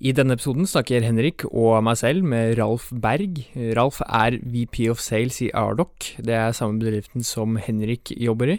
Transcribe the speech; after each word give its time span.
I 0.00 0.14
denne 0.16 0.32
episoden 0.32 0.64
snakker 0.64 1.04
Henrik 1.04 1.42
og 1.50 1.82
meg 1.84 1.98
selv 2.00 2.24
med 2.24 2.54
Ralf 2.56 2.86
Berg. 3.02 3.42
Ralf 3.76 3.98
er 4.06 4.38
VP 4.40 4.86
of 4.88 5.00
Sales 5.04 5.42
i 5.44 5.50
Ardoc. 5.52 6.14
Det 6.16 6.32
er 6.32 6.54
samme 6.56 6.80
bedriften 6.80 7.20
som 7.20 7.58
Henrik 7.60 8.08
jobber 8.16 8.54
i. 8.54 8.56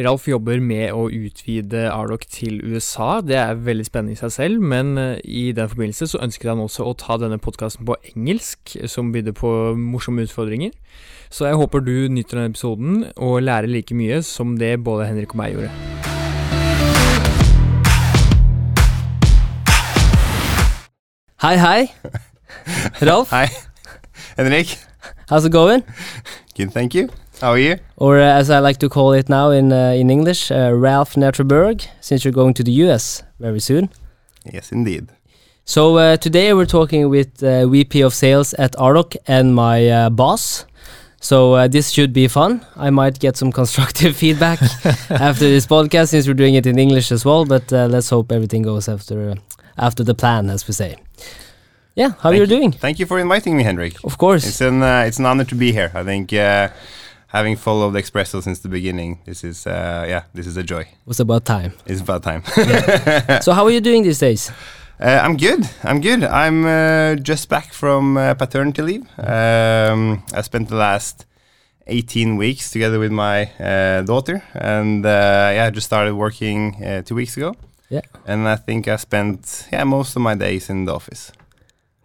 Ralf 0.00 0.24
jobber 0.24 0.56
med 0.64 0.94
å 0.96 1.10
utvide 1.12 1.82
Ardoc 1.92 2.24
til 2.32 2.62
USA. 2.64 3.18
Det 3.20 3.36
er 3.36 3.60
veldig 3.60 3.84
spennende 3.90 4.16
i 4.16 4.20
seg 4.22 4.32
selv, 4.32 4.64
men 4.64 4.94
eh, 4.96 5.18
i 5.20 5.50
den 5.52 5.68
forbindelse 5.68 6.08
så 6.14 6.22
ønsket 6.24 6.48
han 6.54 6.62
også 6.64 6.86
å 6.88 6.96
ta 6.96 7.18
denne 7.20 7.36
podkasten 7.42 7.84
på 7.84 7.98
engelsk, 8.14 8.78
som 8.88 9.12
bydde 9.12 9.36
på 9.36 9.52
morsomme 9.76 10.24
utfordringer. 10.24 10.72
Så 11.28 11.50
jeg 11.50 11.60
håper 11.60 11.84
du 11.84 12.08
nyter 12.08 12.38
denne 12.40 12.54
episoden 12.54 13.04
og 13.18 13.42
lærer 13.44 13.68
like 13.68 13.92
mye 13.92 14.22
som 14.24 14.56
det 14.56 14.78
både 14.86 15.10
Henrik 15.10 15.36
og 15.36 15.42
meg 15.42 15.58
gjorde. 15.58 16.19
Hi, 21.40 21.56
hi. 21.56 21.94
Ralph. 23.00 23.30
Hi, 23.30 23.48
Henrik. 24.36 24.76
How's 25.26 25.46
it 25.46 25.52
going? 25.52 25.82
Good, 26.54 26.70
thank 26.70 26.94
you. 26.94 27.08
How 27.40 27.52
are 27.52 27.58
you? 27.58 27.78
Or 27.96 28.18
uh, 28.20 28.24
as 28.24 28.50
I 28.50 28.58
like 28.58 28.76
to 28.80 28.90
call 28.90 29.14
it 29.14 29.30
now 29.30 29.48
in 29.48 29.72
uh, 29.72 29.96
in 29.96 30.10
English, 30.10 30.50
uh, 30.50 30.70
Ralph 30.74 31.14
Netterberg, 31.14 31.86
since 32.02 32.26
you're 32.26 32.34
going 32.34 32.52
to 32.54 32.62
the 32.62 32.72
US 32.84 33.22
very 33.38 33.58
soon. 33.58 33.88
Yes, 34.52 34.70
indeed. 34.70 35.08
So 35.64 35.96
uh, 35.96 36.18
today 36.18 36.52
we're 36.52 36.66
talking 36.66 37.08
with 37.08 37.42
uh, 37.42 37.66
VP 37.68 38.02
of 38.02 38.12
Sales 38.12 38.52
at 38.58 38.72
Ardoq 38.72 39.16
and 39.26 39.54
my 39.54 39.88
uh, 39.88 40.10
boss. 40.10 40.66
So 41.20 41.68
this 41.68 41.90
should 41.90 42.12
be 42.12 42.28
fun. 42.28 42.60
I 42.76 42.90
might 42.90 43.18
get 43.18 43.38
some 43.38 43.50
constructive 43.60 44.14
feedback 44.14 44.60
after 45.08 45.48
this 45.48 45.66
podcast 45.66 46.08
since 46.08 46.26
we're 46.26 46.34
doing 46.34 46.56
it 46.56 46.66
in 46.66 46.78
English 46.78 47.10
as 47.10 47.24
well. 47.24 47.46
But 47.46 47.72
let's 47.72 48.10
hope 48.10 48.30
everything 48.30 48.62
goes 48.62 48.88
after 48.90 49.36
after 49.78 50.04
the 50.04 50.14
plan, 50.14 50.50
as 50.50 50.68
we 50.68 50.74
say. 50.74 50.96
Yeah, 51.94 52.12
how 52.20 52.30
are 52.30 52.34
you 52.34 52.46
doing? 52.46 52.72
Thank 52.72 52.98
you 52.98 53.06
for 53.06 53.18
inviting 53.18 53.56
me, 53.56 53.62
Henrik. 53.64 53.96
Of 54.04 54.16
course, 54.16 54.46
it's 54.46 54.60
an 54.60 54.82
uh, 54.82 55.04
it's 55.06 55.18
an 55.18 55.26
honor 55.26 55.44
to 55.44 55.54
be 55.54 55.72
here. 55.72 55.90
I 55.94 56.04
think 56.04 56.32
uh, 56.32 56.68
having 57.26 57.56
followed 57.56 57.94
Expresso 57.94 58.42
since 58.42 58.60
the 58.60 58.68
beginning, 58.68 59.18
this 59.24 59.44
is 59.44 59.66
uh, 59.66 60.04
yeah, 60.08 60.22
this 60.32 60.46
is 60.46 60.56
a 60.56 60.62
joy. 60.62 60.86
It's 61.06 61.20
about 61.20 61.44
time. 61.44 61.72
It's 61.86 62.00
about 62.00 62.22
time. 62.22 62.42
so, 63.42 63.52
how 63.52 63.64
are 63.64 63.70
you 63.70 63.80
doing 63.80 64.04
these 64.04 64.18
days? 64.18 64.52
Uh, 65.00 65.20
I'm 65.22 65.36
good. 65.36 65.68
I'm 65.82 66.00
good. 66.00 66.24
I'm 66.24 66.64
uh, 66.64 67.16
just 67.16 67.48
back 67.48 67.72
from 67.72 68.16
uh, 68.16 68.34
paternity 68.34 68.82
leave. 68.82 69.18
Um, 69.18 70.22
I 70.32 70.42
spent 70.42 70.68
the 70.68 70.76
last 70.76 71.26
18 71.86 72.36
weeks 72.36 72.70
together 72.70 72.98
with 72.98 73.10
my 73.10 73.50
daughter, 74.06 74.42
and 74.54 75.04
yeah, 75.04 75.64
I 75.66 75.70
just 75.70 75.86
started 75.86 76.14
working 76.14 77.02
two 77.04 77.14
weeks 77.14 77.36
ago. 77.36 77.56
Yeah. 77.90 78.02
And 78.24 78.48
I 78.48 78.56
think 78.56 78.88
I 78.88 78.96
spent 78.96 79.68
yeah 79.72 79.84
most 79.84 80.16
of 80.16 80.22
my 80.22 80.34
days 80.34 80.70
in 80.70 80.84
the 80.86 80.94
office. 80.94 81.32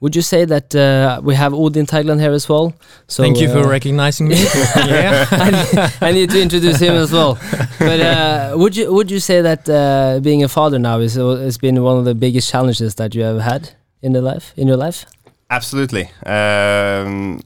Would 0.01 0.15
you 0.15 0.21
say 0.21 0.45
that 0.45 0.75
uh, 0.75 1.21
we 1.23 1.35
have 1.35 1.53
Odin 1.53 1.85
Tagland 1.85 2.19
here 2.19 2.33
as 2.33 2.49
well? 2.49 2.73
So 3.07 3.23
Thank 3.23 3.39
you 3.39 3.47
uh, 3.47 3.53
for 3.53 3.69
recognizing 3.69 4.27
me. 4.27 4.35
yeah, 4.75 5.25
I 5.31 5.49
need, 5.51 5.93
I 6.01 6.11
need, 6.11 6.29
to 6.31 6.41
introduce 6.41 6.79
him 6.79 6.95
as 6.95 7.11
well. 7.11 7.39
But 7.79 7.99
uh, 8.01 8.53
would 8.57 8.75
you 8.75 8.93
would 8.93 9.09
you 9.09 9.19
say 9.19 9.41
that 9.41 9.69
uh, 9.69 10.19
being 10.21 10.43
a 10.43 10.49
father 10.49 10.79
now 10.79 10.99
is 10.99 11.15
has 11.15 11.57
been 11.57 11.81
one 11.81 11.97
of 11.97 12.05
the 12.05 12.13
biggest 12.13 12.51
challenges 12.51 12.95
that 12.95 13.15
you 13.15 13.23
have 13.23 13.39
had 13.39 13.71
in 14.01 14.11
the 14.11 14.21
life 14.21 14.53
in 14.57 14.67
your 14.67 14.77
life? 14.77 15.05
Absolutely. 15.49 16.05
Um, 16.25 17.41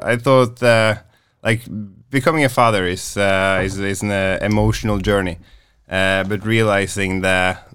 I 0.00 0.16
thought 0.16 0.62
uh, 0.62 0.94
like 1.42 1.62
becoming 2.10 2.44
a 2.44 2.48
father 2.48 2.86
is 2.86 3.16
uh, 3.16 3.60
is, 3.64 3.78
is 3.78 4.02
an 4.02 4.42
emotional 4.42 4.98
journey. 4.98 5.38
Uh, 5.90 6.22
but 6.24 6.44
realizing 6.44 7.22
that 7.22 7.66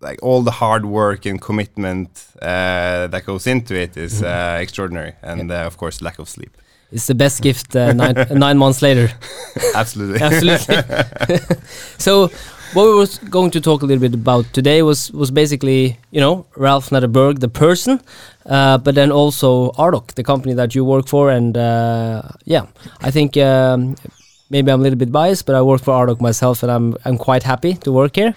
like 0.00 0.18
all 0.22 0.42
the 0.42 0.50
hard 0.50 0.84
work 0.84 1.26
and 1.26 1.40
commitment 1.40 2.26
uh, 2.40 3.06
that 3.06 3.24
goes 3.26 3.46
into 3.46 3.74
it 3.74 3.96
is 3.96 4.22
mm-hmm. 4.22 4.56
uh, 4.56 4.60
extraordinary, 4.60 5.14
and 5.22 5.50
uh, 5.50 5.66
of 5.66 5.76
course, 5.76 6.02
lack 6.02 6.18
of 6.18 6.28
sleep. 6.28 6.56
It's 6.92 7.06
the 7.06 7.14
best 7.14 7.42
gift 7.42 7.76
uh, 7.76 7.92
nine, 7.92 8.14
nine 8.30 8.58
months 8.58 8.82
later. 8.82 9.10
Absolutely, 9.74 10.20
absolutely. 10.28 10.76
so, 11.98 12.30
what 12.72 12.84
we 12.84 12.94
were 12.94 13.06
going 13.28 13.50
to 13.52 13.60
talk 13.60 13.82
a 13.82 13.86
little 13.86 14.00
bit 14.00 14.14
about 14.14 14.52
today 14.52 14.82
was 14.82 15.12
was 15.12 15.30
basically 15.30 15.98
you 16.10 16.20
know 16.20 16.46
Ralph 16.56 16.90
Netterberg, 16.90 17.40
the 17.40 17.48
person, 17.48 18.00
uh, 18.46 18.78
but 18.78 18.94
then 18.94 19.12
also 19.12 19.70
Ardoq, 19.72 20.14
the 20.14 20.24
company 20.24 20.54
that 20.54 20.74
you 20.74 20.84
work 20.84 21.08
for, 21.08 21.30
and 21.30 21.56
yeah, 22.44 22.66
I 23.00 23.10
think. 23.10 23.36
Um, 23.36 23.96
maybe 24.52 24.72
I'm 24.72 24.80
a 24.80 24.82
little 24.82 24.98
bit 24.98 25.12
biased, 25.12 25.46
but 25.46 25.54
I 25.54 25.62
work 25.62 25.80
for 25.80 25.94
Ardoq 25.94 26.20
myself, 26.20 26.64
and 26.64 26.72
I'm 26.72 26.96
I'm 27.04 27.16
quite 27.16 27.44
happy 27.44 27.74
to 27.74 27.92
work 27.92 28.16
here. 28.16 28.34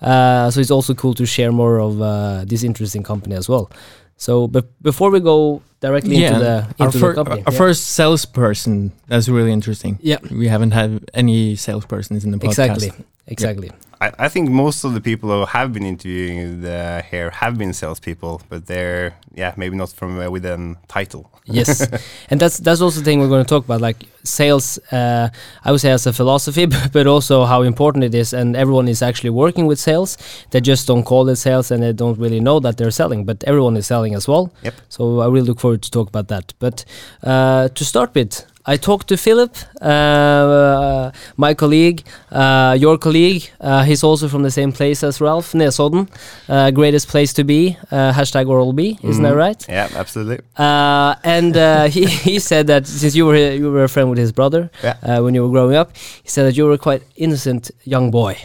Uh, 0.00 0.50
so 0.50 0.60
it's 0.60 0.70
also 0.70 0.94
cool 0.94 1.14
to 1.14 1.26
share 1.26 1.52
more 1.52 1.80
of 1.80 2.00
uh, 2.00 2.44
this 2.46 2.62
interesting 2.62 3.02
company 3.02 3.34
as 3.34 3.48
well. 3.48 3.70
So, 4.16 4.48
but 4.48 4.66
before 4.82 5.10
we 5.10 5.20
go 5.20 5.62
directly 5.80 6.16
yeah, 6.16 6.28
into 6.28 6.40
the 6.40 6.84
into 6.84 7.06
our, 7.06 7.08
the 7.10 7.14
company, 7.14 7.42
our 7.46 7.52
yeah. 7.52 7.58
first 7.58 7.88
salesperson 7.88 8.92
that's 9.06 9.28
really 9.28 9.52
interesting. 9.52 9.98
Yeah, 10.02 10.18
we 10.30 10.48
haven't 10.48 10.72
had 10.72 11.08
any 11.14 11.54
salespersons 11.54 12.24
in 12.24 12.32
the 12.32 12.38
podcast. 12.38 12.74
Exactly, 12.74 12.92
exactly. 13.26 13.68
Yeah. 13.68 13.87
I, 14.00 14.12
I, 14.18 14.28
think 14.28 14.50
most 14.50 14.84
of 14.84 14.94
the 14.94 15.00
people 15.00 15.28
who 15.30 15.44
have 15.44 15.72
been 15.72 15.84
interviewing 15.84 16.60
the, 16.60 17.04
here 17.10 17.30
have 17.30 17.58
been 17.58 17.72
salespeople, 17.72 18.42
but 18.48 18.66
they're 18.66 19.16
yeah 19.34 19.54
maybe 19.56 19.76
not 19.76 19.90
from 19.90 20.18
uh, 20.18 20.30
with 20.30 20.44
a 20.44 20.76
title. 20.88 21.30
yes, 21.44 21.86
and 22.30 22.40
that's 22.40 22.58
that's 22.58 22.80
also 22.80 23.00
the 23.00 23.04
thing 23.04 23.20
we're 23.20 23.28
going 23.28 23.44
to 23.44 23.48
talk 23.48 23.64
about, 23.64 23.80
like 23.80 24.06
sales. 24.22 24.78
Uh, 24.92 25.28
I 25.64 25.72
would 25.72 25.80
say 25.80 25.90
as 25.90 26.06
a 26.06 26.12
philosophy, 26.12 26.66
but 26.92 27.06
also 27.06 27.44
how 27.44 27.62
important 27.62 28.04
it 28.04 28.14
is, 28.14 28.32
and 28.32 28.56
everyone 28.56 28.88
is 28.88 29.02
actually 29.02 29.30
working 29.30 29.66
with 29.66 29.78
sales. 29.80 30.16
They 30.50 30.60
just 30.60 30.86
don't 30.86 31.04
call 31.04 31.28
it 31.28 31.36
sales, 31.36 31.70
and 31.70 31.82
they 31.82 31.92
don't 31.92 32.18
really 32.18 32.40
know 32.40 32.60
that 32.60 32.76
they're 32.76 32.92
selling, 32.92 33.24
but 33.24 33.42
everyone 33.44 33.76
is 33.76 33.86
selling 33.86 34.14
as 34.14 34.28
well. 34.28 34.52
Yep. 34.62 34.74
So 34.88 35.20
I 35.20 35.26
really 35.26 35.46
look 35.46 35.60
forward 35.60 35.82
to 35.82 35.90
talk 35.90 36.08
about 36.08 36.28
that. 36.28 36.54
But 36.58 36.84
uh, 37.22 37.68
to 37.68 37.84
start 37.84 38.14
with, 38.14 38.46
I 38.66 38.76
talked 38.76 39.08
to 39.08 39.16
Philip, 39.16 39.56
uh, 39.80 41.10
my 41.36 41.54
colleague, 41.54 42.04
uh, 42.30 42.76
your 42.78 42.98
colleague. 42.98 43.50
Uh, 43.60 43.82
he's 43.84 44.04
also 44.04 44.28
from 44.28 44.42
the 44.42 44.50
same 44.50 44.72
place 44.72 45.02
as 45.02 45.20
Ralph, 45.20 45.52
Nesodden. 45.54 46.08
Uh, 46.48 46.70
greatest 46.70 47.08
place 47.08 47.32
to 47.34 47.44
be. 47.44 47.76
Uh, 47.90 48.12
hashtag 48.12 48.48
Oral 48.48 48.72
B, 48.72 48.98
isn't 49.02 49.22
mm. 49.22 49.22
that 49.22 49.30
mm-hmm. 49.30 49.38
right? 49.38 49.66
Yeah, 49.68 49.88
absolutely. 49.94 50.40
Uh, 50.56 51.14
and 51.24 51.54
he, 51.92 52.06
he 52.06 52.38
said 52.38 52.66
that 52.66 52.86
since 52.86 53.14
you 53.14 53.26
were 53.26 53.36
you 53.36 53.70
were 53.70 53.84
a 53.84 53.88
friend 53.88 54.10
with 54.10 54.18
his 54.18 54.32
brother 54.32 54.70
yeah. 54.82 55.18
when 55.20 55.34
you 55.34 55.42
were 55.42 55.50
growing 55.50 55.74
up, 55.74 55.96
he 55.96 56.28
said 56.28 56.44
that 56.44 56.56
you 56.56 56.64
were 56.66 56.72
a 56.72 56.78
quite 56.78 57.02
innocent 57.16 57.70
young 57.84 58.10
boy. 58.10 58.36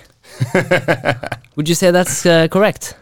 Would 1.55 1.67
you 1.69 1.75
say 1.75 1.91
that's 1.91 2.23
correct? 2.23 2.95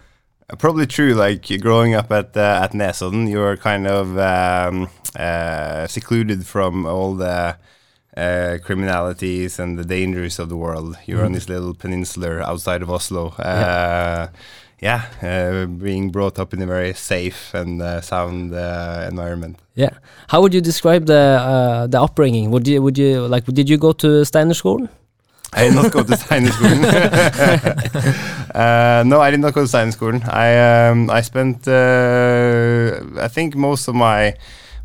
Probably 0.57 0.85
true. 0.85 1.13
Like 1.13 1.47
growing 1.61 1.95
up 1.95 2.11
at 2.11 2.35
uh, 2.35 2.61
at 2.63 2.71
Nesodden, 2.73 3.29
you 3.29 3.39
were 3.39 3.57
kind 3.57 3.87
of 3.87 4.17
um, 4.17 4.89
uh, 5.15 5.87
secluded 5.87 6.45
from 6.45 6.85
all 6.85 7.15
the 7.15 7.57
uh, 8.17 8.57
criminalities 8.65 9.59
and 9.59 9.77
the 9.77 9.85
dangers 9.85 10.39
of 10.39 10.49
the 10.49 10.57
world. 10.57 10.97
You're 11.05 11.21
mm. 11.21 11.25
on 11.25 11.31
this 11.31 11.47
little 11.47 11.73
peninsula 11.73 12.41
outside 12.41 12.81
of 12.81 12.89
Oslo. 12.89 13.33
yeah, 13.39 13.45
uh, 13.45 14.27
yeah 14.81 15.05
uh, 15.21 15.65
being 15.67 16.09
brought 16.09 16.39
up 16.39 16.53
in 16.53 16.61
a 16.61 16.65
very 16.65 16.93
safe 16.93 17.53
and 17.53 17.81
uh, 17.81 18.01
sound 18.01 18.53
environment. 18.53 19.57
Yeah. 19.75 19.97
How 20.27 20.41
would 20.41 20.53
you 20.53 20.61
describe 20.61 21.05
the 21.05 21.87
the 21.89 22.01
upbringing? 22.01 22.51
Would 22.51 22.67
you 22.67 22.81
would 22.81 22.97
you 22.97 23.27
like? 23.27 23.45
Did 23.45 23.69
you 23.69 23.77
go 23.77 23.93
to 23.93 24.07
Steinerskolen? 24.23 24.87
I 24.87 25.00
did 25.65 25.75
not 25.75 25.91
go 25.91 26.03
to 26.03 26.13
Steinerskolen. 26.13 26.83
uh, 28.55 29.03
no, 29.03 29.19
I 29.19 29.31
did 29.31 29.39
not 29.39 29.53
go 29.53 29.65
to 29.65 29.67
Steinerskolen. 29.67 30.27
I 30.27 30.89
um, 30.89 31.09
I 31.09 31.21
spent 31.21 31.67
uh, 31.67 33.21
I 33.21 33.27
think 33.27 33.55
most 33.55 33.87
of 33.87 33.95
my 33.95 34.35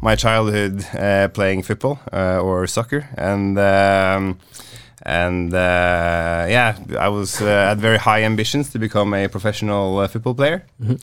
my 0.01 0.17
childhood 0.17 0.85
uh, 0.95 1.29
playing 1.29 1.63
football 1.63 2.01
uh, 2.13 2.41
or 2.41 2.67
soccer, 2.67 3.09
and 3.17 3.59
um, 3.59 4.39
and 5.03 5.53
yeah, 5.53 6.77
I 6.99 7.09
was 7.09 7.39
had 7.39 7.79
very 7.81 7.99
high 7.99 8.25
ambitions 8.25 8.71
to 8.71 8.79
become 8.79 9.15
a 9.15 9.29
professional 9.29 10.09
football 10.09 10.35
player. 10.35 10.65
Mm 10.81 10.89
-hmm. 10.89 10.99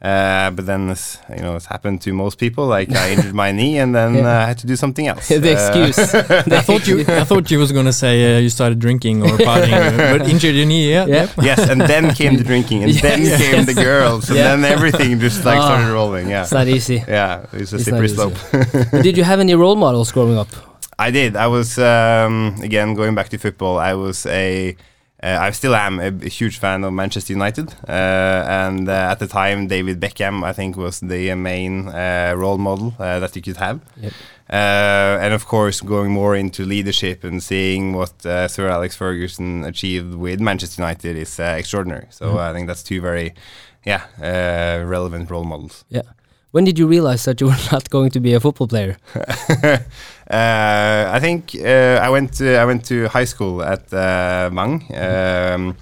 Uh, 0.00 0.50
but 0.50 0.66
then, 0.66 0.88
this, 0.88 1.18
you 1.30 1.42
know, 1.42 1.56
it's 1.56 1.66
happened 1.66 2.02
to 2.02 2.12
most 2.12 2.36
people. 2.36 2.66
Like 2.66 2.92
I 2.92 3.12
injured 3.12 3.34
my 3.34 3.50
knee, 3.50 3.78
and 3.78 3.94
then 3.94 4.14
yeah. 4.16 4.40
uh, 4.40 4.44
I 4.44 4.46
had 4.46 4.58
to 4.58 4.66
do 4.66 4.76
something 4.76 5.06
else. 5.06 5.28
the 5.46 5.52
excuse. 5.52 6.14
Uh, 6.14 6.42
I 6.52 6.60
thought 6.60 6.86
you, 6.86 7.00
I 7.00 7.24
thought 7.24 7.50
you 7.50 7.58
was 7.58 7.72
gonna 7.72 7.94
say 7.94 8.36
uh, 8.36 8.38
you 8.38 8.50
started 8.50 8.78
drinking 8.78 9.22
or 9.22 9.38
partying, 9.38 9.96
but 9.96 10.28
injured 10.28 10.54
your 10.54 10.66
knee. 10.66 10.90
Yeah. 10.90 11.06
yeah. 11.06 11.32
Yes, 11.40 11.66
and 11.70 11.80
then 11.80 12.12
came 12.14 12.36
the 12.36 12.44
drinking, 12.44 12.84
and 12.84 12.92
then 12.92 13.38
came 13.38 13.64
the 13.64 13.74
girls, 13.74 14.28
and 14.28 14.38
then 14.38 14.64
everything 14.64 15.18
just 15.18 15.46
like 15.46 15.58
oh, 15.58 15.64
started 15.64 15.90
rolling. 15.90 16.28
Yeah. 16.28 16.42
It's 16.42 16.52
not 16.52 16.68
easy. 16.68 17.02
Yeah, 17.08 17.46
it's 17.54 17.72
a 17.72 17.76
it's 17.76 17.84
slippery 17.86 18.08
slope. 18.08 18.34
did 19.02 19.16
you 19.16 19.24
have 19.24 19.40
any 19.40 19.54
role 19.54 19.76
models 19.76 20.12
growing 20.12 20.36
up? 20.36 20.48
I 20.98 21.10
did. 21.10 21.36
I 21.36 21.46
was 21.46 21.78
um, 21.78 22.56
again 22.62 22.94
going 22.94 23.14
back 23.14 23.30
to 23.30 23.38
football. 23.38 23.78
I 23.78 23.94
was 23.94 24.26
a 24.26 24.76
uh, 25.22 25.38
I 25.40 25.50
still 25.52 25.74
am 25.74 25.98
a, 25.98 26.08
a, 26.08 26.28
huge 26.28 26.58
fan 26.58 26.84
of 26.84 26.92
Manchester 26.92 27.32
United, 27.32 27.74
uh, 27.88 28.44
and 28.46 28.88
uh, 28.88 29.12
at 29.12 29.18
the 29.18 29.26
time, 29.26 29.66
David 29.66 29.98
Beckham, 29.98 30.44
I 30.44 30.52
think, 30.52 30.76
was 30.76 31.00
the 31.00 31.34
main 31.34 31.88
uh, 31.88 32.34
role 32.36 32.58
model 32.58 32.94
uh, 32.98 33.18
that 33.20 33.34
you 33.34 33.42
could 33.42 33.56
have. 33.56 33.80
Yep. 33.96 34.12
Uh, 34.48 35.18
and 35.22 35.34
of 35.34 35.46
course, 35.46 35.80
going 35.80 36.12
more 36.12 36.36
into 36.36 36.64
leadership 36.64 37.24
and 37.24 37.42
seeing 37.42 37.94
what 37.94 38.22
Sir 38.22 38.68
Alex 38.68 38.94
Ferguson 38.94 39.64
achieved 39.64 40.14
with 40.14 40.40
Manchester 40.40 40.82
United 40.82 41.16
is 41.16 41.40
extraordinary. 41.40 42.06
So 42.10 42.34
mm. 42.34 42.38
I 42.38 42.52
think 42.52 42.68
that's 42.68 42.82
two 42.82 43.00
very 43.00 43.34
yeah, 43.86 44.02
uh, 44.20 44.84
relevant 44.84 45.30
role 45.30 45.44
models. 45.44 45.84
Yeah. 45.88 46.02
When 46.50 46.64
did 46.64 46.78
you 46.78 46.86
realize 46.86 47.24
that 47.24 47.40
you 47.40 47.46
were 47.46 47.56
not 47.72 47.88
going 47.90 48.10
to 48.10 48.20
be 48.20 48.34
a 48.34 48.40
football 48.40 48.66
player? 48.66 48.98
uh, 50.30 51.10
I 51.12 51.20
think 51.20 51.54
uh, 51.54 52.00
I 52.02 52.10
went 52.10 52.34
to 52.34 52.56
I 52.56 52.64
went 52.64 52.84
to 52.86 53.08
high 53.08 53.26
school 53.26 53.62
at 53.62 53.92
uh, 53.92 54.50
Wang, 54.52 54.84
um, 54.94 55.76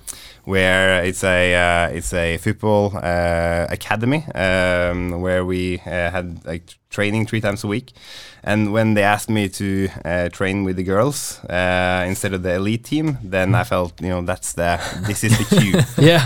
where 0.45 1.03
it's 1.03 1.25
a 1.25 1.55
uh, 1.55 1.89
it's 1.89 2.13
a 2.13 2.37
football 2.37 2.93
uh, 2.97 3.67
academy 3.71 4.25
um, 4.35 5.23
where 5.23 5.45
we 5.45 5.79
uh, 5.87 6.11
had 6.11 6.45
like 6.45 6.77
training 6.91 7.27
three 7.27 7.41
times 7.41 7.65
a 7.65 7.67
week. 7.67 7.93
And 8.43 8.75
when 8.75 8.93
they 8.93 9.03
asked 9.03 9.31
me 9.31 9.49
to 9.49 9.89
uh, 10.05 10.29
train 10.29 10.65
with 10.65 10.77
the 10.77 10.83
girls 10.83 11.43
uh, 11.45 12.05
instead 12.07 12.35
of 12.35 12.43
the 12.43 12.57
elite 12.57 12.85
team, 12.85 13.17
then 13.23 13.55
I 13.55 13.65
felt 13.65 13.99
you 14.03 14.11
know 14.11 14.21
that's 14.21 14.53
the 14.53 14.79
this 15.07 15.25
is 15.25 15.39
the 15.39 15.57
cue. 15.57 15.81
yeah. 16.05 16.23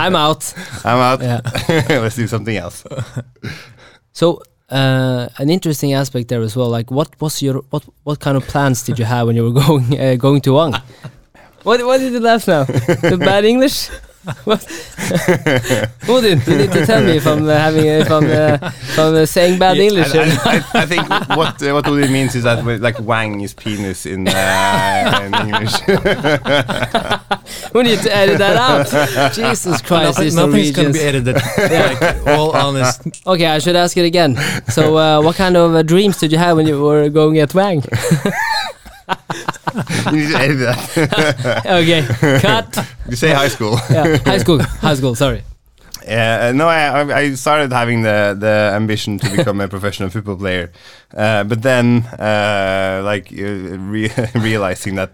I'm 0.00 0.14
out. 0.14 0.54
I'm 0.84 0.98
out. 0.98 1.20
Yeah. 1.20 1.40
Let's 2.00 2.14
do 2.14 2.28
something 2.28 2.56
else. 2.56 2.84
So 4.12 4.42
uh, 4.70 5.28
an 5.38 5.50
interesting 5.50 5.92
aspect 5.94 6.28
there 6.28 6.42
as 6.42 6.56
well. 6.56 6.68
Like, 6.68 6.90
what 6.90 7.08
was 7.20 7.42
your 7.42 7.62
what 7.70 7.84
what 8.04 8.20
kind 8.20 8.36
of 8.36 8.46
plans 8.46 8.82
did 8.82 8.98
you 8.98 9.04
have 9.04 9.26
when 9.26 9.36
you 9.36 9.44
were 9.44 9.60
going 9.66 9.98
uh, 9.98 10.16
going 10.16 10.40
to 10.42 10.52
Wang? 10.52 10.74
What 11.64 11.84
what 11.84 11.98
did 11.98 12.12
you 12.12 12.20
laugh 12.20 12.46
now? 12.46 12.64
the 13.10 13.16
bad 13.18 13.44
English? 13.44 13.90
What? 14.44 14.60
Odin, 16.08 16.40
you 16.46 16.56
need 16.58 16.72
to 16.72 16.84
tell 16.86 17.02
me 17.02 17.16
if 17.16 17.26
I'm 17.26 17.48
uh, 17.48 17.54
having 17.56 17.86
if 17.86 18.10
I'm 18.10 18.24
uh, 18.24 18.58
if 18.62 18.98
I'm 18.98 19.14
uh, 19.14 19.26
saying 19.26 19.58
bad 19.58 19.76
Yeah, 19.76 19.82
English. 19.84 20.14
I, 20.14 20.18
I, 20.18 20.24
I, 20.54 20.82
I 20.82 20.86
think 20.86 21.08
what 21.30 21.62
uh, 21.62 21.72
what 21.72 21.86
it 21.86 22.10
means 22.10 22.34
is 22.34 22.44
that 22.44 22.64
like 22.64 22.98
Wang 23.00 23.40
is 23.40 23.54
penis 23.54 24.06
in, 24.06 24.28
uh, 24.28 25.20
in 25.24 25.34
English. 25.34 25.74
we 27.72 27.82
need 27.82 28.00
to 28.00 28.14
edit 28.14 28.38
that 28.38 28.56
out. 28.56 29.34
Jesus 29.34 29.80
Christ, 29.82 30.18
these 30.20 30.34
Nothing's 30.34 30.72
gonna 30.72 30.92
be 30.92 31.00
edited. 31.00 31.36
like, 31.36 32.26
all 32.26 32.50
honest. 32.56 33.02
Okay, 33.26 33.46
I 33.46 33.58
should 33.58 33.76
ask 33.76 33.96
it 33.96 34.04
again. 34.04 34.36
So, 34.68 34.96
uh, 34.96 35.22
what 35.22 35.36
kind 35.36 35.56
of 35.56 35.74
uh, 35.74 35.82
dreams 35.82 36.18
did 36.18 36.32
you 36.32 36.38
have 36.38 36.56
when 36.56 36.66
you 36.66 36.82
were 36.82 37.08
going 37.08 37.38
at 37.38 37.54
Wang? 37.54 37.82
you 40.06 40.12
need 40.18 40.30
to 40.32 40.38
edit 40.38 40.58
that. 40.58 41.66
okay, 41.66 42.40
cut. 42.40 42.86
you 43.08 43.16
say 43.16 43.32
high 43.32 43.48
school. 43.48 43.78
Yeah, 43.90 44.16
high 44.18 44.38
school, 44.38 44.58
high 44.62 44.94
school. 44.94 45.14
Sorry. 45.14 45.42
Yeah, 46.06 46.48
uh, 46.48 46.52
no, 46.52 46.68
I, 46.68 47.18
I- 47.18 47.34
started 47.34 47.70
having 47.70 48.00
the, 48.02 48.34
the 48.38 48.72
ambition 48.74 49.18
to 49.18 49.36
become 49.36 49.60
a 49.60 49.68
professional 49.68 50.08
football 50.08 50.36
player, 50.36 50.72
uh, 51.14 51.44
but 51.44 51.60
then 51.60 52.06
uh, 52.18 53.02
like 53.04 53.30
uh, 53.30 53.76
re- 53.92 54.10
realizing 54.34 54.94
that 54.94 55.10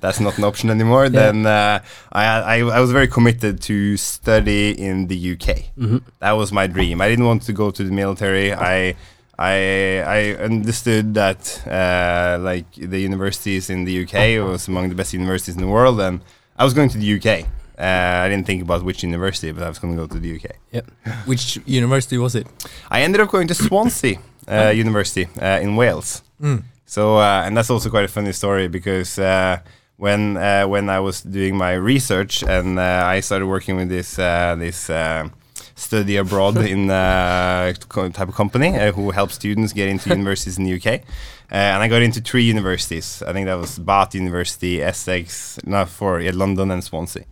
that's 0.00 0.20
not 0.20 0.38
an 0.38 0.44
option 0.44 0.70
anymore, 0.70 1.04
Yeah. 1.04 1.10
then 1.10 1.44
uh, 1.46 1.80
I, 2.12 2.24
I 2.24 2.56
I 2.60 2.80
was 2.80 2.92
very 2.92 3.08
committed 3.08 3.60
to 3.62 3.96
study 3.98 4.70
in 4.70 5.08
the 5.08 5.32
UK. 5.32 5.74
Mhm. 5.76 6.00
That 6.20 6.32
was 6.32 6.50
my 6.50 6.66
dream. 6.66 7.02
I 7.02 7.08
didn't 7.10 7.26
want 7.26 7.42
to 7.42 7.52
go 7.52 7.70
to 7.70 7.84
the 7.84 7.92
military. 7.92 8.54
I 8.54 8.94
I 9.38 10.02
I 10.18 10.34
understood 10.42 11.14
that 11.14 11.62
uh, 11.66 12.42
like 12.42 12.66
the 12.74 12.98
universities 12.98 13.70
in 13.70 13.84
the 13.84 14.02
UK 14.02 14.44
was 14.44 14.68
among 14.68 14.88
the 14.88 14.94
best 14.94 15.12
universities 15.14 15.54
in 15.54 15.60
the 15.60 15.68
world, 15.68 16.00
and 16.00 16.20
I 16.56 16.64
was 16.64 16.74
going 16.74 16.88
to 16.90 16.98
the 16.98 17.16
UK. 17.16 17.46
Uh, 17.78 18.24
I 18.24 18.28
didn't 18.28 18.46
think 18.46 18.62
about 18.62 18.82
which 18.82 19.04
university, 19.04 19.52
but 19.52 19.62
I 19.62 19.68
was 19.68 19.78
going 19.78 19.94
to 19.96 20.00
go 20.02 20.08
to 20.08 20.18
the 20.18 20.34
UK. 20.36 20.56
Yep. 20.72 20.90
Which 21.26 21.60
university 21.64 22.18
was 22.18 22.34
it? 22.34 22.48
I 22.90 23.02
ended 23.02 23.20
up 23.20 23.30
going 23.30 23.46
to 23.48 23.54
Swansea 23.54 24.18
uh, 24.48 24.70
University 24.74 25.28
uh, 25.40 25.60
in 25.62 25.76
Wales. 25.76 26.22
Mm. 26.42 26.64
So, 26.86 27.18
uh, 27.18 27.42
and 27.44 27.56
that's 27.56 27.70
also 27.70 27.90
quite 27.90 28.04
a 28.04 28.08
funny 28.08 28.32
story 28.32 28.66
because 28.66 29.18
uh, 29.18 29.60
when 29.98 30.36
uh, 30.36 30.66
when 30.66 30.88
I 30.88 31.00
was 31.00 31.20
doing 31.20 31.56
my 31.56 31.74
research 31.74 32.42
and 32.42 32.78
uh, 32.78 33.02
I 33.04 33.20
started 33.20 33.46
working 33.46 33.76
with 33.76 33.88
this 33.88 34.18
uh, 34.18 34.56
this 34.58 34.88
uh, 34.88 35.28
study 35.78 36.16
abroad 36.16 36.56
in 36.74 36.90
uh, 36.90 37.72
type 37.72 38.28
of 38.28 38.34
company 38.34 38.76
uh, 38.76 38.92
who 38.92 39.10
helps 39.10 39.34
students 39.34 39.72
get 39.72 39.88
into 39.88 40.10
universities 40.10 40.58
in 40.58 40.64
the 40.64 40.74
UK. 40.74 41.00
Uh, 41.50 41.54
and 41.54 41.82
I 41.82 41.88
got 41.88 42.02
into 42.02 42.20
three 42.20 42.42
universities. 42.42 43.22
I 43.26 43.32
think 43.32 43.46
that 43.46 43.54
was 43.54 43.78
Bath 43.78 44.14
University, 44.14 44.82
Essex, 44.82 45.58
no, 45.64 45.86
four, 45.86 46.20
yeah, 46.20 46.32
London 46.34 46.70
and 46.70 46.84
Swansea. 46.84 47.24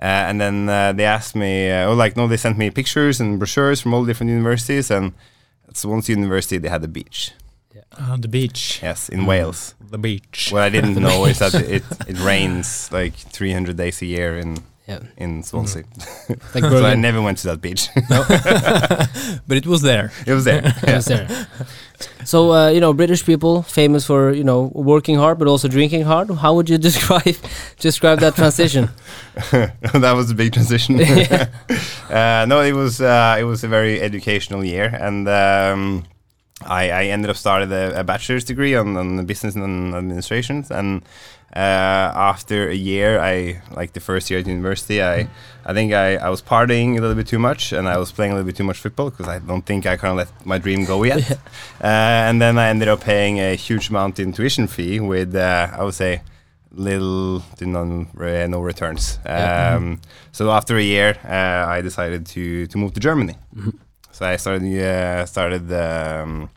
Uh, 0.00 0.28
and 0.28 0.40
then 0.40 0.68
uh, 0.68 0.92
they 0.92 1.04
asked 1.04 1.34
me, 1.34 1.70
uh, 1.70 1.86
oh, 1.86 1.94
like, 1.94 2.16
no, 2.16 2.26
they 2.26 2.36
sent 2.36 2.58
me 2.58 2.70
pictures 2.70 3.20
and 3.20 3.38
brochures 3.38 3.80
from 3.80 3.94
all 3.94 4.04
different 4.04 4.30
universities. 4.30 4.90
And 4.90 5.12
at 5.68 5.76
Swansea 5.76 6.16
University, 6.16 6.58
they 6.58 6.68
had 6.68 6.84
a 6.84 6.88
beach. 6.88 7.32
Uh, 7.96 8.16
the 8.16 8.28
beach. 8.28 8.80
Yes, 8.82 9.08
in 9.08 9.24
Wales. 9.24 9.74
The 9.80 9.98
beach. 9.98 10.48
What 10.50 10.62
I 10.62 10.68
didn't 10.68 10.94
know 11.00 11.26
is 11.26 11.38
that 11.38 11.54
it, 11.54 11.84
it 12.08 12.18
rains 12.18 12.90
like 12.92 13.14
300 13.14 13.76
days 13.76 14.02
a 14.02 14.06
year 14.06 14.36
in 14.36 14.58
Yeah, 14.86 14.98
in 15.16 15.42
Swansea. 15.42 15.84
like 16.54 16.62
so 16.62 16.84
I 16.84 16.94
never 16.94 17.22
went 17.22 17.38
to 17.38 17.46
that 17.48 17.62
beach. 17.62 17.88
But 19.48 19.56
it 19.56 19.66
was 19.66 19.80
there. 19.80 20.12
it 20.26 20.32
was 20.34 20.44
there. 20.44 20.74
I 20.86 20.96
was 20.96 21.06
there. 21.06 21.46
So 22.24 22.52
uh, 22.52 22.68
you 22.68 22.80
know, 22.80 22.92
British 22.92 23.24
people 23.24 23.62
famous 23.62 24.04
for 24.04 24.32
you 24.32 24.44
know 24.44 24.70
working 24.74 25.16
hard 25.16 25.38
but 25.38 25.48
also 25.48 25.68
drinking 25.68 26.02
hard. 26.02 26.30
How 26.30 26.52
would 26.54 26.68
you 26.68 26.76
describe 26.76 27.36
describe 27.78 28.20
that 28.20 28.34
transition? 28.34 28.90
that 29.52 30.12
was 30.14 30.30
a 30.30 30.34
big 30.34 30.52
transition. 30.52 31.00
uh, 31.00 32.44
no, 32.46 32.60
it 32.60 32.74
was 32.74 33.00
uh, 33.00 33.36
it 33.40 33.44
was 33.44 33.64
a 33.64 33.68
very 33.68 34.02
educational 34.02 34.62
year, 34.64 34.86
and 35.00 35.26
um, 35.28 36.04
I, 36.66 36.90
I 36.90 37.04
ended 37.06 37.30
up 37.30 37.36
started 37.36 37.70
a, 37.72 38.00
a 38.00 38.04
bachelor's 38.04 38.44
degree 38.44 38.74
on, 38.74 38.96
on 38.96 39.24
business 39.26 39.54
and 39.54 39.94
administration. 39.94 40.64
And 40.70 41.02
uh, 41.54 42.10
after 42.32 42.68
a 42.68 42.74
year, 42.74 43.20
I 43.20 43.62
like 43.76 43.92
the 43.92 44.00
first 44.00 44.28
year 44.30 44.40
at 44.40 44.46
university, 44.46 45.00
I 45.02 45.28
I 45.66 45.72
think 45.72 45.92
I, 45.92 46.16
I 46.16 46.28
was 46.28 46.42
partying 46.42 46.98
a 46.98 47.00
little 47.00 47.14
bit 47.14 47.26
too 47.28 47.38
much, 47.38 47.72
and 47.72 47.88
I 47.88 47.96
was 47.96 48.12
playing 48.12 48.32
a 48.32 48.34
little 48.34 48.46
bit 48.46 48.56
too 48.56 48.64
much 48.64 48.78
football 48.78 49.10
because 49.10 49.28
I 49.28 49.38
don't 49.38 49.64
think 49.64 49.86
I 49.86 49.96
kind 49.96 50.10
of 50.10 50.16
let 50.16 50.46
my 50.46 50.58
dream 50.58 50.84
go 50.84 51.04
yet. 51.04 51.30
uh, 51.80 52.28
and 52.28 52.42
then 52.42 52.58
I 52.58 52.68
ended 52.68 52.88
up 52.88 53.00
paying 53.00 53.38
a 53.38 53.54
huge 53.54 53.88
amount 53.88 54.18
in 54.18 54.32
tuition 54.32 54.66
fee 54.66 55.00
with 55.00 55.34
uh, 55.36 55.68
I 55.78 55.84
would 55.84 55.94
say 55.94 56.22
little 56.72 57.40
to 57.58 57.66
none 57.66 58.08
uh, 58.18 58.46
no 58.48 58.60
returns. 58.60 59.18
Yeah. 59.24 59.76
Um, 59.76 60.00
So 60.32 60.50
after 60.50 60.76
a 60.76 60.82
year, 60.82 61.16
uh, 61.24 61.78
I 61.78 61.82
decided 61.82 62.26
to 62.34 62.66
to 62.66 62.78
move 62.78 62.92
to 62.94 63.00
Germany. 63.00 63.36
So 64.14 64.24
I 64.26 64.36
started 64.38 64.62
uh, 64.62 65.26
started 65.26 65.72
um, 65.72 66.48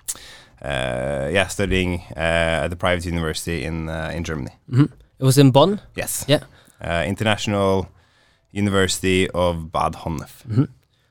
uh, 0.61 1.27
yeah 1.33 1.47
studying 1.47 2.01
uh, 2.15 2.63
at 2.63 2.67
the 2.69 2.75
private 2.75 3.05
university 3.05 3.63
in 3.63 3.89
uh, 3.89 4.11
in 4.15 4.23
Germany. 4.23 4.51
Mhm. 4.71 4.89
It 5.19 5.25
was 5.25 5.37
in 5.37 5.51
Bonn. 5.51 5.79
Yes. 5.95 6.23
Yeah. 6.27 6.43
Uh, 6.79 7.03
International 7.07 7.87
University 8.51 9.27
of 9.33 9.71
Bad 9.71 9.95
Honnef. 9.95 10.43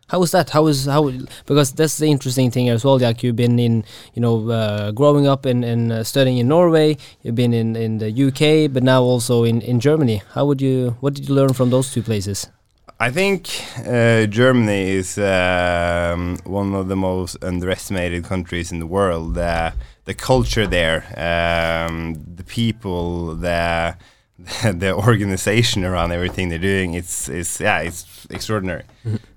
How 0.08 0.20
was 0.20 0.30
that? 0.30 0.50
How 0.50 0.62
was 0.62 0.86
how? 0.86 1.10
Because 1.46 1.72
that's 1.72 1.98
the 1.98 2.06
interesting 2.06 2.52
thing 2.52 2.68
as 2.68 2.84
well. 2.84 2.98
Like 2.98 3.24
you've 3.26 3.34
been 3.34 3.58
in, 3.58 3.84
you 4.14 4.22
know, 4.22 4.48
uh, 4.50 4.92
growing 4.92 5.26
up 5.26 5.46
in 5.46 5.64
and 5.64 5.90
uh, 5.92 6.04
studying 6.04 6.38
in 6.38 6.46
Norway. 6.46 6.96
You've 7.22 7.34
been 7.34 7.52
in 7.52 7.74
in 7.74 7.98
the 7.98 8.10
UK, 8.26 8.72
but 8.72 8.82
now 8.84 9.02
also 9.02 9.42
in 9.44 9.60
in 9.62 9.80
Germany. 9.80 10.22
How 10.34 10.46
would 10.46 10.60
you? 10.62 10.94
What 11.00 11.14
did 11.14 11.28
you 11.28 11.34
learn 11.34 11.52
from 11.54 11.70
those 11.70 11.92
two 11.92 12.02
places? 12.02 12.48
I 12.98 13.10
think 13.10 13.50
uh, 13.86 14.24
Germany 14.26 14.90
is 14.90 15.18
um, 15.18 16.38
one 16.44 16.74
of 16.74 16.88
the 16.88 16.96
most 16.96 17.36
underestimated 17.44 18.24
countries 18.24 18.72
in 18.72 18.78
the 18.78 18.86
world. 18.86 19.36
Uh, 19.36 19.72
the 20.06 20.14
culture 20.14 20.66
there, 20.66 21.04
um, 21.16 22.14
the 22.36 22.44
people, 22.44 23.34
the 23.34 23.96
the 24.72 24.94
organization 24.94 25.84
around 25.84 26.12
everything 26.12 26.48
they're 26.48 26.58
doing, 26.58 26.94
it's 26.94 27.28
it's 27.28 27.60
yeah, 27.60 27.80
it's 27.80 28.26
extraordinary. 28.30 28.84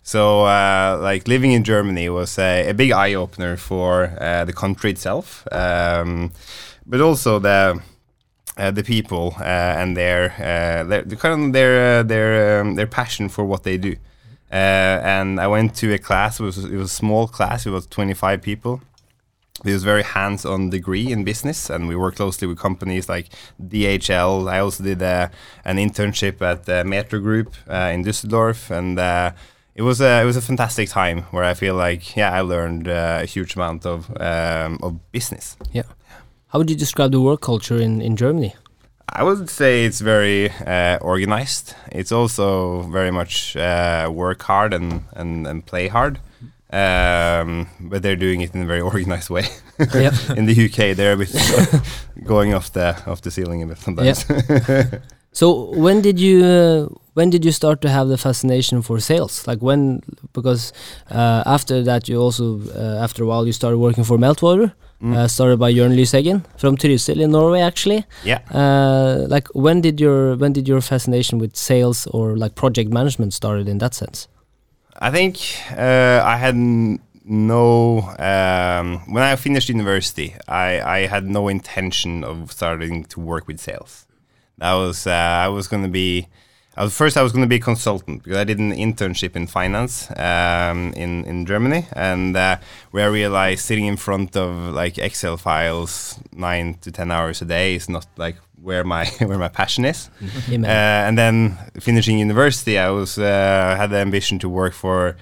So 0.04 0.46
uh, 0.46 0.98
like 1.02 1.28
living 1.28 1.52
in 1.52 1.66
Germany 1.66 2.08
was 2.08 2.40
a, 2.40 2.70
a 2.70 2.74
big 2.74 2.92
eye 2.92 3.14
opener 3.14 3.58
for 3.58 4.16
uh, 4.22 4.46
the 4.46 4.54
country 4.54 4.92
itself, 4.92 5.46
um, 5.52 6.32
but 6.86 7.02
also 7.02 7.40
the 7.40 7.82
uh, 8.60 8.72
the 8.72 8.84
people 8.84 9.36
uh, 9.40 9.44
and 9.44 9.96
their 9.96 10.34
uh, 10.38 10.84
their 10.84 11.04
kind 11.18 11.46
of 11.46 11.54
their 11.54 12.00
uh, 12.00 12.04
their 12.04 12.62
um, 12.62 12.76
their 12.76 12.88
passion 12.88 13.30
for 13.30 13.46
what 13.46 13.64
they 13.64 13.78
do. 13.78 13.96
Uh, 14.52 15.00
and 15.04 15.40
I 15.40 15.48
went 15.48 15.76
to 15.76 15.94
a 15.94 15.98
class. 15.98 16.40
It 16.40 16.44
was 16.44 16.58
it 16.58 16.76
was 16.76 16.92
a 16.92 16.96
small 16.96 17.28
class. 17.28 17.66
It 17.66 17.72
was 17.72 17.88
25 17.88 18.42
people. 18.42 18.82
It 19.66 19.74
was 19.74 19.84
very 19.84 20.04
hands-on 20.04 20.70
degree 20.70 21.12
in 21.12 21.26
business, 21.26 21.70
and 21.70 21.88
we 21.90 21.96
worked 21.96 22.18
closely 22.18 22.48
with 22.48 22.58
companies 22.58 23.10
like 23.10 23.28
DHL. 23.62 24.50
I 24.50 24.60
also 24.60 24.84
did 24.84 25.02
uh, 25.02 25.28
an 25.66 25.78
internship 25.78 26.42
at 26.42 26.64
the 26.64 26.86
Metro 26.86 27.20
Group 27.20 27.54
in 27.68 28.04
Düsseldorf, 28.04 28.72
and 28.72 28.98
it 29.76 29.82
was 29.82 30.02
a 30.02 30.22
it 30.22 30.26
was 30.26 30.38
a 30.38 30.42
fantastic 30.42 30.90
time 30.90 31.24
where 31.32 31.44
I 31.44 31.54
feel 31.54 31.76
like 31.76 32.16
yeah 32.16 32.32
I 32.32 32.42
learned 32.42 32.88
a 32.88 33.26
huge 33.26 33.56
amount 33.56 33.86
of 33.86 34.10
um, 34.20 34.80
of 34.82 35.12
business. 35.12 35.58
How 36.50 36.60
would 36.60 36.70
you 36.70 36.76
describe 36.76 37.12
the 37.12 37.22
work 37.22 37.42
culture 37.42 37.78
in 37.78 38.02
in 38.02 38.16
Germany? 38.16 38.54
I 39.12 39.24
would 39.24 39.50
say 39.50 39.86
it's 39.86 40.02
very 40.02 40.50
uh, 40.68 40.98
organized. 41.02 41.76
It's 41.92 42.12
also 42.12 42.82
very 42.92 43.12
much 43.12 43.56
uh, 43.56 44.12
work 44.14 44.44
hard 44.44 44.74
and, 44.74 45.04
and, 45.14 45.48
and 45.48 45.66
play 45.66 45.88
hard. 45.88 46.20
Um, 46.72 47.68
but 47.80 48.04
they're 48.04 48.16
doing 48.16 48.42
it 48.42 48.54
in 48.54 48.62
a 48.62 48.66
very 48.66 48.82
organized 48.94 49.30
way. 49.32 49.46
in 49.80 50.46
the 50.46 50.70
UK, 50.70 50.96
they're 50.96 51.14
a 51.14 51.18
bit 51.18 51.36
going 52.24 52.54
off 52.54 52.72
the 52.74 52.96
off 53.08 53.22
the 53.22 53.32
ceiling 53.32 53.64
a 53.64 53.66
bit 53.66 53.80
sometimes. 53.80 54.26
So 55.32 55.72
when 55.76 56.02
did 56.02 56.20
you 56.20 56.44
uh, 56.44 56.88
when 57.14 57.30
did 57.30 57.46
you 57.46 57.52
start 57.52 57.82
to 57.82 57.90
have 57.90 58.08
the 58.08 58.18
fascination 58.18 58.82
for 58.82 59.00
sales? 59.00 59.48
Like 59.48 59.62
when 59.62 60.02
because 60.34 60.74
uh, 61.12 61.44
after 61.46 61.84
that 61.84 62.10
you 62.10 62.20
also 62.20 62.60
uh, 62.76 63.04
after 63.04 63.24
a 63.24 63.28
while 63.28 63.46
you 63.46 63.54
started 63.54 63.78
working 63.78 64.04
for 64.04 64.18
Meltwater, 64.18 64.74
Mm. 65.02 65.16
uh, 65.16 65.28
started 65.30 65.60
by 65.60 65.72
Jørn 65.72 65.96
Lyseggen 65.96 66.44
from 66.58 66.76
Trysil 66.76 67.22
in 67.22 67.32
Norway 67.32 67.62
actually. 67.62 68.04
yeah. 68.26 68.40
Uh, 68.52 69.26
like 69.30 69.48
when 69.54 69.80
did 69.80 70.00
your 70.00 70.36
when 70.36 70.52
did 70.52 70.68
your 70.68 70.82
fascination 70.82 71.40
with 71.40 71.56
sales 71.56 72.06
or 72.08 72.36
like 72.36 72.56
project 72.56 72.92
management 72.92 73.34
started 73.34 73.70
in 73.70 73.78
that 73.78 73.94
sense? 73.94 74.28
I 75.02 75.10
think 75.10 75.38
uh, 75.72 76.22
I 76.26 76.36
had 76.36 76.56
no 77.24 78.02
um, 78.20 79.02
when 79.14 79.24
I 79.24 79.38
finished 79.38 79.70
university. 79.70 80.36
I, 80.50 80.82
I 80.82 81.08
had 81.08 81.24
no 81.24 81.48
intention 81.48 82.26
of 82.26 82.52
starting 82.52 83.06
to 83.06 83.22
work 83.22 83.48
with 83.48 83.60
sales. 83.62 84.06
That 84.58 84.74
was 84.74 85.08
uh, 85.08 85.46
I 85.46 85.48
was 85.48 85.68
going 85.70 85.84
to 85.84 85.90
be. 85.90 86.28
Was, 86.84 86.96
first, 86.96 87.18
I 87.18 87.24
was 87.24 87.32
going 87.32 87.44
to 87.44 87.48
be 87.48 87.58
a 87.58 87.60
consultant 87.60 88.24
because 88.24 88.38
I 88.38 88.44
did 88.44 88.60
an 88.60 88.72
internship 88.72 89.36
in 89.36 89.48
finance 89.48 90.10
um, 90.18 90.94
in 90.94 91.26
in 91.26 91.46
Germany, 91.46 91.88
and 91.94 92.36
uh, 92.36 92.58
where 92.92 93.06
I 93.06 93.10
realized 93.10 93.66
sitting 93.66 93.86
in 93.86 93.98
front 93.98 94.36
of 94.36 94.74
like 94.74 94.98
Excel 94.98 95.38
files 95.38 96.20
nine 96.32 96.76
to 96.82 96.92
ten 96.92 97.12
hours 97.12 97.42
a 97.42 97.46
day 97.46 97.76
is 97.76 97.90
not 97.90 98.08
like 98.18 98.38
where 98.62 98.84
my 98.84 99.06
where 99.20 99.38
my 99.38 99.48
passion 99.50 99.86
is. 99.86 100.10
Amen. 100.50 100.66
Uh, 100.66 101.08
and 101.08 101.18
then 101.18 101.58
finishing 101.80 102.20
university, 102.20 102.78
I 102.78 102.90
was 102.90 103.18
uh, 103.18 103.76
had 103.78 103.90
the 103.90 103.98
ambition 103.98 104.40
to 104.40 104.50
work 104.50 104.74
for 104.74 105.16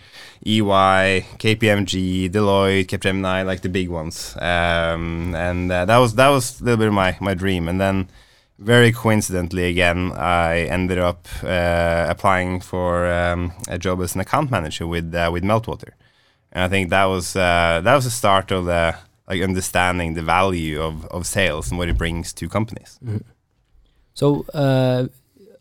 EY, 0.46 1.26
KPMG, 1.38 2.30
Deloitte, 2.30 2.88
Capgemini, 2.88 3.46
like 3.46 3.62
the 3.62 3.70
big 3.70 3.90
ones. 3.90 4.36
Um, 4.38 5.36
and 5.36 5.72
uh, 5.72 5.86
that 5.86 5.98
was 5.98 6.16
that 6.16 6.30
was 6.30 6.62
a 6.62 6.64
little 6.64 6.78
bit 6.78 6.88
of 6.88 6.94
my 6.94 7.18
my 7.20 7.34
dream. 7.34 7.68
And 7.68 7.80
then, 7.80 8.10
very 8.60 8.92
coincidentally, 8.92 9.66
again, 9.70 10.12
I 10.14 10.62
ended 10.70 10.98
up 10.98 11.28
uh, 11.44 12.06
applying 12.10 12.62
for 12.62 13.08
um, 13.12 13.52
a 13.68 13.78
job 13.78 14.02
as 14.02 14.16
an 14.16 14.22
account 14.22 14.52
manager 14.52 14.88
with 14.88 15.14
uh, 15.14 15.30
with 15.32 15.44
Meltwater. 15.44 15.92
And 16.52 16.64
I 16.64 16.70
think 16.70 16.90
that 16.90 17.06
was 17.06 17.36
uh, 17.36 17.82
that 17.84 17.96
was 17.96 18.06
the 18.06 18.12
start 18.12 18.52
of 18.52 18.66
the 18.66 18.96
like 19.30 19.42
understanding 19.44 20.14
the 20.16 20.22
value 20.24 20.82
of, 20.82 21.06
of 21.08 21.26
sales 21.26 21.70
and 21.70 21.78
what 21.78 21.90
it 21.90 21.98
brings 21.98 22.34
to 22.34 22.48
companies. 22.48 23.00
So 24.14 24.46
uh, 24.54 25.08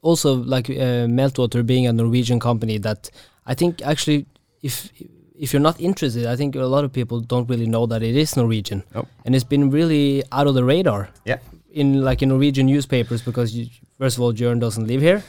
also 0.02 0.34
like 0.34 0.70
uh, 0.70 1.06
Meltwater 1.08 1.66
being 1.66 1.86
a 1.86 1.92
Norwegian 1.92 2.38
company 2.40 2.78
that 2.78 3.10
I 3.46 3.54
think 3.54 3.82
actually 3.82 4.26
if 4.62 4.90
if 5.38 5.52
you're 5.52 5.60
not 5.60 5.78
interested, 5.80 6.24
I 6.24 6.36
think 6.36 6.54
a 6.56 6.60
lot 6.64 6.84
of 6.84 6.92
people 6.92 7.20
don't 7.20 7.48
really 7.50 7.66
know 7.66 7.86
that 7.86 8.02
it 8.02 8.16
is 8.16 8.36
Norwegian, 8.36 8.82
Nope. 8.94 9.06
and 9.26 9.34
it's 9.34 9.44
been 9.44 9.70
really 9.70 10.22
out 10.32 10.46
of 10.46 10.54
the 10.54 10.64
radar 10.64 11.10
Yeah. 11.26 11.38
In 11.76 12.02
like 12.02 12.23
in 12.23 12.30
Norwegian 12.30 12.66
newspapers 12.66 13.21
because 13.23 13.54
you, 13.54 13.68
first 13.99 14.16
of 14.16 14.23
all, 14.23 14.33
Jørn 14.33 14.59
doesn't 14.59 14.87
live 14.87 15.02
here 15.02 15.23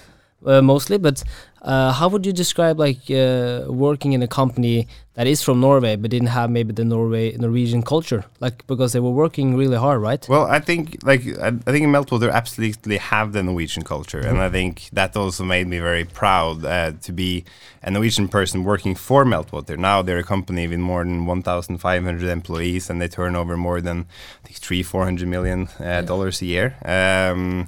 uh, 0.46 0.62
mostly. 0.62 0.98
But 0.98 1.24
uh, 1.62 1.92
how 1.92 2.08
would 2.08 2.26
you 2.26 2.34
describe 2.34 2.80
like 2.80 3.10
uh, 3.10 3.66
working 3.68 4.14
in 4.14 4.22
a 4.22 4.28
company 4.28 4.88
that 5.16 5.26
is 5.26 5.42
from 5.42 5.60
Norway 5.60 5.96
but 5.96 6.12
didn't 6.12 6.28
have 6.28 6.50
maybe 6.52 6.72
the 6.74 6.86
Norway 6.86 7.36
Norwegian 7.36 7.82
culture, 7.82 8.24
like 8.40 8.66
because 8.68 8.94
they 8.94 9.00
were 9.00 9.12
working 9.12 9.56
really 9.56 9.76
hard, 9.78 10.02
right? 10.02 10.26
Well, 10.30 10.46
I 10.46 10.60
think 10.60 10.98
like 11.04 11.26
I, 11.40 11.48
I 11.48 11.72
think 11.72 11.84
in 11.84 11.92
Meltwater 11.92 12.32
absolutely 12.32 12.98
have 12.98 13.34
the 13.34 13.42
Norwegian 13.42 13.84
culture, 13.84 14.20
and 14.20 14.38
I 14.38 14.50
think 14.50 14.90
that 14.94 15.18
also 15.18 15.44
made 15.44 15.68
me 15.68 15.80
very 15.80 16.06
proud 16.06 16.64
uh, 16.64 16.92
to 17.02 17.12
be 17.12 17.44
a 17.82 17.90
Norwegian 17.90 18.28
person 18.28 18.64
working 18.64 18.94
for 18.96 19.26
Meltwater. 19.26 19.78
Now 19.78 20.04
they're 20.04 20.20
a 20.20 20.24
company 20.24 20.68
with 20.68 20.80
more 20.80 21.04
than 21.04 21.26
1,500 21.26 22.30
employees, 22.30 22.90
and 22.90 23.02
they 23.02 23.08
turn 23.08 23.36
over 23.36 23.58
more 23.58 23.82
than 23.82 24.06
I 24.44 24.48
think 24.48 24.60
three, 24.60 24.84
four 24.84 25.04
hundred 25.04 25.28
million 25.28 25.68
uh, 25.80 26.02
dollars 26.02 26.42
a 26.42 26.46
year. 26.46 26.76
Um, 26.86 27.68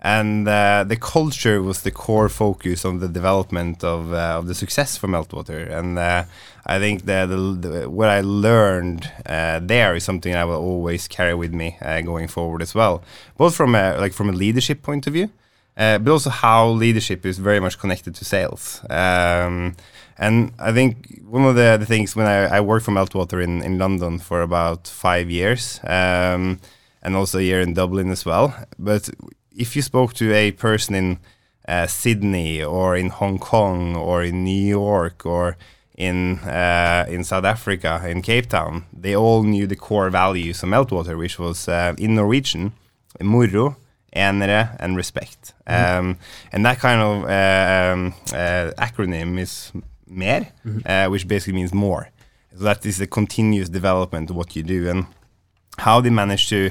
and 0.00 0.46
uh, 0.46 0.84
the 0.86 0.96
culture 0.96 1.60
was 1.60 1.82
the 1.82 1.90
core 1.90 2.28
focus 2.28 2.84
on 2.84 3.00
the 3.00 3.08
development 3.08 3.82
of 3.82 4.12
uh, 4.12 4.38
of 4.38 4.46
the 4.46 4.54
success 4.54 4.96
for 4.96 5.08
Meltwater. 5.08 5.68
And 5.70 5.98
uh, 5.98 6.24
I 6.66 6.78
think 6.78 7.06
that 7.06 7.26
the, 7.26 7.36
the, 7.36 7.90
what 7.90 8.08
I 8.08 8.20
learned 8.20 9.10
uh, 9.26 9.60
there 9.62 9.96
is 9.96 10.04
something 10.04 10.34
I 10.34 10.44
will 10.44 10.60
always 10.60 11.08
carry 11.08 11.34
with 11.34 11.52
me 11.52 11.76
uh, 11.82 12.02
going 12.02 12.28
forward 12.28 12.62
as 12.62 12.74
well, 12.74 13.02
both 13.36 13.56
from 13.56 13.74
a, 13.74 13.96
like 13.98 14.12
from 14.12 14.28
a 14.28 14.32
leadership 14.32 14.82
point 14.82 15.06
of 15.06 15.14
view, 15.14 15.30
uh, 15.76 15.98
but 15.98 16.12
also 16.12 16.30
how 16.30 16.68
leadership 16.68 17.26
is 17.26 17.38
very 17.38 17.58
much 17.58 17.78
connected 17.78 18.14
to 18.14 18.24
sales. 18.24 18.80
Um, 18.90 19.74
and 20.18 20.52
I 20.58 20.72
think 20.72 21.22
one 21.24 21.44
of 21.44 21.56
the, 21.56 21.76
the 21.78 21.86
things 21.86 22.14
when 22.14 22.26
I, 22.26 22.58
I 22.58 22.60
worked 22.60 22.84
for 22.84 22.92
Meltwater 22.92 23.42
in, 23.42 23.62
in 23.62 23.78
London 23.78 24.18
for 24.18 24.42
about 24.42 24.86
five 24.86 25.30
years, 25.30 25.80
um, 25.84 26.60
and 27.02 27.16
also 27.16 27.38
here 27.38 27.60
in 27.60 27.74
Dublin 27.74 28.10
as 28.10 28.24
well, 28.24 28.54
but 28.78 29.08
if 29.58 29.76
you 29.76 29.82
spoke 29.82 30.14
to 30.14 30.32
a 30.32 30.52
person 30.52 30.94
in 30.94 31.18
uh, 31.66 31.86
Sydney 31.86 32.62
or 32.62 32.96
in 32.96 33.10
Hong 33.10 33.38
Kong 33.38 33.96
or 33.96 34.22
in 34.22 34.44
New 34.44 34.66
York 34.66 35.26
or 35.26 35.56
in 35.96 36.38
uh, 36.38 37.04
in 37.08 37.24
South 37.24 37.44
Africa 37.44 38.00
in 38.06 38.22
Cape 38.22 38.48
Town, 38.48 38.84
they 38.92 39.16
all 39.16 39.42
knew 39.42 39.66
the 39.66 39.76
core 39.76 40.10
values 40.10 40.62
of 40.62 40.68
Meltwater, 40.68 41.18
which 41.18 41.38
was 41.38 41.68
uh, 41.68 41.94
in 41.98 42.14
Norwegian, 42.14 42.72
moro, 43.20 43.76
enere, 44.14 44.76
and 44.78 44.96
respect. 44.96 45.54
Um, 45.66 46.18
and 46.52 46.64
that 46.64 46.78
kind 46.78 47.00
of 47.02 47.24
uh, 47.24 47.92
um, 47.92 48.14
uh, 48.32 48.70
acronym 48.78 49.38
is 49.38 49.72
mer, 50.06 50.48
uh, 50.86 51.08
which 51.08 51.26
basically 51.26 51.54
means 51.54 51.74
more. 51.74 52.08
So 52.56 52.64
that 52.64 52.86
is 52.86 52.98
the 52.98 53.06
continuous 53.06 53.68
development 53.68 54.30
of 54.30 54.36
what 54.36 54.56
you 54.56 54.62
do 54.62 54.88
and 54.88 55.06
how 55.78 56.00
they 56.00 56.10
manage 56.10 56.48
to 56.48 56.70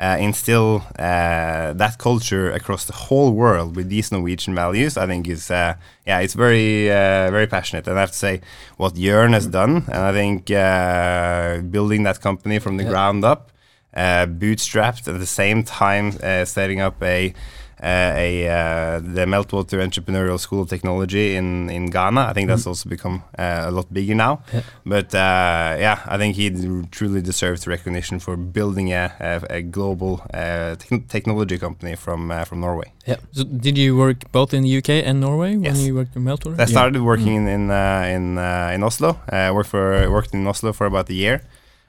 uh, 0.00 0.16
instill 0.20 0.82
uh, 0.98 1.72
that 1.74 1.96
culture 1.98 2.52
across 2.52 2.84
the 2.84 2.92
whole 2.92 3.32
world 3.32 3.74
with 3.76 3.88
these 3.88 4.12
Norwegian 4.12 4.54
values, 4.54 4.96
I 4.96 5.06
think 5.06 5.28
is 5.28 5.50
uh, 5.50 5.74
yeah, 6.06 6.20
it's 6.20 6.34
very 6.34 6.90
uh, 6.90 7.30
very 7.30 7.46
passionate. 7.46 7.86
And 7.88 7.96
I 7.98 8.00
have 8.00 8.12
to 8.12 8.18
say 8.18 8.40
what 8.76 8.94
Jørn 8.94 9.32
has 9.32 9.46
done, 9.46 9.84
and 9.88 10.02
I 10.10 10.12
think 10.12 10.50
uh, 10.50 11.60
building 11.70 12.04
that 12.04 12.20
company 12.20 12.58
from 12.58 12.76
the 12.76 12.84
Yeah. 12.84 12.90
ground 12.90 13.24
up, 13.24 13.50
uh, 13.94 14.26
bootstrapped 14.26 15.08
at 15.08 15.18
the 15.18 15.26
same 15.26 15.62
time, 15.64 16.12
uh, 16.22 16.44
setting 16.44 16.80
up 16.80 17.02
a 17.02 17.34
a 17.82 18.46
uh, 18.48 19.00
the 19.00 19.24
Meltwater 19.26 19.78
Entrepreneurial 19.80 20.38
School 20.38 20.62
of 20.62 20.68
Technology 20.68 21.34
in 21.36 21.70
in 21.70 21.86
Ghana. 21.90 22.20
I 22.30 22.32
think 22.32 22.48
that's 22.48 22.66
also 22.66 22.88
become 22.88 23.22
uh, 23.38 23.64
a 23.66 23.70
lot 23.70 23.92
bigger 23.92 24.14
now. 24.14 24.40
Yeah. 24.52 24.62
But 24.84 25.14
uh, 25.14 25.76
yeah, 25.80 25.98
I 26.06 26.16
think 26.18 26.36
he 26.36 26.50
truly 26.90 27.20
deserves 27.22 27.66
recognition 27.66 28.18
for 28.20 28.36
building 28.36 28.92
a, 28.92 29.12
a, 29.20 29.58
a 29.58 29.62
global 29.62 30.20
uh, 30.34 30.76
techn 30.76 31.06
technology 31.08 31.58
company 31.58 31.96
from 31.96 32.30
uh, 32.30 32.44
from 32.44 32.60
Norway. 32.60 32.92
So 33.32 33.44
did 33.44 33.78
you 33.78 33.96
work 33.96 34.30
both 34.32 34.52
in 34.52 34.62
the 34.64 34.76
UK 34.78 34.90
and 35.06 35.20
Norway 35.20 35.56
when 35.56 35.64
Yes. 35.64 35.86
you 35.86 35.94
worked 35.94 36.14
in 36.16 36.24
Meltwater? 36.24 36.60
I 36.60 36.66
started 36.66 37.00
working 37.02 37.34
in 37.36 37.48
in 37.48 37.70
uh, 37.70 38.04
in, 38.16 38.38
uh, 38.38 38.74
in 38.74 38.82
Oslo. 38.82 39.16
I 39.32 39.50
worked 39.50 39.70
for 39.70 40.10
worked 40.10 40.34
in 40.34 40.46
Oslo 40.46 40.72
for 40.72 40.86
about 40.86 41.08
a 41.10 41.14
year, 41.14 41.40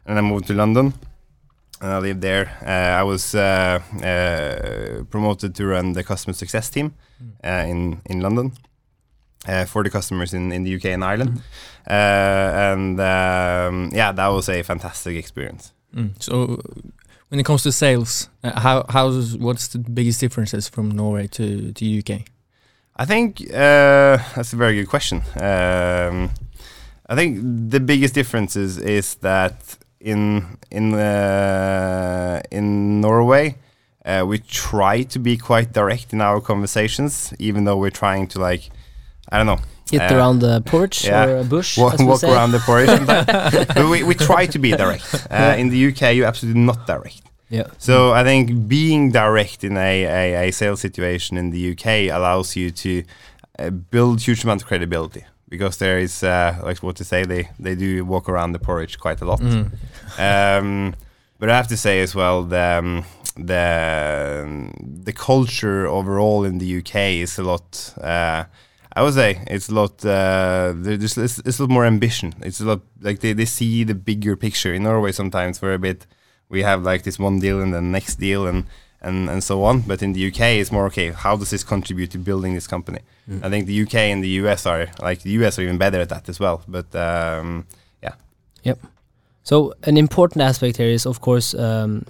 and 0.05 0.17
I 0.17 0.22
moved 0.22 0.48
to 0.48 0.53
London. 0.53 0.93
And 1.82 1.92
I 1.92 2.00
lived 2.00 2.22
there. 2.22 2.58
Uh, 2.62 3.00
I 3.00 3.04
was 3.04 3.34
uh, 3.36 3.80
uh, 4.04 5.04
promoted 5.10 5.56
to 5.56 5.66
run 5.66 5.94
the 5.94 6.04
customer 6.04 6.34
success 6.34 6.70
team 6.70 6.94
uh, 7.44 7.66
in 7.68 8.02
in 8.06 8.22
London 8.22 8.52
uh, 9.48 9.66
for 9.66 9.84
the 9.84 9.90
customers 9.90 10.34
in, 10.34 10.52
in 10.52 10.64
the 10.64 10.76
UK 10.76 10.86
and 10.86 11.04
Ireland. 11.04 11.42
Uh, 11.90 12.74
and 12.74 13.00
um, 13.00 13.92
yeah, 13.94 14.12
that 14.12 14.28
was 14.28 14.50
a 14.50 14.64
fantastic 14.64 15.16
experience. 15.16 15.74
Mm. 15.96 16.22
So 16.22 16.62
when 17.30 17.40
it 17.40 17.46
comes 17.46 17.64
to 17.64 17.72
sales, 17.72 18.30
uh, 18.44 18.60
how 18.60 18.86
how's 18.90 19.38
what's 19.38 19.68
the 19.70 19.80
biggest 19.80 20.20
differences 20.20 20.70
from 20.70 20.92
Norway 20.92 21.28
to 21.28 21.72
to 21.72 22.00
UK? 22.00 22.22
I 22.96 23.06
think 23.06 23.42
uh, 23.54 24.18
that's 24.36 24.54
a 24.54 24.58
very 24.58 24.76
good 24.76 24.90
question. 24.90 25.22
Um, 25.40 26.32
I 27.08 27.16
think 27.16 27.40
the 27.72 27.80
biggest 27.80 28.14
difference 28.14 28.56
is, 28.56 28.78
is 28.78 29.16
that 29.16 29.79
in 30.00 30.58
in 30.72 30.94
uh, 30.94 32.41
in 32.51 33.01
Norway, 33.01 33.58
uh, 34.06 34.24
we 34.25 34.39
try 34.39 35.03
to 35.03 35.20
be 35.20 35.38
quite 35.38 35.74
direct 35.74 36.13
in 36.13 36.22
our 36.22 36.41
conversations, 36.41 37.34
even 37.39 37.65
though 37.65 37.77
we're 37.77 37.89
trying 37.89 38.27
to 38.27 38.39
like, 38.39 38.70
I 39.29 39.38
don't 39.38 39.48
know, 39.48 39.60
Hit 39.91 40.01
Uh, 40.01 40.15
around 40.15 40.39
the 40.39 40.62
porch 40.62 41.06
yeah. 41.06 41.25
or 41.25 41.38
a 41.38 41.44
bush, 41.44 41.77
walk, 41.77 42.00
walk 42.00 42.24
around 42.24 42.51
the 42.51 42.60
sometimes. 42.60 43.65
but 43.75 43.89
we, 43.89 44.03
we 44.03 44.13
try 44.13 44.46
to 44.46 44.60
be 44.60 44.72
direct. 44.72 45.27
Uh, 45.32 45.56
in 45.58 45.70
the 45.70 45.88
UK, 45.88 46.15
you're 46.15 46.27
absolutely 46.27 46.62
not 46.62 46.86
direct. 46.86 47.22
Yeah. 47.50 47.68
So 47.79 48.12
I 48.12 48.24
think 48.24 48.68
being 48.68 49.12
direct 49.12 49.63
in 49.63 49.77
a, 49.77 50.03
a, 50.03 50.50
a 50.50 50.51
sales 50.51 50.79
situation 50.82 51.38
in 51.38 51.50
the 51.50 51.72
UK 51.72 52.15
allows 52.15 52.56
you 52.56 52.70
to 52.70 53.03
uh, 53.58 53.72
build 53.72 54.22
huge 54.22 54.44
amount 54.44 54.62
of 54.62 54.68
credibility 54.68 55.25
because 55.50 55.77
there 55.77 55.98
is 55.98 56.24
uh, 56.24 56.60
like 56.63 56.82
what 56.84 56.96
to 56.98 57.03
say 57.03 57.25
they 57.25 57.50
they 57.60 57.75
do 57.75 58.06
walk 58.06 58.29
around 58.29 58.53
the 58.53 58.60
porridge 58.60 59.00
quite 59.00 59.22
a 59.22 59.25
lot. 59.25 59.39
Mm. 59.39 59.72
Um, 60.18 60.96
but 61.39 61.50
I 61.50 61.58
have 61.58 61.68
to 61.70 61.77
say 61.77 62.01
as 62.01 62.15
well 62.15 62.44
the 62.44 62.79
um, 62.79 63.06
the 63.36 64.72
the 65.03 65.13
culture 65.13 65.88
overall 65.88 66.44
in 66.44 66.60
the 66.60 66.77
UK 66.77 66.96
is 67.24 67.38
a 67.39 67.44
lot. 67.44 67.94
Uh, 68.00 68.46
I 68.94 69.03
would 69.03 69.13
say 69.13 69.41
it's 69.48 69.70
a 69.70 69.74
lot. 69.74 70.06
Uh, 70.06 70.74
there's 70.75 71.18
it's, 71.18 71.39
it's 71.39 71.60
a 71.60 71.63
lot 71.63 71.72
more 71.72 71.86
ambition. 71.86 72.34
It's 72.41 72.60
a 72.60 72.65
lot 72.65 72.82
like 73.01 73.20
they, 73.20 73.34
they 73.34 73.46
see 73.46 73.84
the 73.84 73.96
bigger 73.96 74.36
picture. 74.36 74.74
In 74.74 74.84
Norway, 74.84 75.12
sometimes 75.12 75.62
we're 75.62 75.74
a 75.74 75.79
bit. 75.79 76.06
We 76.50 76.63
have 76.63 76.84
like 76.84 77.03
this 77.03 77.20
one 77.20 77.39
deal 77.39 77.62
and 77.62 77.74
the 77.74 77.82
next 77.82 78.15
deal, 78.15 78.48
and 78.48 78.65
and 79.01 79.29
and 79.29 79.44
so 79.44 79.63
on. 79.63 79.82
But 79.88 80.01
in 80.01 80.13
the 80.13 80.27
UK, 80.27 80.41
it's 80.62 80.72
more 80.72 80.86
okay. 80.88 81.12
How 81.12 81.36
does 81.38 81.50
this 81.50 81.63
contribute 81.63 82.12
to 82.12 82.18
building 82.18 82.53
this 82.56 82.68
company? 82.68 83.00
I 83.44 83.50
think 83.50 83.68
the 83.68 83.82
UK 83.84 83.96
and 84.12 84.24
the 84.24 84.29
US 84.44 84.65
are 84.65 84.88
like 85.01 85.22
the 85.22 85.29
US 85.46 85.60
are 85.60 85.63
even 85.63 85.77
better 85.77 86.00
at 86.01 86.10
that 86.10 86.29
as 86.29 86.39
well. 86.39 86.62
But 86.68 86.94
um, 86.96 87.65
yeah, 88.03 88.13
Yep. 88.63 88.79
So 89.44 89.74
an 89.84 89.98
important 89.98 90.41
aspect 90.44 90.77
here 90.77 90.89
is, 90.94 91.06
of 91.06 91.20
course, 91.22 91.53
um, 91.53 92.03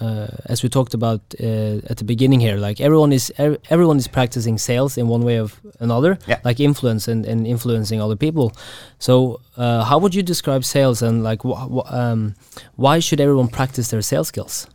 uh, 0.00 0.26
as 0.46 0.62
we 0.62 0.68
talked 0.68 0.94
about 0.94 1.20
uh, 1.40 1.90
at 1.90 1.96
the 1.96 2.04
beginning 2.04 2.40
here, 2.40 2.56
like 2.68 2.80
everyone 2.80 3.12
is 3.14 3.32
ev- 3.38 3.58
everyone 3.70 3.96
is 3.98 4.08
practicing 4.08 4.58
sales 4.58 4.98
in 4.98 5.08
one 5.08 5.22
way 5.24 5.40
or 5.40 5.48
another, 5.80 6.18
Yeah. 6.26 6.38
like 6.44 6.60
influence 6.60 7.08
and, 7.12 7.24
and 7.26 7.46
influencing 7.46 8.00
other 8.02 8.16
people. 8.16 8.50
So 8.98 9.40
uh, 9.56 9.84
how 9.84 9.98
would 10.00 10.14
you 10.14 10.22
describe 10.22 10.64
sales 10.64 11.02
and 11.02 11.22
like 11.22 11.42
wh- 11.42 11.68
wh- 11.74 11.92
um, 11.92 12.34
why 12.76 13.00
should 13.00 13.20
everyone 13.20 13.48
practice 13.48 13.88
their 13.88 14.02
sales 14.02 14.28
skills? 14.28 14.66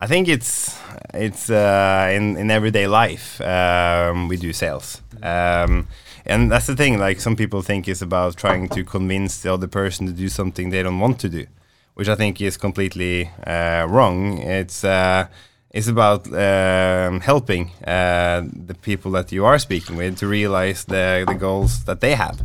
I 0.00 0.06
think 0.06 0.28
it's 0.28 0.78
it's 1.12 1.50
uh, 1.50 2.08
in 2.12 2.36
in 2.36 2.50
everyday 2.50 2.86
life 2.86 3.40
um, 3.40 4.28
we 4.28 4.36
do 4.36 4.52
sales, 4.52 5.02
um, 5.22 5.88
and 6.24 6.50
that's 6.52 6.66
the 6.66 6.76
thing. 6.76 7.00
Like 7.00 7.20
some 7.20 7.34
people 7.34 7.62
think 7.62 7.88
it's 7.88 8.02
about 8.02 8.36
trying 8.36 8.68
to 8.68 8.84
convince 8.84 9.42
the 9.42 9.52
other 9.52 9.66
person 9.66 10.06
to 10.06 10.12
do 10.12 10.28
something 10.28 10.70
they 10.70 10.84
don't 10.84 11.00
want 11.00 11.18
to 11.20 11.28
do, 11.28 11.46
which 11.94 12.08
I 12.08 12.14
think 12.14 12.40
is 12.40 12.56
completely 12.56 13.30
uh, 13.44 13.86
wrong. 13.88 14.38
It's 14.38 14.84
uh, 14.84 15.26
it's 15.72 15.88
about 15.88 16.26
um, 16.32 17.20
helping 17.20 17.72
uh, 17.84 18.42
the 18.66 18.74
people 18.80 19.10
that 19.12 19.32
you 19.32 19.44
are 19.44 19.58
speaking 19.58 19.96
with 19.96 20.18
to 20.18 20.28
realize 20.28 20.84
the 20.84 21.24
the 21.26 21.34
goals 21.34 21.84
that 21.86 22.00
they 22.00 22.14
have. 22.14 22.40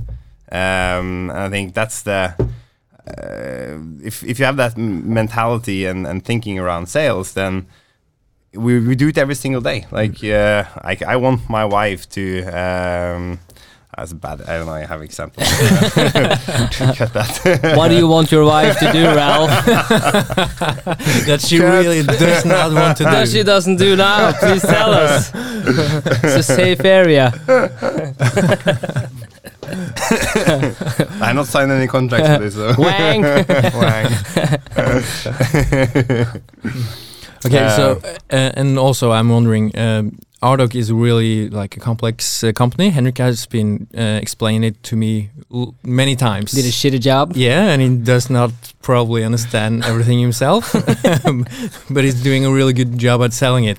Um, 0.51 1.29
I 1.29 1.49
think 1.49 1.75
that's 1.75 2.01
the 2.01 2.33
uh, 3.07 3.79
if 4.03 4.23
if 4.23 4.39
you 4.39 4.45
have 4.45 4.57
that 4.57 4.77
mentality 4.77 5.85
and, 5.85 6.07
and 6.07 6.23
thinking 6.23 6.57
around 6.57 6.87
sales, 6.87 7.33
then 7.33 7.67
we, 8.53 8.79
we 8.79 8.95
do 8.95 9.09
it 9.09 9.17
every 9.17 9.35
single 9.35 9.61
day. 9.61 9.85
Like 9.91 10.23
uh, 10.23 10.65
I, 10.77 10.97
I 11.05 11.15
want 11.17 11.49
my 11.49 11.65
wife 11.65 12.07
to. 12.09 12.43
Um, 12.45 13.39
that's 13.95 14.13
bad. 14.13 14.41
I 14.41 14.57
don't 14.57 14.65
know. 14.65 14.73
I 14.73 14.85
have 14.85 15.03
examples. 15.03 15.47
Cut 15.49 17.13
that. 17.13 17.75
what 17.77 17.89
do 17.89 17.95
you 17.95 18.07
want 18.07 18.31
your 18.31 18.43
wife 18.43 18.79
to 18.79 18.91
do, 18.91 19.03
Ralph? 19.03 19.49
that 21.27 21.45
she 21.45 21.59
really 21.59 22.01
does 22.01 22.43
not 22.43 22.73
want 22.73 22.97
to 22.97 23.03
do. 23.03 23.09
that 23.11 23.27
she 23.27 23.43
doesn't 23.43 23.75
do 23.75 23.95
now? 23.95 24.31
Please 24.31 24.63
tell 24.63 24.93
us. 24.93 25.31
it's 25.35 26.23
a 26.23 26.43
safe 26.43 26.83
area. 26.83 27.31
I 31.21 31.33
not 31.33 31.47
signed 31.47 31.71
any 31.71 31.87
contracts 31.87 32.27
for 32.29 32.39
this. 32.39 32.55
So. 32.55 32.73
Wang. 32.79 33.23
Okay, 37.45 37.67
so 37.75 37.99
Uh, 38.03 38.35
uh, 38.35 38.51
and 38.55 38.79
also 38.79 39.11
I'm 39.11 39.27
wondering, 39.27 39.77
um, 39.77 40.17
Ardoq 40.41 40.75
is 40.75 40.93
really 40.93 41.49
like 41.49 41.75
a 41.75 41.79
complex 41.81 42.41
uh, 42.41 42.53
company. 42.53 42.89
Henrik 42.89 43.17
has 43.17 43.45
been 43.47 43.87
uh, 43.97 44.19
explaining 44.21 44.63
it 44.63 44.81
to 44.83 44.95
me 44.95 45.29
l- 45.53 45.75
many 45.83 46.15
times. 46.15 46.53
Did 46.53 46.63
a 46.65 46.69
shitty 46.71 47.01
job. 47.01 47.33
yeah, 47.35 47.69
and 47.73 47.81
he 47.81 47.89
does 47.97 48.29
not 48.29 48.51
probably 48.81 49.25
understand 49.25 49.83
everything 49.83 50.19
himself, 50.19 50.71
but 51.89 52.03
he's 52.05 52.23
doing 52.23 52.45
a 52.45 52.51
really 52.51 52.71
good 52.73 52.97
job 52.97 53.21
at 53.21 53.33
selling 53.33 53.65
it. 53.65 53.77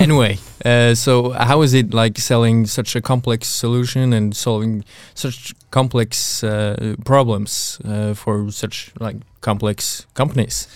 Anyway, 0.00 0.38
uh, 0.64 0.94
so 0.94 1.30
how 1.30 1.62
is 1.62 1.74
it 1.74 1.92
like 1.92 2.18
selling 2.18 2.66
such 2.66 2.96
a 2.96 3.00
complex 3.00 3.48
solution 3.48 4.12
and 4.12 4.34
solving 4.34 4.84
such 5.14 5.54
complex 5.70 6.42
uh, 6.42 6.94
problems 7.04 7.80
uh, 7.84 8.14
for 8.14 8.50
such 8.50 8.92
like 8.98 9.16
complex 9.40 10.06
companies? 10.14 10.68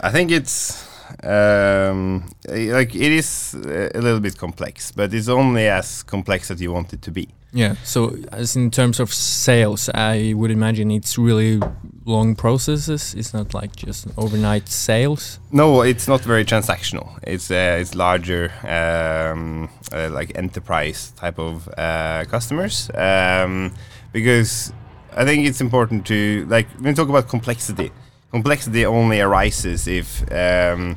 I 0.00 0.10
think 0.10 0.30
it's 0.30 0.86
um, 1.22 2.30
like 2.46 2.94
it 2.94 3.12
is 3.12 3.54
a 3.54 4.00
little 4.00 4.20
bit 4.20 4.36
complex, 4.36 4.92
but 4.92 5.12
it's 5.14 5.28
only 5.28 5.66
as 5.68 6.02
complex 6.02 6.50
as 6.50 6.60
you 6.60 6.72
want 6.72 6.92
it 6.92 7.02
to 7.02 7.10
be. 7.10 7.28
Yeah. 7.52 7.74
So, 7.84 8.16
as 8.30 8.56
in 8.56 8.70
terms 8.70 9.00
of 9.00 9.12
sales, 9.12 9.88
I 9.94 10.34
would 10.36 10.50
imagine 10.50 10.90
it's 10.90 11.18
really 11.18 11.60
long 12.04 12.34
processes. 12.36 13.14
It's 13.14 13.34
not 13.34 13.54
like 13.54 13.74
just 13.76 14.06
overnight 14.16 14.68
sales. 14.68 15.40
No, 15.50 15.82
it's 15.82 16.06
not 16.06 16.20
very 16.20 16.44
transactional. 16.44 17.18
It's 17.22 17.50
uh, 17.50 17.78
it's 17.80 17.94
larger, 17.94 18.52
um, 18.62 19.68
uh, 19.92 20.10
like 20.10 20.32
enterprise 20.36 21.12
type 21.16 21.38
of 21.38 21.68
uh, 21.76 22.24
customers. 22.28 22.90
Um, 22.94 23.72
because 24.12 24.72
I 25.16 25.24
think 25.24 25.46
it's 25.46 25.60
important 25.60 26.06
to 26.06 26.46
like 26.48 26.68
when 26.74 26.92
we 26.92 26.94
talk 26.94 27.08
about 27.08 27.28
complexity. 27.28 27.90
Complexity 28.30 28.86
only 28.86 29.20
arises 29.20 29.88
if 29.88 30.22
um, 30.30 30.96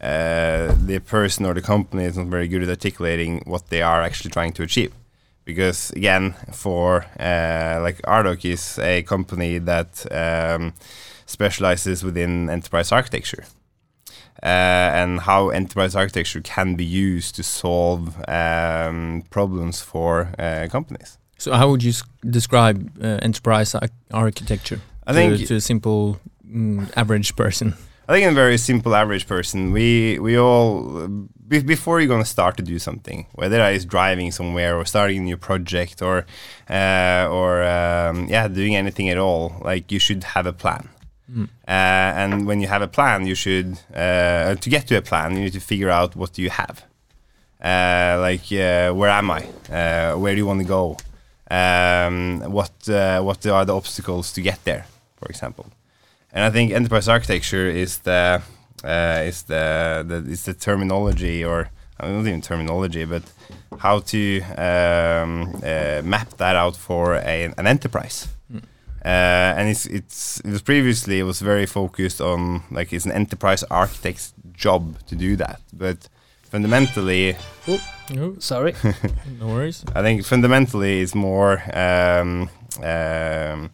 uh, 0.00 0.72
the 0.86 1.00
person 1.04 1.44
or 1.44 1.54
the 1.54 1.60
company 1.60 2.04
is 2.04 2.16
not 2.16 2.28
very 2.28 2.46
good 2.46 2.62
at 2.62 2.68
articulating 2.68 3.42
what 3.46 3.68
they 3.68 3.82
are 3.82 4.00
actually 4.00 4.30
trying 4.30 4.52
to 4.52 4.62
achieve. 4.62 4.92
Because 5.48 5.90
again, 5.96 6.34
for 6.52 7.06
uh, 7.18 7.80
like 7.80 8.02
Ardoq 8.02 8.44
is 8.44 8.78
a 8.78 9.02
company 9.02 9.58
that 9.58 10.04
um, 10.12 10.74
specializes 11.24 12.04
within 12.04 12.50
enterprise 12.50 12.92
architecture 12.92 13.44
uh, 14.42 14.92
and 15.00 15.20
how 15.20 15.48
enterprise 15.48 15.96
architecture 15.96 16.42
can 16.42 16.74
be 16.76 16.84
used 16.84 17.34
to 17.36 17.42
solve 17.42 18.14
um, 18.28 19.22
problems 19.30 19.80
for 19.80 20.28
uh, 20.38 20.68
companies. 20.70 21.16
So, 21.38 21.52
how 21.52 21.70
would 21.70 21.82
you 21.82 21.92
s- 21.92 22.02
describe 22.30 22.90
uh, 23.02 23.18
enterprise 23.22 23.74
ar- 23.74 23.88
architecture 24.12 24.80
I 25.06 25.12
to, 25.12 25.18
think 25.18 25.48
to 25.48 25.54
a 25.54 25.60
simple 25.60 26.20
mm, 26.46 26.90
average 26.94 27.34
person? 27.36 27.72
I 28.08 28.14
think 28.14 28.26
a 28.30 28.34
very 28.34 28.56
simple 28.56 28.94
average 28.94 29.26
person, 29.26 29.70
we 29.70 30.18
we 30.18 30.38
all 30.38 31.08
be, 31.46 31.60
before 31.60 32.00
you're 32.00 32.08
gonna 32.08 32.24
start 32.24 32.56
to 32.56 32.62
do 32.62 32.78
something, 32.78 33.26
whether 33.34 33.58
that 33.58 33.74
is 33.74 33.84
driving 33.84 34.32
somewhere 34.32 34.78
or 34.78 34.86
starting 34.86 35.18
a 35.18 35.20
new 35.20 35.36
project 35.36 36.00
or 36.00 36.24
uh, 36.70 37.28
or 37.30 37.62
um, 37.64 38.26
yeah, 38.28 38.48
doing 38.48 38.74
anything 38.74 39.10
at 39.10 39.18
all, 39.18 39.60
like 39.62 39.92
you 39.92 39.98
should 39.98 40.24
have 40.24 40.46
a 40.46 40.54
plan. 40.54 40.88
Mm. 41.30 41.48
Uh, 41.68 42.10
and 42.20 42.46
when 42.46 42.60
you 42.62 42.68
have 42.68 42.80
a 42.80 42.88
plan, 42.88 43.26
you 43.26 43.34
should 43.34 43.78
uh, 43.94 44.54
to 44.54 44.70
get 44.70 44.86
to 44.86 44.96
a 44.96 45.02
plan, 45.02 45.36
you 45.36 45.42
need 45.42 45.52
to 45.52 45.60
figure 45.60 45.90
out 45.90 46.16
what 46.16 46.32
do 46.32 46.40
you 46.40 46.50
have. 46.50 46.84
Uh, 47.62 48.16
like 48.20 48.50
uh, 48.52 48.90
where 48.94 49.10
am 49.10 49.30
I? 49.30 49.42
Uh, 49.70 50.16
where 50.16 50.32
do 50.34 50.38
you 50.38 50.46
want 50.46 50.60
to 50.60 50.66
go? 50.66 50.96
Um, 51.50 52.40
what 52.50 52.88
uh, 52.88 53.20
what 53.20 53.46
are 53.46 53.66
the 53.66 53.74
obstacles 53.74 54.32
to 54.32 54.40
get 54.40 54.64
there, 54.64 54.86
for 55.18 55.28
example? 55.28 55.66
And 56.32 56.44
I 56.44 56.50
think 56.50 56.72
enterprise 56.72 57.08
architecture 57.08 57.68
is 57.68 57.98
the 57.98 58.42
uh, 58.84 59.22
is 59.26 59.42
the, 59.42 60.04
the 60.06 60.30
is 60.30 60.44
the 60.44 60.54
terminology 60.54 61.44
or 61.44 61.70
I 62.00 62.06
don't 62.06 62.26
even 62.28 62.40
terminology, 62.40 63.04
but 63.04 63.22
how 63.78 64.00
to 64.00 64.40
um, 64.56 65.54
uh, 65.62 66.02
map 66.04 66.30
that 66.36 66.54
out 66.54 66.76
for 66.76 67.14
a, 67.14 67.52
an 67.58 67.66
enterprise. 67.66 68.28
Mm. 68.52 68.62
Uh, 69.04 69.08
and 69.58 69.68
it's 69.68 69.86
it's 69.86 70.40
it 70.40 70.50
was 70.50 70.62
previously 70.62 71.18
it 71.18 71.24
was 71.24 71.40
very 71.40 71.66
focused 71.66 72.20
on 72.20 72.62
like 72.70 72.92
it's 72.92 73.06
an 73.06 73.12
enterprise 73.12 73.64
architect's 73.70 74.32
job 74.52 74.96
to 75.06 75.16
do 75.16 75.36
that, 75.36 75.60
but 75.72 76.08
fundamentally 76.42 77.36
Oh, 77.66 77.80
No, 78.14 78.36
Sorry. 78.38 78.74
no 79.38 79.46
worries. 79.48 79.84
I 79.94 80.02
think 80.02 80.24
fundamentally 80.24 81.00
it's 81.02 81.14
more 81.14 81.62
um, 81.76 82.48
um, 82.82 83.70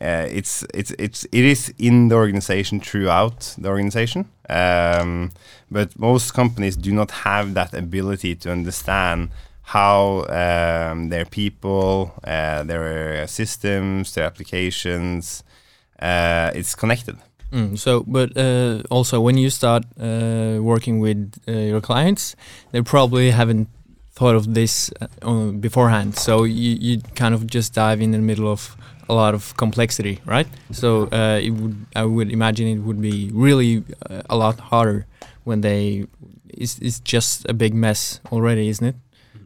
uh, 0.00 0.26
it's 0.30 0.64
it's 0.74 0.92
it's 0.98 1.24
it 1.32 1.44
is 1.44 1.74
in 1.78 2.08
the 2.08 2.14
organization 2.14 2.80
throughout 2.80 3.54
the 3.58 3.68
organization, 3.68 4.28
um, 4.48 5.32
but 5.70 5.98
most 5.98 6.34
companies 6.34 6.76
do 6.76 6.92
not 6.92 7.10
have 7.10 7.54
that 7.54 7.74
ability 7.74 8.36
to 8.36 8.52
understand 8.52 9.30
how 9.62 10.24
um, 10.28 11.10
their 11.10 11.24
people, 11.24 12.12
uh, 12.24 12.62
their 12.62 13.26
systems, 13.26 14.14
their 14.14 14.24
applications, 14.24 15.44
uh, 16.00 16.50
it's 16.54 16.74
connected. 16.74 17.16
Mm, 17.52 17.78
so, 17.78 18.04
but 18.06 18.36
uh, 18.36 18.82
also 18.90 19.20
when 19.20 19.36
you 19.36 19.50
start 19.50 19.84
uh, 20.00 20.58
working 20.60 21.00
with 21.00 21.34
uh, 21.48 21.52
your 21.52 21.80
clients, 21.80 22.36
they 22.72 22.82
probably 22.82 23.30
haven't 23.30 23.68
thought 24.12 24.36
of 24.36 24.54
this 24.54 24.90
beforehand. 25.60 26.16
So 26.16 26.44
you, 26.44 26.76
you 26.80 27.00
kind 27.14 27.34
of 27.34 27.46
just 27.46 27.74
dive 27.74 28.00
in 28.00 28.12
the 28.12 28.18
middle 28.18 28.50
of 28.50 28.76
a 29.08 29.14
lot 29.14 29.34
of 29.34 29.56
complexity, 29.56 30.20
right? 30.26 30.46
So 30.70 31.08
uh, 31.10 31.38
it 31.42 31.50
would, 31.50 31.86
I 31.96 32.04
would 32.04 32.30
imagine 32.30 32.66
it 32.68 32.78
would 32.80 33.00
be 33.00 33.30
really 33.32 33.84
uh, 34.10 34.22
a 34.28 34.36
lot 34.36 34.60
harder 34.60 35.06
when 35.44 35.60
they 35.62 36.06
it's, 36.48 36.78
it's 36.78 37.00
just 37.00 37.48
a 37.48 37.54
big 37.54 37.74
mess 37.74 38.20
already, 38.32 38.68
isn't 38.68 38.86
it? 38.86 38.96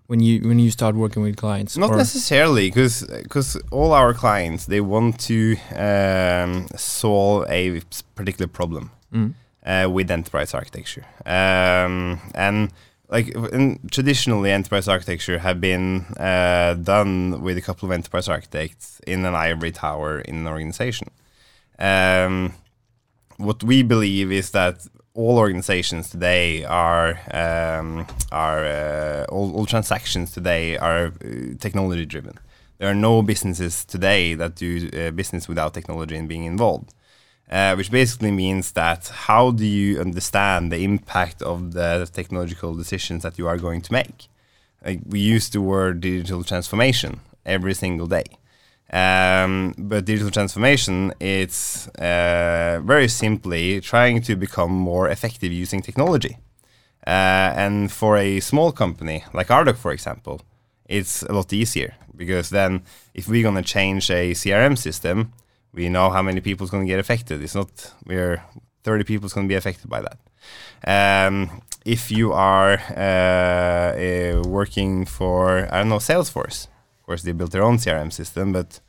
When 0.06 0.20
you 0.20 0.46
when 0.48 0.58
you 0.58 0.70
start 0.70 0.94
working 0.94 1.22
with 1.22 1.36
clients, 1.36 1.76
Not 1.76 1.96
necessarily, 1.96 2.68
because 2.68 3.06
because 3.22 3.56
all 3.70 3.92
our 3.92 4.12
clients 4.12 4.66
they 4.66 4.80
want 4.80 5.18
to 5.20 5.56
um, 5.74 6.68
solve 6.76 7.46
a 7.48 7.80
particular 8.14 8.48
problem. 8.48 8.90
Mm. 9.12 9.34
uh, 9.64 9.88
with 9.90 10.10
enterprise 10.10 10.54
architecture. 10.54 11.04
Um, 11.26 12.20
and 12.34 12.72
like 13.12 13.28
in, 13.52 13.78
traditionally, 13.90 14.50
enterprise 14.50 14.88
architecture 14.88 15.38
have 15.38 15.60
been 15.60 16.06
uh, 16.16 16.74
done 16.82 17.42
with 17.42 17.58
a 17.58 17.60
couple 17.60 17.86
of 17.86 17.92
enterprise 17.92 18.26
architects 18.26 19.00
in 19.06 19.24
an 19.26 19.34
ivory 19.34 19.70
tower 19.70 20.20
in 20.20 20.36
an 20.36 20.46
organization. 20.46 21.08
Um, 21.78 22.54
what 23.36 23.62
we 23.62 23.82
believe 23.82 24.32
is 24.32 24.50
that 24.52 24.86
all 25.14 25.36
organizations 25.36 26.08
today 26.08 26.64
are 26.64 27.20
um, 27.32 28.06
are 28.32 28.64
uh, 28.64 29.26
all, 29.28 29.54
all 29.56 29.66
transactions 29.66 30.32
today 30.32 30.78
are 30.78 31.06
uh, 31.06 31.54
technology 31.60 32.06
driven. 32.06 32.38
There 32.78 32.90
are 32.90 32.94
no 32.94 33.22
businesses 33.22 33.84
today 33.84 34.34
that 34.34 34.54
do 34.54 34.88
uh, 34.88 35.10
business 35.10 35.48
without 35.48 35.74
technology 35.74 36.16
and 36.16 36.28
being 36.28 36.44
involved. 36.44 36.94
Uh, 37.52 37.74
which 37.74 37.90
basically 37.90 38.30
means 38.30 38.72
that 38.72 39.08
how 39.26 39.50
do 39.50 39.66
you 39.66 40.00
understand 40.00 40.72
the 40.72 40.82
impact 40.82 41.42
of 41.42 41.72
the 41.74 42.08
technological 42.10 42.74
decisions 42.74 43.22
that 43.22 43.36
you 43.36 43.46
are 43.46 43.58
going 43.58 43.82
to 43.82 43.92
make? 43.92 44.28
Like 44.82 45.00
we 45.06 45.20
use 45.20 45.50
the 45.50 45.60
word 45.60 46.00
digital 46.00 46.44
transformation 46.44 47.20
every 47.44 47.74
single 47.74 48.06
day. 48.06 48.24
Um, 48.90 49.74
but 49.76 50.06
digital 50.06 50.30
transformation, 50.30 51.12
it's 51.20 51.88
uh, 51.88 52.80
very 52.82 53.08
simply 53.08 53.82
trying 53.82 54.22
to 54.22 54.34
become 54.34 54.72
more 54.72 55.10
effective 55.10 55.52
using 55.52 55.82
technology. 55.82 56.38
Uh, 57.06 57.52
and 57.54 57.92
for 57.92 58.16
a 58.16 58.40
small 58.40 58.72
company 58.72 59.24
like 59.34 59.48
Ardoq, 59.48 59.76
for 59.76 59.92
example, 59.92 60.40
it's 60.86 61.22
a 61.24 61.32
lot 61.34 61.52
easier 61.52 61.96
because 62.16 62.48
then 62.48 62.82
if 63.12 63.28
we're 63.28 63.42
going 63.42 63.62
to 63.62 63.62
change 63.62 64.10
a 64.10 64.32
CRM 64.32 64.78
system, 64.78 65.34
we 65.72 65.88
know 65.88 66.10
how 66.10 66.22
many 66.22 66.40
people 66.40 66.64
is 66.64 66.70
going 66.70 66.84
to 66.84 66.92
get 66.92 67.00
affected. 67.00 67.42
It's 67.42 67.54
not 67.54 67.94
we're 68.06 68.42
30 68.84 69.04
people 69.04 69.26
is 69.26 69.32
going 69.32 69.46
to 69.46 69.52
be 69.52 69.56
affected 69.56 69.88
by 69.88 70.02
that. 70.02 70.18
Um, 70.86 71.62
if 71.84 72.10
you 72.10 72.32
are 72.32 72.74
uh, 72.96 73.96
uh, 73.98 74.42
working 74.46 75.04
for 75.04 75.68
I 75.72 75.78
don't 75.78 75.88
know 75.88 75.96
Salesforce, 75.96 76.66
of 76.66 77.06
course, 77.06 77.22
they 77.22 77.32
built 77.32 77.52
their 77.52 77.64
own 77.64 77.78
CRM 77.78 78.12
system, 78.12 78.52
but 78.52 78.80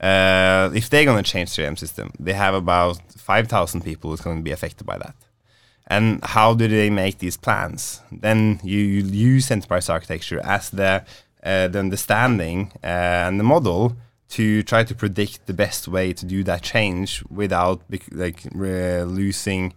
uh, 0.00 0.70
if 0.74 0.90
they're 0.90 1.04
going 1.04 1.22
to 1.22 1.30
change 1.30 1.50
CRM 1.50 1.78
system, 1.78 2.12
they 2.18 2.34
have 2.34 2.54
about 2.54 3.00
5,000 3.12 3.82
people 3.82 4.10
who's 4.10 4.20
going 4.20 4.38
to 4.38 4.42
be 4.42 4.50
affected 4.50 4.86
by 4.86 4.98
that. 4.98 5.14
And 5.86 6.22
how 6.22 6.52
do 6.52 6.68
they 6.68 6.90
make 6.90 7.18
these 7.18 7.36
plans? 7.36 8.02
Then 8.12 8.60
you, 8.62 8.78
you 8.78 9.02
use 9.04 9.50
enterprise 9.50 9.88
architecture 9.88 10.40
as 10.44 10.70
the, 10.70 11.04
uh, 11.42 11.68
the 11.68 11.78
understanding 11.78 12.72
uh, 12.82 12.86
and 13.28 13.40
the 13.40 13.44
model 13.44 13.96
to 14.28 14.62
try 14.62 14.84
to 14.84 14.94
predict 14.94 15.46
the 15.46 15.54
best 15.54 15.88
way 15.88 16.12
to 16.12 16.26
do 16.26 16.42
that 16.44 16.62
change 16.62 17.22
without 17.30 17.80
like 18.10 18.42
losing 18.52 19.72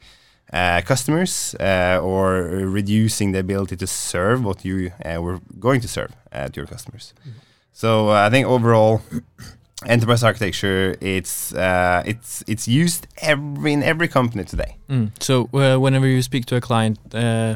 uh, 0.52 0.82
customers 0.82 1.56
uh, 1.60 2.00
or 2.02 2.42
reducing 2.80 3.32
the 3.34 3.40
ability 3.40 3.76
to 3.76 3.86
serve 3.86 4.44
what 4.44 4.66
you 4.66 4.92
uh, 5.06 5.22
were 5.22 5.40
going 5.60 5.82
to 5.82 5.88
serve 5.88 6.12
to 6.32 6.52
your 6.56 6.68
customers. 6.68 7.14
Mm 7.26 7.32
-hmm. 7.32 7.50
So 7.80 8.10
uh, 8.10 8.28
I 8.28 8.30
think 8.30 8.46
overall, 8.48 9.02
enterprise 9.86 10.22
architecture 10.22 10.96
it's 11.00 11.54
uh, 11.54 12.04
it's 12.06 12.44
it's 12.46 12.68
used 12.68 13.08
every 13.22 13.72
in 13.72 13.84
every 13.84 14.08
company 14.08 14.44
today. 14.44 14.76
Mm. 14.90 15.12
So 15.20 15.50
uh, 15.54 15.78
whenever 15.78 16.08
you 16.08 16.22
speak 16.22 16.46
to 16.46 16.56
a 16.56 16.60
client, 16.60 17.00
uh, 17.14 17.56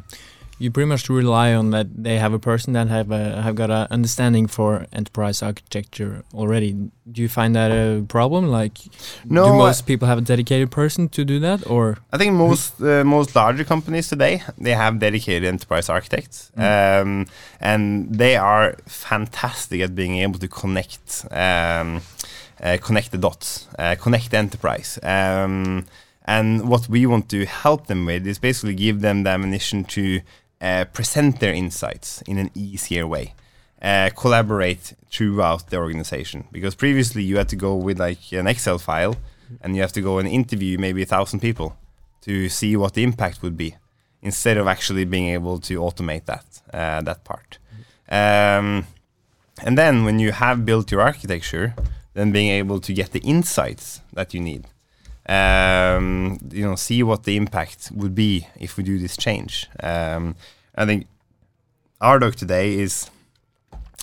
you 0.60 0.72
pretty 0.72 0.88
much 0.88 1.10
rely 1.10 1.54
on 1.54 1.72
that 1.72 1.88
they 2.04 2.18
have 2.18 2.34
a 2.34 2.40
person 2.40 2.74
that 2.74 2.88
have 2.88 3.12
a, 3.12 3.42
have 3.42 3.56
got 3.56 3.70
a 3.70 3.88
understanding 3.92 4.48
for 4.48 4.86
enterprise 4.94 5.42
architecture 5.42 6.24
already. 6.34 6.74
Do 7.12 7.22
you 7.22 7.30
find 7.30 7.56
that 7.56 7.72
a 7.72 8.04
problem? 8.04 8.48
Like, 8.48 8.78
no, 9.26 9.46
do 9.46 9.54
most 9.58 9.86
people 9.86 10.08
have 10.08 10.18
a 10.18 10.22
dedicated 10.22 10.72
person 10.72 11.10
to 11.10 11.26
do 11.26 11.40
that, 11.40 11.68
or 11.70 11.98
I 12.12 12.18
think 12.18 12.34
most 12.34 12.82
uh, 12.82 13.04
most 13.04 13.36
larger 13.36 13.64
companies 13.64 14.08
today 14.10 14.44
they 14.58 14.74
have 14.74 15.00
dedicated 15.00 15.44
enterprise 15.46 15.90
architects, 15.90 16.52
mm. 16.58 17.02
um, 17.02 17.26
and 17.60 18.14
they 18.14 18.36
are 18.36 18.76
fantastic 18.88 19.82
at 19.82 19.96
being 19.96 20.18
able 20.18 20.40
to 20.40 20.48
connect 20.48 21.26
um, 21.32 22.02
uh, 22.64 22.78
connect 22.82 23.12
the 23.12 23.18
dots, 23.18 23.68
uh, 23.78 23.96
connect 23.96 24.32
the 24.32 24.38
enterprise. 24.38 25.00
Um, 25.04 25.86
and 26.26 26.70
what 26.70 26.88
we 26.88 27.06
want 27.06 27.30
to 27.30 27.46
help 27.46 27.88
them 27.88 28.06
with 28.06 28.26
is 28.26 28.40
basically 28.40 28.76
give 28.76 29.02
them 29.02 29.24
the 29.24 29.32
ammunition 29.32 29.84
to 29.86 30.22
uh, 30.64 30.86
present 30.86 31.40
their 31.40 31.54
insights 31.54 32.22
in 32.24 32.38
an 32.38 32.50
easier 32.56 33.06
way. 33.06 33.36
Uh, 33.82 34.10
collaborate 34.16 34.94
throughout 35.12 35.70
the 35.70 35.76
organization 35.76 36.46
because 36.54 36.74
previously 36.74 37.22
you 37.22 37.36
had 37.36 37.50
to 37.50 37.58
go 37.58 37.76
with 37.76 38.00
like 38.00 38.32
an 38.32 38.48
Excel 38.48 38.78
file 38.78 39.18
and 39.60 39.76
you 39.76 39.82
have 39.82 39.92
to 39.92 40.00
go 40.00 40.20
and 40.20 40.28
interview 40.30 40.78
maybe 40.78 41.02
a 41.02 41.06
thousand 41.06 41.42
people 41.42 41.76
to 42.22 42.48
see 42.48 42.78
what 42.78 42.94
the 42.94 43.04
impact 43.04 43.42
would 43.42 43.58
be 43.58 43.76
instead 44.22 44.56
of 44.56 44.68
actually 44.68 45.04
being 45.04 45.28
able 45.28 45.60
to 45.60 45.80
automate 45.82 46.24
that 46.26 46.46
uh, 46.74 47.02
that 47.02 47.26
part. 47.26 47.58
Um, 48.08 48.88
and 49.62 49.78
then 49.78 50.06
when 50.06 50.18
you 50.20 50.32
have 50.32 50.66
built 50.66 50.90
your 50.90 51.02
architecture, 51.02 51.76
then 52.14 52.32
being 52.32 52.50
able 52.50 52.80
to 52.80 52.94
get 52.94 53.12
the 53.12 53.20
insights 53.20 54.00
that 54.14 54.34
you 54.34 54.40
need 54.40 54.64
um, 55.28 56.38
you 56.52 56.66
know, 56.66 56.76
see 56.76 57.02
what 57.04 57.24
the 57.24 57.38
impact 57.38 57.92
would 57.94 58.14
be 58.14 58.48
if 58.60 58.78
we 58.78 58.84
do 58.84 59.00
this 59.00 59.16
change. 59.18 59.68
Um, 59.82 60.36
I 60.76 60.86
think 60.86 61.08
Ardoq 62.02 62.36
today 62.36 62.78
is 62.78 63.10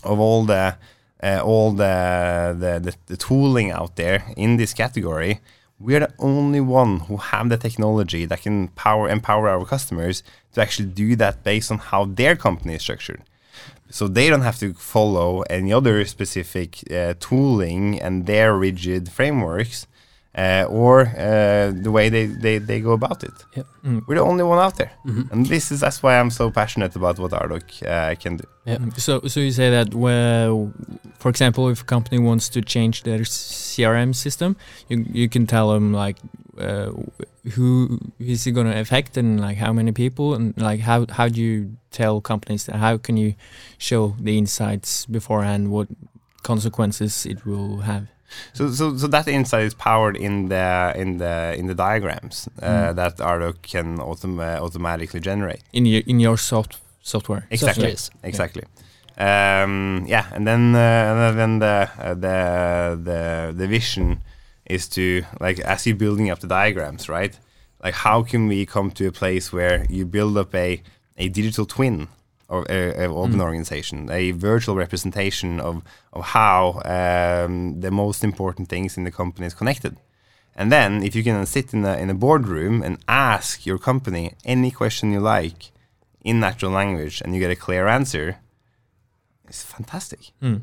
of 0.04 0.18
all 0.18 0.44
the 0.44 0.76
uh, 1.22 1.40
all 1.44 1.72
the, 1.72 2.56
the, 2.58 2.80
the 2.80 2.96
the 3.06 3.16
tooling 3.16 3.70
out 3.70 3.96
there 3.96 4.24
in 4.36 4.56
this 4.56 4.72
category, 4.72 5.40
we're 5.78 6.00
the 6.00 6.14
only 6.18 6.60
one 6.60 7.00
who 7.00 7.18
have 7.18 7.50
the 7.50 7.58
technology 7.58 8.24
that 8.24 8.42
can 8.42 8.68
power 8.68 9.08
empower 9.08 9.48
our 9.48 9.64
customers 9.66 10.22
to 10.54 10.62
actually 10.62 10.88
do 10.88 11.16
that 11.16 11.44
based 11.44 11.70
on 11.70 11.78
how 11.78 12.06
their 12.06 12.36
company 12.36 12.74
is 12.74 12.82
structured. 12.82 13.22
So 13.90 14.06
they 14.06 14.30
don't 14.30 14.42
have 14.42 14.58
to 14.60 14.72
follow 14.74 15.42
any 15.50 15.72
other 15.72 16.04
specific 16.04 16.90
uh, 16.92 17.14
tooling 17.18 18.00
and 18.00 18.24
their 18.26 18.56
rigid 18.56 19.10
frameworks 19.10 19.86
uh, 20.36 20.64
or 20.68 21.00
uh, 21.00 21.72
the 21.72 21.90
way 21.90 22.08
they, 22.08 22.26
they, 22.26 22.58
they 22.58 22.80
go 22.80 22.92
about 22.92 23.24
it. 23.24 23.32
Yep. 23.56 23.66
Mm. 23.84 24.02
We're 24.06 24.16
the 24.16 24.22
only 24.22 24.44
one 24.44 24.58
out 24.58 24.76
there, 24.76 24.92
mm 25.04 25.12
-hmm. 25.12 25.32
and 25.32 25.46
this 25.46 25.70
is 25.70 25.80
that's 25.80 26.02
why 26.02 26.20
I'm 26.20 26.30
so 26.30 26.50
passionate 26.50 26.98
about 26.98 27.18
what 27.18 27.32
Ardoq 27.32 27.82
uh, 27.82 28.14
can 28.22 28.36
do. 28.36 28.44
Yeah. 28.64 28.78
So 28.96 29.20
so 29.26 29.40
you 29.40 29.52
say 29.52 29.70
that, 29.70 29.94
well, 29.94 30.72
for 31.18 31.30
example, 31.30 31.70
if 31.70 31.80
a 31.82 31.84
company 31.84 32.22
wants 32.22 32.48
to 32.48 32.60
change 32.60 33.02
their 33.02 33.24
CRM 33.24 34.12
system, 34.12 34.56
you 34.88 35.04
you 35.12 35.28
can 35.28 35.46
tell 35.46 35.68
them 35.68 35.94
like 36.04 36.20
uh, 36.58 36.90
who 37.56 37.98
is 38.18 38.46
it 38.46 38.54
going 38.54 38.72
to 38.72 38.78
affect 38.80 39.16
and 39.16 39.40
like 39.40 39.58
how 39.64 39.72
many 39.72 39.92
people 39.92 40.34
and 40.34 40.54
like 40.56 40.82
how 40.82 41.06
how 41.08 41.28
do 41.28 41.40
you 41.40 41.70
tell 41.90 42.20
companies 42.20 42.64
that 42.64 42.76
how 42.76 42.98
can 42.98 43.16
you 43.16 43.32
show 43.78 44.14
the 44.24 44.36
insights 44.38 45.06
beforehand 45.06 45.68
what 45.70 45.88
consequences 46.42 47.26
it 47.26 47.44
will 47.46 47.78
have. 47.78 48.06
So, 48.52 48.70
so, 48.70 48.96
so 48.96 49.06
that 49.08 49.28
insight 49.28 49.64
is 49.64 49.74
powered 49.74 50.16
in 50.16 50.48
the 50.48 50.92
in 50.96 51.18
the 51.18 51.54
in 51.58 51.66
the 51.66 51.74
diagrams 51.74 52.48
uh, 52.62 52.66
mm. 52.66 52.96
that 52.96 53.18
Ardoq 53.18 53.62
can 53.62 53.98
autom 53.98 54.40
automatically 54.40 55.20
generate 55.20 55.62
in 55.72 55.86
your 55.86 56.02
in 56.06 56.20
your 56.20 56.36
soft 56.36 56.78
software. 57.02 57.46
Exactly, 57.50 57.96
exactly. 58.22 58.62
Yeah. 58.62 59.62
Um, 59.62 60.04
yeah, 60.08 60.26
and 60.32 60.46
then 60.46 60.74
uh, 60.74 61.30
and 61.30 61.38
then 61.38 61.58
the 61.58 61.90
uh, 61.98 62.14
the 62.14 63.00
the 63.02 63.54
the 63.56 63.66
vision 63.66 64.22
is 64.64 64.88
to 64.88 65.24
like 65.40 65.58
as 65.60 65.86
you're 65.86 65.96
building 65.96 66.30
up 66.30 66.38
the 66.38 66.46
diagrams, 66.46 67.08
right? 67.08 67.38
Like 67.82 67.94
how 67.94 68.22
can 68.22 68.46
we 68.46 68.66
come 68.66 68.90
to 68.92 69.06
a 69.06 69.12
place 69.12 69.52
where 69.52 69.86
you 69.88 70.06
build 70.06 70.38
up 70.38 70.54
a 70.54 70.82
a 71.18 71.28
digital 71.28 71.66
twin 71.66 72.08
of, 72.50 72.66
uh, 72.68 73.04
of 73.22 73.32
an 73.32 73.38
mm. 73.38 73.42
organization, 73.42 74.10
a 74.10 74.32
virtual 74.32 74.76
representation 74.76 75.60
of, 75.60 75.82
of 76.12 76.24
how 76.24 76.82
um, 76.84 77.80
the 77.80 77.90
most 77.90 78.22
important 78.24 78.68
things 78.68 78.96
in 78.98 79.04
the 79.04 79.10
company 79.10 79.46
is 79.46 79.54
connected. 79.54 79.96
And 80.56 80.70
then, 80.70 81.02
if 81.02 81.14
you 81.14 81.22
can 81.22 81.46
sit 81.46 81.72
in 81.72 81.84
a, 81.84 81.96
in 81.96 82.10
a 82.10 82.14
boardroom 82.14 82.82
and 82.82 82.98
ask 83.08 83.64
your 83.64 83.78
company 83.78 84.34
any 84.44 84.70
question 84.70 85.12
you 85.12 85.20
like 85.20 85.70
in 86.22 86.40
natural 86.40 86.72
language 86.72 87.22
and 87.22 87.34
you 87.34 87.40
get 87.40 87.50
a 87.50 87.56
clear 87.56 87.86
answer, 87.86 88.36
it's 89.48 89.62
fantastic. 89.62 90.32
Mm. 90.42 90.62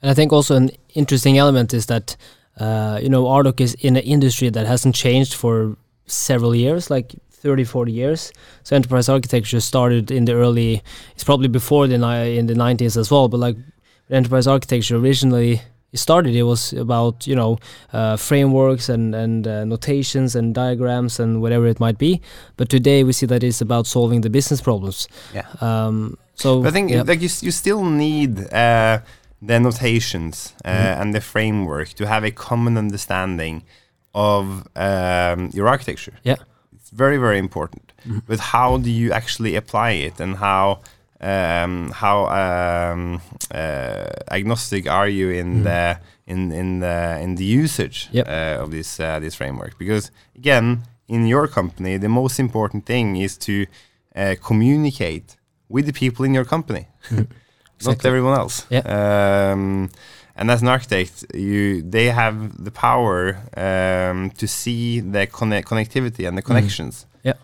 And 0.00 0.10
I 0.10 0.14
think 0.14 0.32
also 0.32 0.54
an 0.54 0.70
interesting 0.94 1.38
element 1.38 1.74
is 1.74 1.86
that, 1.86 2.16
uh, 2.60 3.00
you 3.02 3.08
know, 3.08 3.24
Ardoq 3.24 3.60
is 3.60 3.74
in 3.74 3.96
an 3.96 4.04
industry 4.04 4.50
that 4.50 4.66
hasn't 4.66 4.94
changed 4.94 5.34
for 5.34 5.76
several 6.06 6.54
years. 6.54 6.90
Like 6.90 7.14
30 7.42 7.64
40 7.64 7.92
years. 7.92 8.32
So 8.62 8.76
enterprise 8.76 9.08
architecture 9.08 9.60
started 9.60 10.10
in 10.10 10.24
the 10.24 10.34
early 10.34 10.82
it's 11.14 11.24
probably 11.24 11.48
before 11.48 11.86
the 11.86 11.94
in 11.94 12.46
the 12.46 12.54
90s 12.54 12.96
as 12.96 13.10
well 13.10 13.28
but 13.28 13.40
like 13.40 13.56
enterprise 14.10 14.46
architecture 14.46 14.96
originally 14.96 15.60
it 15.92 15.98
started 15.98 16.34
it 16.34 16.42
was 16.42 16.72
about 16.72 17.26
you 17.26 17.34
know 17.34 17.58
uh, 17.92 18.16
frameworks 18.16 18.88
and 18.88 19.14
and 19.14 19.46
uh, 19.46 19.64
notations 19.64 20.36
and 20.36 20.54
diagrams 20.54 21.18
and 21.18 21.40
whatever 21.40 21.66
it 21.66 21.80
might 21.80 21.98
be. 21.98 22.20
But 22.56 22.68
today 22.68 23.04
we 23.04 23.12
see 23.12 23.26
that 23.26 23.42
it's 23.42 23.60
about 23.60 23.86
solving 23.86 24.20
the 24.20 24.30
business 24.30 24.60
problems. 24.60 25.08
Yeah. 25.34 25.46
Um, 25.60 26.18
so 26.34 26.62
but 26.62 26.68
i 26.68 26.70
think 26.70 26.90
yeah. 26.90 27.02
like 27.02 27.20
you, 27.20 27.30
you 27.40 27.50
still 27.50 27.84
need 27.84 28.38
uh, 28.52 29.00
the 29.42 29.58
notations 29.58 30.54
mm 30.64 30.70
-hmm. 30.70 31.00
and 31.00 31.14
the 31.14 31.20
framework 31.20 31.88
to 31.94 32.04
have 32.06 32.26
a 32.26 32.30
common 32.30 32.76
understanding 32.76 33.62
of 34.12 34.44
um, 34.74 35.50
your 35.52 35.68
architecture. 35.68 36.14
Yeah. 36.22 36.36
it's 36.40 36.47
very 36.90 37.18
very 37.18 37.38
important. 37.38 37.92
Mm-hmm. 38.02 38.18
But 38.26 38.40
how 38.40 38.78
do 38.78 38.90
you 38.90 39.12
actually 39.12 39.56
apply 39.56 39.90
it, 39.90 40.20
and 40.20 40.36
how 40.36 40.80
um, 41.20 41.90
how 41.90 42.26
um, 42.26 43.20
uh, 43.50 44.10
agnostic 44.30 44.88
are 44.88 45.08
you 45.08 45.30
in 45.30 45.46
mm-hmm. 45.46 45.62
the 45.64 45.98
in 46.26 46.52
in 46.52 46.80
the 46.80 47.18
in 47.20 47.34
the 47.36 47.44
usage 47.44 48.08
yep. 48.12 48.28
uh, 48.28 48.62
of 48.62 48.70
this 48.70 49.00
uh, 49.00 49.18
this 49.20 49.34
framework? 49.34 49.78
Because 49.78 50.10
again, 50.36 50.82
in 51.08 51.26
your 51.26 51.48
company, 51.48 51.96
the 51.96 52.08
most 52.08 52.38
important 52.38 52.86
thing 52.86 53.16
is 53.16 53.36
to 53.38 53.66
uh, 54.14 54.34
communicate 54.42 55.36
with 55.68 55.86
the 55.86 55.92
people 55.92 56.24
in 56.24 56.34
your 56.34 56.44
company, 56.44 56.88
not 57.10 57.26
Exactly. 57.76 58.08
everyone 58.08 58.38
else. 58.38 58.66
Yeah. 58.70 59.52
Um, 59.52 59.90
and 60.38 60.50
as 60.50 60.62
an 60.62 60.68
architect, 60.68 61.24
you 61.34 61.82
they 61.94 62.06
have 62.22 62.34
the 62.64 62.70
power 62.70 63.18
um, 63.66 64.30
to 64.40 64.46
see 64.46 65.00
the 65.00 65.26
conne- 65.26 65.62
connectivity 65.70 66.26
and 66.28 66.36
the 66.38 66.42
connections 66.42 67.06
Yeah. 67.24 67.34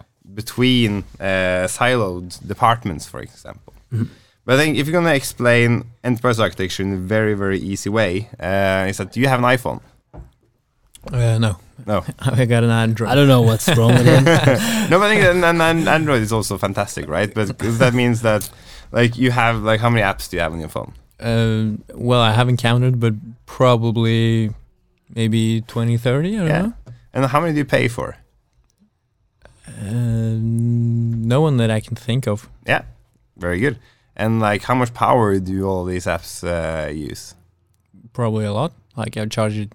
between 0.40 0.90
uh, 1.20 1.66
siloed 1.78 2.28
departments, 2.46 3.04
for 3.12 3.20
example. 3.20 3.72
Mhm. 3.92 4.08
But 4.46 4.54
I 4.54 4.58
think 4.62 4.76
if 4.78 4.86
you're 4.86 4.92
going 5.00 5.10
to 5.12 5.14
explain 5.22 5.84
enterprise 6.02 6.38
architecture 6.38 6.82
in 6.82 6.92
a 6.92 7.02
very, 7.14 7.34
very 7.34 7.58
easy 7.72 7.90
way, 7.90 8.28
uh, 8.38 8.86
is 8.90 8.96
that 8.98 9.10
do 9.12 9.20
you 9.20 9.28
have 9.28 9.38
an 9.44 9.46
iPhone? 9.56 9.80
Uh, 11.12 11.38
no, 11.38 11.56
No. 11.86 12.04
I 12.40 12.44
got 12.46 12.62
an 12.64 12.70
Android. 12.70 13.10
I 13.10 13.14
don't 13.14 13.28
know 13.28 13.42
what's 13.42 13.68
wrong 13.76 13.92
with 13.94 14.06
him. 14.06 14.24
no, 14.90 14.98
but 14.98 15.06
I 15.06 15.14
think 15.14 15.22
an, 15.24 15.44
an, 15.44 15.60
an 15.60 15.88
Android 15.88 16.22
is 16.22 16.32
also 16.32 16.56
fantastic, 16.58 17.08
right? 17.08 17.32
But 17.32 17.58
'cause 17.58 17.78
that 17.78 17.94
means 17.94 18.20
that 18.22 18.48
like 18.92 19.16
you 19.18 19.30
have 19.30 19.62
like 19.62 19.80
how 19.80 19.90
many 19.90 20.02
apps 20.02 20.28
do 20.30 20.36
you 20.36 20.42
have 20.42 20.52
on 20.52 20.60
your 20.60 20.68
phone? 20.70 20.92
Uh, 21.20 21.76
well, 21.94 22.20
I 22.20 22.32
haven't 22.32 22.56
counted, 22.58 22.98
but 23.00 23.14
probably 23.46 24.50
maybe 25.14 25.60
20, 25.62 25.96
30, 25.96 26.28
I 26.34 26.38
don't 26.38 26.46
Yeah. 26.48 26.62
know. 26.62 26.72
And 27.12 27.26
how 27.26 27.40
many 27.40 27.52
do 27.52 27.58
you 27.58 27.64
pay 27.64 27.88
for? 27.88 28.16
Uh, 29.68 30.34
no 30.38 31.40
one 31.40 31.56
that 31.58 31.70
I 31.70 31.80
can 31.80 31.96
think 31.96 32.26
of. 32.26 32.48
Yeah, 32.66 32.82
very 33.36 33.60
good. 33.60 33.78
And 34.16 34.40
like 34.40 34.62
how 34.62 34.74
much 34.74 34.92
power 34.94 35.38
do 35.38 35.66
all 35.66 35.84
these 35.84 36.06
apps 36.06 36.42
uh, 36.44 36.90
use? 36.90 37.34
Probably 38.12 38.44
a 38.44 38.52
lot. 38.52 38.72
Like 38.96 39.16
I 39.16 39.26
charge 39.26 39.56
it 39.56 39.72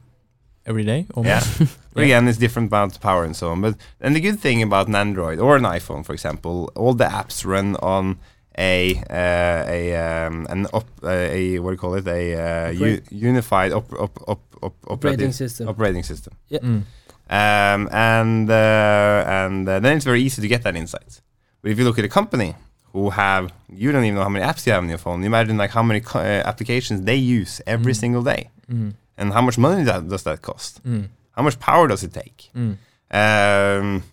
every 0.65 0.84
day. 0.84 1.06
Almost. 1.13 1.60
Yeah. 1.60 1.67
Yeah. 1.95 2.06
Again, 2.06 2.28
it's 2.30 2.38
different 2.38 2.71
amounts 2.71 2.95
of 2.95 3.02
power 3.02 3.25
and 3.25 3.36
so 3.36 3.49
on. 3.49 3.60
But 3.62 3.75
and 3.99 4.15
the 4.15 4.21
good 4.21 4.39
thing 4.39 4.62
about 4.62 4.88
an 4.88 4.95
Android 4.95 5.39
or 5.39 5.58
an 5.58 5.63
iPhone, 5.63 6.06
for 6.06 6.13
example, 6.13 6.71
all 6.75 6.93
the 6.93 7.06
apps 7.06 7.43
run 7.45 7.75
on 7.78 8.19
a 8.58 8.96
uh, 9.10 9.72
a 9.72 10.26
um, 10.28 10.46
an 10.50 10.66
op, 10.72 10.88
uh, 11.04 11.10
a 11.10 11.60
what 11.60 11.70
do 11.70 11.74
you 11.74 11.78
call 11.78 11.96
it 11.96 12.08
a 12.08 12.70
uh, 12.72 12.80
u- 12.80 13.02
unified 13.12 13.74
op, 13.74 13.94
op, 13.94 14.20
op, 14.26 14.40
op, 14.60 14.74
Operating 14.84 14.90
operating 14.92 15.34
system. 15.34 15.68
operating 15.68 16.06
system. 16.06 16.34
Mm. 16.50 16.84
Um, 17.32 17.88
and 17.92 18.50
uh, 18.50 19.24
and 19.44 19.68
uh, 19.70 19.80
then 19.80 19.96
it's 19.96 20.06
very 20.06 20.22
easy 20.22 20.42
to 20.42 20.48
get 20.48 20.64
that 20.64 20.76
insight. 20.76 21.22
But 21.62 21.72
if 21.72 21.78
you 21.78 21.86
look 21.86 21.98
at 22.00 22.06
a 22.06 22.10
company 22.10 22.56
who 22.94 23.10
have 23.12 23.52
you 23.68 23.92
don't 23.92 24.04
even 24.04 24.16
know 24.16 24.24
how 24.24 24.30
many 24.30 24.44
apps 24.46 24.66
you 24.66 24.74
have 24.74 24.82
on 24.84 24.90
your 24.90 24.98
phone. 24.98 25.24
Imagine 25.24 25.58
like 25.58 25.70
how 25.72 25.84
many 25.84 26.00
co- 26.02 26.20
uh, 26.20 26.42
applications 26.46 27.02
they 27.06 27.16
use 27.40 27.62
every 27.68 27.94
Mm. 27.94 28.00
single 28.00 28.24
day, 28.24 28.50
Mm. 28.68 28.94
and 29.18 29.32
how 29.34 29.42
much 29.42 29.58
money 29.58 29.84
that, 29.84 30.08
does 30.10 30.24
that 30.24 30.42
cost? 30.42 30.82
Mm. 30.84 31.08
How 31.32 31.44
much 31.44 31.60
power 31.60 31.88
does 31.88 32.04
it 32.04 32.14
take? 32.14 32.50
Mm. 32.56 32.78
Um, 33.12 34.04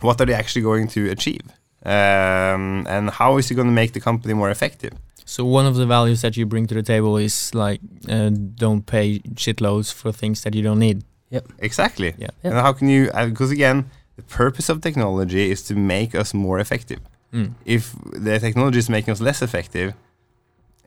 what 0.00 0.20
are 0.20 0.26
they 0.26 0.34
actually 0.34 0.62
going 0.62 0.86
to 0.88 1.10
achieve? 1.10 1.42
Um, 1.84 2.86
and 2.88 3.10
how 3.10 3.38
is 3.38 3.50
it 3.50 3.54
going 3.54 3.68
to 3.68 3.72
make 3.74 3.92
the 3.92 4.00
company 4.00 4.34
more 4.34 4.50
effective? 4.50 4.92
So 5.24 5.44
one 5.44 5.66
of 5.66 5.76
the 5.76 5.86
values 5.86 6.20
that 6.22 6.36
you 6.36 6.46
bring 6.46 6.66
to 6.66 6.74
the 6.74 6.82
table 6.82 7.16
is 7.16 7.54
like 7.54 7.80
uh, 8.08 8.30
don't 8.54 8.84
pay 8.84 9.20
shitloads 9.34 9.92
for 9.92 10.12
things 10.12 10.42
that 10.42 10.54
you 10.54 10.62
don't 10.62 10.78
need. 10.78 11.04
Yep. 11.30 11.46
Exactly. 11.60 12.14
Yeah. 12.18 12.30
Yeah. 12.42 12.50
And 12.50 12.60
how 12.60 12.72
can 12.72 12.88
you? 12.88 13.10
Because 13.28 13.50
again, 13.52 13.84
the 14.16 14.22
purpose 14.22 14.68
of 14.68 14.80
technology 14.80 15.50
is 15.50 15.62
to 15.62 15.74
make 15.74 16.14
us 16.14 16.34
more 16.34 16.58
effective. 16.60 16.98
Mm. 17.32 17.52
if 17.64 17.94
the 18.12 18.40
technology 18.40 18.78
is 18.78 18.88
making 18.90 19.12
us 19.12 19.20
less 19.20 19.40
effective, 19.40 19.94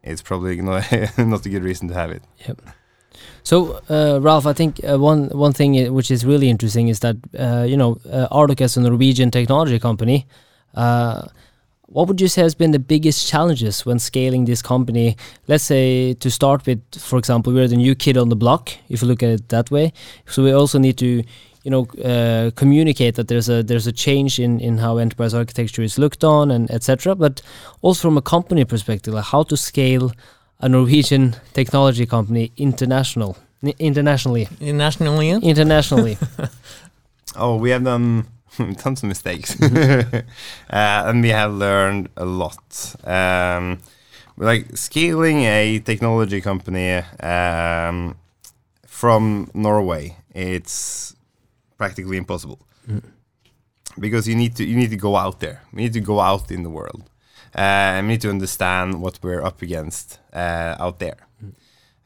it's 0.03 0.21
probably 0.21 0.62
not, 0.62 0.84
not 1.17 1.45
a 1.45 1.49
good 1.49 1.63
reason 1.63 1.88
to 1.88 1.93
have 1.93 2.12
it. 2.12 2.21
Yep. 2.47 2.62
So, 3.43 3.79
uh, 3.89 4.19
Ralph, 4.21 4.45
I 4.45 4.51
think 4.53 4.82
uh, 4.84 4.97
one 4.99 5.29
one 5.29 5.53
thing 5.53 5.77
i- 5.79 5.89
which 5.89 6.12
is 6.12 6.25
really 6.25 6.49
interesting 6.49 6.89
is 6.89 6.99
that 6.99 7.15
uh, 7.39 7.63
you 7.65 7.77
know 7.77 7.97
uh, 8.12 8.27
Ardoq 8.29 8.62
as 8.62 8.77
a 8.77 8.82
Norwegian 8.82 9.32
technology 9.32 9.79
company. 9.79 10.25
Uh, 10.73 11.27
what 11.88 12.07
would 12.07 12.19
you 12.19 12.27
say 12.27 12.41
has 12.41 12.55
been 12.55 12.71
the 12.71 12.79
biggest 12.79 13.27
challenges 13.27 13.86
when 13.86 13.99
scaling 13.99 14.45
this 14.45 14.62
company? 14.62 15.15
Let's 15.47 15.63
say 15.63 16.13
to 16.15 16.31
start 16.31 16.65
with, 16.65 16.81
for 16.97 17.19
example, 17.19 17.53
we're 17.53 17.67
the 17.67 17.77
new 17.77 17.93
kid 17.93 18.17
on 18.17 18.29
the 18.29 18.36
block. 18.36 18.71
If 18.89 19.01
you 19.01 19.07
look 19.07 19.21
at 19.21 19.29
it 19.29 19.49
that 19.49 19.69
way, 19.69 19.93
so 20.25 20.43
we 20.43 20.51
also 20.51 20.79
need 20.79 20.97
to, 20.97 21.23
you 21.63 21.71
know, 21.71 21.86
uh, 22.03 22.51
communicate 22.55 23.15
that 23.15 23.27
there's 23.27 23.47
a 23.47 23.62
there's 23.62 23.86
a 23.86 23.91
change 23.91 24.39
in 24.39 24.59
in 24.59 24.79
how 24.79 24.97
enterprise 24.97 25.36
architecture 25.36 25.83
is 25.83 25.99
looked 25.99 26.23
on 26.23 26.49
and 26.49 26.71
etc. 26.71 27.15
But 27.15 27.41
also 27.81 28.07
from 28.07 28.17
a 28.17 28.21
company 28.21 28.65
perspective, 28.65 29.13
like 29.13 29.25
how 29.25 29.43
to 29.43 29.55
scale 29.55 30.12
a 30.59 30.69
Norwegian 30.69 31.36
technology 31.53 32.05
company 32.05 32.51
international 32.57 33.38
internationally 33.79 34.47
Internationally, 34.59 35.29
internationally 35.29 36.17
Oh, 37.36 37.55
we 37.55 37.69
have 37.71 37.83
done 37.83 38.25
tons 38.77 39.03
of 39.03 39.09
mistakes, 39.09 39.55
uh, 39.61 40.21
and 40.69 41.21
we 41.21 41.29
have 41.29 41.53
learned 41.53 42.09
a 42.17 42.25
lot. 42.25 42.95
Um, 43.05 43.79
like 44.37 44.75
scaling 44.77 45.43
a 45.43 45.79
technology 45.79 46.41
company 46.41 46.95
um, 47.19 48.15
from 48.87 49.49
Norway, 49.53 50.17
it's 50.33 51.15
practically 51.77 52.17
impossible 52.17 52.59
Mm. 52.89 53.01
because 53.97 54.27
you 54.27 54.35
need 54.35 54.55
to 54.57 54.63
you 54.65 54.75
need 54.75 54.89
to 54.89 54.97
go 54.97 55.15
out 55.15 55.39
there. 55.39 55.61
We 55.71 55.83
need 55.83 55.93
to 55.93 56.01
go 56.01 56.19
out 56.19 56.51
in 56.51 56.63
the 56.63 56.69
world. 56.69 57.03
Uh, 57.55 57.95
and 57.95 58.07
we 58.07 58.13
need 58.13 58.21
to 58.21 58.29
understand 58.29 58.99
what 59.01 59.19
we're 59.23 59.41
up 59.45 59.61
against 59.61 60.19
uh, 60.33 60.75
out 60.79 60.97
there. 60.99 61.17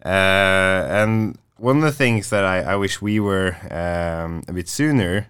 Uh, 0.06 0.86
and 1.02 1.38
one 1.58 1.78
of 1.78 1.84
the 1.84 1.92
things 1.92 2.30
that 2.30 2.44
I, 2.44 2.74
I 2.74 2.76
wish 2.76 3.02
we 3.02 3.20
were 3.20 3.56
um, 3.72 4.44
a 4.48 4.54
bit 4.54 4.68
sooner 4.70 5.28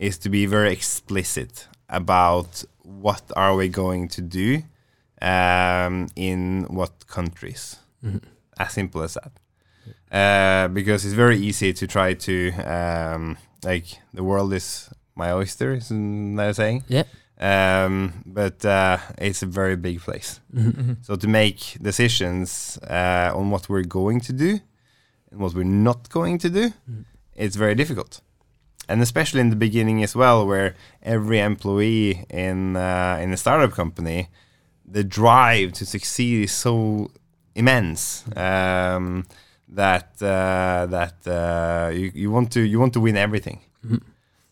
is 0.00 0.18
to 0.18 0.28
be 0.30 0.46
very 0.46 0.72
explicit 0.72 1.68
about 1.88 2.64
what 2.82 3.22
are 3.36 3.54
we 3.56 3.68
going 3.68 4.08
to 4.08 4.22
do 4.22 4.62
um, 5.22 6.06
in 6.16 6.64
what 6.68 7.06
countries. 7.06 7.76
Mhm. 8.02 8.20
As 8.58 8.72
simple 8.72 9.02
as 9.02 9.14
that. 9.14 9.32
Uh, 10.12 10.68
because 10.68 11.04
it's 11.04 11.14
very 11.14 11.38
easy 11.38 11.72
to 11.72 11.86
try 11.86 12.14
to 12.14 12.50
um, 12.64 13.36
like 13.64 13.86
the 14.14 14.22
world 14.22 14.52
is 14.52 14.88
my 15.14 15.32
oyster, 15.32 15.72
isn't 15.74 16.36
that 16.36 16.50
a 16.50 16.54
saying? 16.54 16.82
Yeah. 16.88 17.04
Um, 17.40 18.12
but 18.26 18.64
uh, 18.64 18.98
it's 19.18 19.42
a 19.42 19.46
very 19.46 19.76
big 19.76 20.00
place. 20.00 20.40
Mhm. 20.54 20.72
Mhm. 20.72 20.96
So 21.02 21.16
to 21.16 21.28
make 21.28 21.58
decisions 21.82 22.78
uh, 22.88 23.32
on 23.34 23.50
what 23.50 23.68
we're 23.68 23.88
going 23.88 24.20
to 24.22 24.32
do 24.32 24.58
and 25.30 25.40
what 25.40 25.54
we're 25.54 25.64
not 25.84 26.08
going 26.10 26.38
to 26.38 26.50
do, 26.50 26.72
Mm. 26.88 27.04
it's 27.34 27.56
very 27.56 27.74
difficult. 27.74 28.20
And 28.90 29.00
especially 29.02 29.40
in 29.40 29.50
the 29.50 29.56
beginning 29.66 30.02
as 30.02 30.14
well, 30.16 30.46
where 30.46 30.74
every 31.02 31.38
employee 31.38 32.24
in 32.28 32.76
uh, 32.76 33.22
in 33.22 33.32
a 33.32 33.36
startup 33.36 33.72
company, 33.72 34.28
the 34.92 35.04
drive 35.04 35.72
to 35.78 35.84
succeed 35.86 36.44
is 36.44 36.52
so 36.52 37.10
immense 37.54 38.24
um, 38.36 39.24
that 39.68 40.08
uh, 40.22 40.86
that 40.96 41.14
uh, 41.26 41.90
you, 41.94 42.10
you 42.14 42.30
want 42.32 42.50
to 42.52 42.60
you 42.60 42.80
want 42.80 42.92
to 42.92 43.00
win 43.00 43.16
everything. 43.16 43.60
Mhm. 43.86 44.00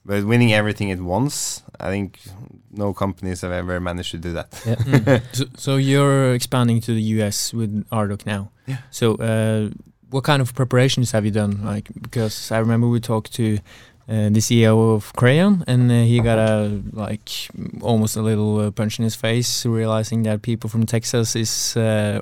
But 0.05 0.24
winning 0.24 0.53
everything 0.55 0.90
at 0.92 1.01
once, 1.01 1.62
I 1.81 1.90
think 1.90 2.18
no 2.70 2.94
companies 2.94 3.42
have 3.42 3.53
ever 3.53 3.81
managed 3.81 4.12
to 4.12 4.18
do 4.18 4.33
that. 4.33 4.51
Mm. 4.88 5.20
so, 5.33 5.44
so 5.57 5.77
you're 5.77 6.33
expanding 6.35 6.81
to 6.83 6.92
the 6.94 7.03
US 7.20 7.53
with 7.53 7.70
Ardoq 7.90 8.24
now. 8.24 8.51
Yeah. 8.66 8.79
So 8.90 9.16
uh, 9.16 9.68
what 10.11 10.24
kind 10.24 10.40
of 10.40 10.55
preparations 10.55 11.12
have 11.12 11.24
you 11.27 11.31
done? 11.33 11.61
Like 11.64 11.90
because 12.01 12.51
I 12.57 12.59
remember 12.61 12.88
we 12.88 13.01
talked 13.01 13.33
to 13.35 13.59
uh, 14.09 14.31
the 14.31 14.40
CEO 14.40 14.94
of 14.94 15.12
Crayon, 15.16 15.64
and 15.66 15.90
uh, 15.90 16.03
he 16.03 16.21
got 16.21 16.38
a 16.38 16.81
like 16.92 17.31
almost 17.83 18.16
a 18.16 18.23
little 18.23 18.59
uh, 18.59 18.71
punch 18.71 18.99
in 18.99 19.05
his 19.05 19.14
face, 19.14 19.66
realizing 19.66 20.23
that 20.23 20.40
people 20.40 20.71
from 20.71 20.87
Texas 20.87 21.37
is 21.37 21.77
uh, 21.77 22.18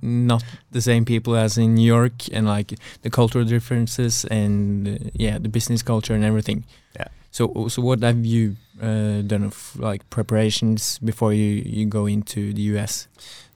not 0.00 0.42
the 0.70 0.80
same 0.80 1.04
people 1.04 1.36
as 1.36 1.58
in 1.58 1.74
New 1.74 1.86
York, 1.86 2.32
and 2.32 2.46
like 2.46 2.72
the 3.02 3.10
cultural 3.10 3.44
differences 3.44 4.24
and 4.30 4.88
uh, 4.88 5.10
yeah, 5.12 5.36
the 5.38 5.50
business 5.50 5.82
culture 5.82 6.14
and 6.14 6.24
everything. 6.24 6.64
Yeah. 6.96 7.08
So, 7.30 7.68
so 7.68 7.82
what 7.82 8.02
have 8.02 8.24
you 8.24 8.56
uh, 8.80 9.20
done 9.22 9.44
of 9.44 9.78
like 9.78 10.08
preparations 10.10 10.98
before 10.98 11.32
you, 11.32 11.62
you 11.64 11.86
go 11.86 12.06
into 12.06 12.52
the 12.54 12.62
US? 12.76 13.06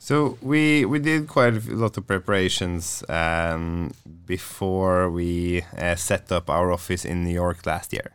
So 0.02 0.36
we 0.42 0.84
we 0.84 0.98
did 0.98 1.28
quite 1.28 1.54
a 1.54 1.76
lot 1.76 1.96
of 1.96 2.08
preparations 2.08 3.04
um, 3.08 3.92
before 4.26 5.08
we 5.08 5.62
uh, 5.78 5.94
set 5.94 6.32
up 6.32 6.50
our 6.50 6.72
office 6.72 7.04
in 7.04 7.22
New 7.22 7.32
York 7.32 7.64
last 7.66 7.92
year. 7.92 8.10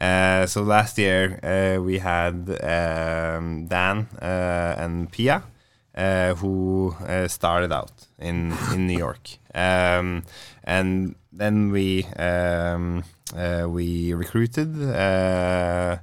Uh, 0.00 0.46
so 0.46 0.62
last 0.64 0.98
year 0.98 1.38
uh, 1.44 1.80
we 1.80 1.98
had 2.00 2.50
um, 2.64 3.68
Dan 3.68 4.08
uh, 4.20 4.74
and 4.76 5.12
Pia 5.12 5.44
uh, 5.94 6.34
who 6.34 6.96
uh, 7.06 7.28
started 7.28 7.70
out 7.72 8.08
in 8.18 8.52
in 8.74 8.88
New 8.88 8.98
York, 8.98 9.38
um, 9.54 10.24
and 10.64 11.14
then 11.32 11.70
we 11.70 12.04
um, 12.18 13.04
uh, 13.36 13.66
we 13.68 14.12
recruited 14.12 14.70
uh, 14.90 15.98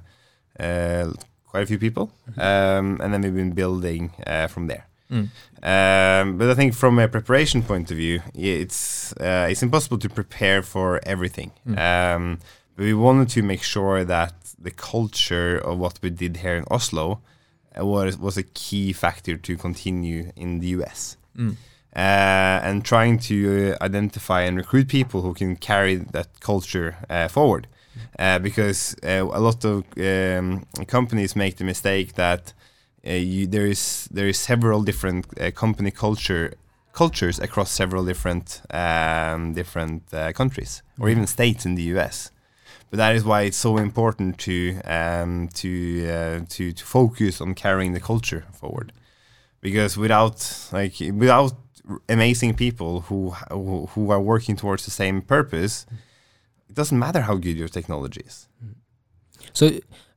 uh, 0.58 1.12
quite 1.44 1.64
a 1.64 1.66
few 1.66 1.78
people, 1.78 2.10
um, 2.38 2.98
and 3.02 3.12
then 3.12 3.20
we've 3.20 3.34
been 3.34 3.52
building 3.52 4.12
uh, 4.26 4.46
from 4.46 4.66
there. 4.66 4.89
Mm. 5.10 5.28
Um, 5.62 6.38
but 6.38 6.48
I 6.48 6.54
think 6.54 6.74
from 6.74 6.98
a 6.98 7.08
preparation 7.08 7.62
point 7.62 7.90
of 7.90 7.96
view, 7.96 8.22
it's 8.34 9.12
uh, 9.14 9.48
it's 9.50 9.62
impossible 9.62 9.98
to 9.98 10.08
prepare 10.08 10.62
for 10.62 11.00
everything. 11.04 11.52
Mm. 11.66 11.78
Um, 11.78 12.38
but 12.76 12.84
we 12.84 12.94
wanted 12.94 13.28
to 13.30 13.42
make 13.42 13.62
sure 13.62 14.04
that 14.04 14.34
the 14.58 14.70
culture 14.70 15.58
of 15.58 15.78
what 15.78 15.98
we 16.02 16.10
did 16.10 16.38
here 16.38 16.56
in 16.56 16.64
Oslo 16.70 17.20
uh, 17.78 17.84
was 17.84 18.16
was 18.18 18.36
a 18.36 18.42
key 18.42 18.92
factor 18.92 19.36
to 19.36 19.56
continue 19.56 20.32
in 20.36 20.60
the 20.60 20.68
US. 20.68 21.16
Mm. 21.36 21.56
Uh, 21.94 22.60
and 22.62 22.84
trying 22.84 23.18
to 23.18 23.74
uh, 23.74 23.84
identify 23.84 24.42
and 24.42 24.56
recruit 24.56 24.86
people 24.86 25.22
who 25.22 25.34
can 25.34 25.56
carry 25.56 25.96
that 25.96 26.38
culture 26.40 26.96
uh, 27.10 27.26
forward. 27.26 27.66
Uh, 28.18 28.38
because 28.38 28.94
uh, 29.02 29.26
a 29.32 29.40
lot 29.40 29.64
of 29.64 29.84
um, 29.98 30.64
companies 30.86 31.34
make 31.34 31.56
the 31.56 31.64
mistake 31.64 32.14
that 32.14 32.52
you, 33.02 33.46
there 33.46 33.66
is 33.66 34.08
there 34.10 34.28
is 34.28 34.38
several 34.38 34.82
different 34.82 35.26
uh, 35.40 35.50
company 35.50 35.90
culture 35.90 36.52
cultures 36.92 37.38
across 37.38 37.70
several 37.70 38.04
different 38.04 38.62
um, 38.70 39.52
different 39.54 40.02
uh, 40.12 40.32
countries 40.32 40.82
or 40.98 41.08
even 41.08 41.26
states 41.26 41.64
in 41.64 41.74
the 41.74 41.82
U.S. 41.94 42.30
But 42.90 42.96
that 42.96 43.14
is 43.14 43.24
why 43.24 43.42
it's 43.42 43.56
so 43.56 43.76
important 43.76 44.38
to 44.38 44.80
um, 44.84 45.48
to, 45.54 46.08
uh, 46.08 46.40
to 46.48 46.72
to 46.72 46.84
focus 46.84 47.40
on 47.40 47.54
carrying 47.54 47.92
the 47.92 48.00
culture 48.00 48.44
forward, 48.52 48.92
because 49.60 49.96
without 49.96 50.68
like 50.72 50.94
without 51.14 51.54
amazing 52.08 52.54
people 52.54 53.02
who 53.02 53.30
who, 53.50 53.86
who 53.86 54.10
are 54.10 54.20
working 54.20 54.56
towards 54.56 54.84
the 54.84 54.90
same 54.90 55.22
purpose, 55.22 55.86
it 56.68 56.74
doesn't 56.74 56.98
matter 56.98 57.22
how 57.22 57.36
good 57.36 57.56
your 57.56 57.68
technology 57.68 58.22
is. 58.26 58.48
So 59.52 59.70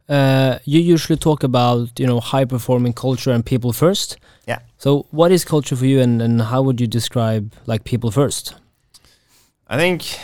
uh, 0.10 0.60
you 0.66 0.80
usually 0.80 1.18
talk 1.18 1.44
about 1.44 2.00
you 2.00 2.08
know 2.08 2.20
high 2.20 2.46
performing 2.46 2.94
culture 2.94 3.32
and 3.32 3.46
people 3.46 3.74
first. 3.74 4.18
Yeah. 4.48 4.60
So 4.78 5.06
what 5.12 5.32
is 5.32 5.46
culture 5.46 5.76
for 5.76 5.86
you, 5.86 6.02
and, 6.02 6.22
and 6.22 6.42
how 6.42 6.62
would 6.62 6.82
you 6.82 6.88
describe 6.88 7.54
like 7.66 7.84
people 7.84 8.12
first? 8.12 8.56
I 9.68 9.78
think 9.78 10.20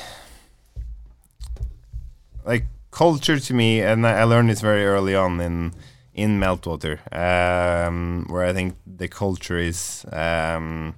like 2.46 2.66
culture 2.92 3.40
to 3.40 3.54
me, 3.54 3.82
and 3.82 4.06
I 4.06 4.22
I 4.22 4.24
learned 4.24 4.50
this 4.50 4.62
very 4.62 4.86
early 4.86 5.16
on 5.16 5.40
in 5.40 5.74
in 6.14 6.40
Meltwater, 6.40 7.00
um, 7.16 8.26
where 8.30 8.44
I 8.44 8.54
think 8.54 8.76
the 8.86 9.08
culture 9.08 9.58
is 9.58 10.06
um, 10.12 10.96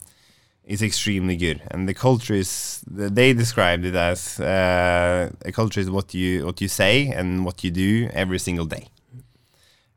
is 0.65 0.81
extremely 0.81 1.35
good, 1.35 1.61
and 1.71 1.87
the 1.87 1.93
culture 1.93 2.33
is 2.35 2.83
they 2.87 3.33
described 3.33 3.83
it 3.85 3.95
as 3.95 4.39
uh, 4.39 5.29
a 5.43 5.51
culture 5.51 5.79
is 5.79 5.89
what 5.89 6.13
you 6.13 6.45
what 6.45 6.61
you 6.61 6.67
say 6.67 7.07
and 7.07 7.45
what 7.45 7.63
you 7.63 7.71
do 7.71 8.09
every 8.13 8.39
single 8.39 8.65
day. 8.65 8.87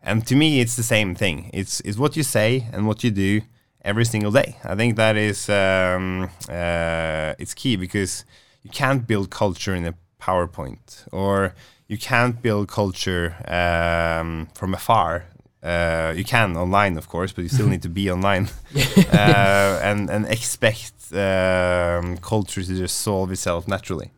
And 0.03 0.27
to 0.27 0.35
me, 0.35 0.61
it's 0.61 0.77
the 0.77 0.83
same 0.83 1.15
thing. 1.15 1.51
It's 1.53 1.81
it's 1.81 1.99
what 1.99 2.17
you 2.17 2.23
say 2.23 2.69
and 2.73 2.87
what 2.87 3.05
you 3.05 3.11
do 3.11 3.43
every 3.85 4.05
single 4.05 4.33
day. 4.33 4.57
I 4.65 4.75
think 4.75 4.97
that 4.97 5.17
is 5.17 5.49
um, 5.49 6.31
uh, 6.49 7.35
it's 7.39 7.55
key 7.55 7.77
because 7.77 8.25
you 8.63 8.71
can't 8.71 9.07
build 9.07 9.31
culture 9.31 9.75
in 9.75 9.87
a 9.87 9.95
PowerPoint 10.21 11.07
or 11.13 11.55
you 11.87 11.99
can't 11.99 12.41
build 12.41 12.69
culture 12.69 13.37
um, 13.47 14.49
from 14.55 14.75
afar. 14.75 15.27
Uh, 15.65 16.13
you 16.15 16.25
can 16.25 16.57
online, 16.57 16.99
of 16.99 17.09
course, 17.09 17.33
but 17.33 17.43
you 17.43 17.49
still 17.49 17.67
need 17.75 17.83
to 17.83 17.89
be 17.89 18.11
online 18.11 18.49
uh, 19.13 19.81
and 19.83 20.11
and 20.11 20.27
expect 20.27 20.93
um, 21.13 22.19
culture 22.19 22.63
to 22.63 22.75
just 22.77 23.01
solve 23.01 23.33
itself 23.33 23.67
naturally. 23.67 24.11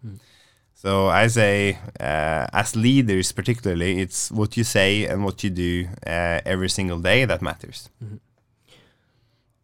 So 0.75 1.09
I 1.09 1.29
say, 1.29 1.79
uh, 1.99 2.47
as 2.53 2.77
leaders, 2.77 3.33
particularly, 3.33 4.01
it's 4.01 4.31
what 4.31 4.57
you 4.57 4.65
say 4.65 5.07
and 5.07 5.25
what 5.25 5.43
you 5.43 5.51
do 5.51 5.89
uh, 6.07 6.41
every 6.45 6.69
single 6.69 6.99
day 6.99 7.25
that 7.25 7.41
matters. 7.41 7.89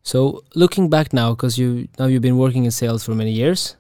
So 0.03 0.42
looking 0.55 0.88
back 0.88 1.12
now, 1.12 1.31
because 1.35 1.59
you 1.59 1.88
now 1.99 2.07
you've 2.07 2.23
been 2.23 2.38
working 2.38 2.64
in 2.64 2.71
sales 2.71 3.05
for 3.05 3.14
many 3.14 3.33
years, 3.33 3.77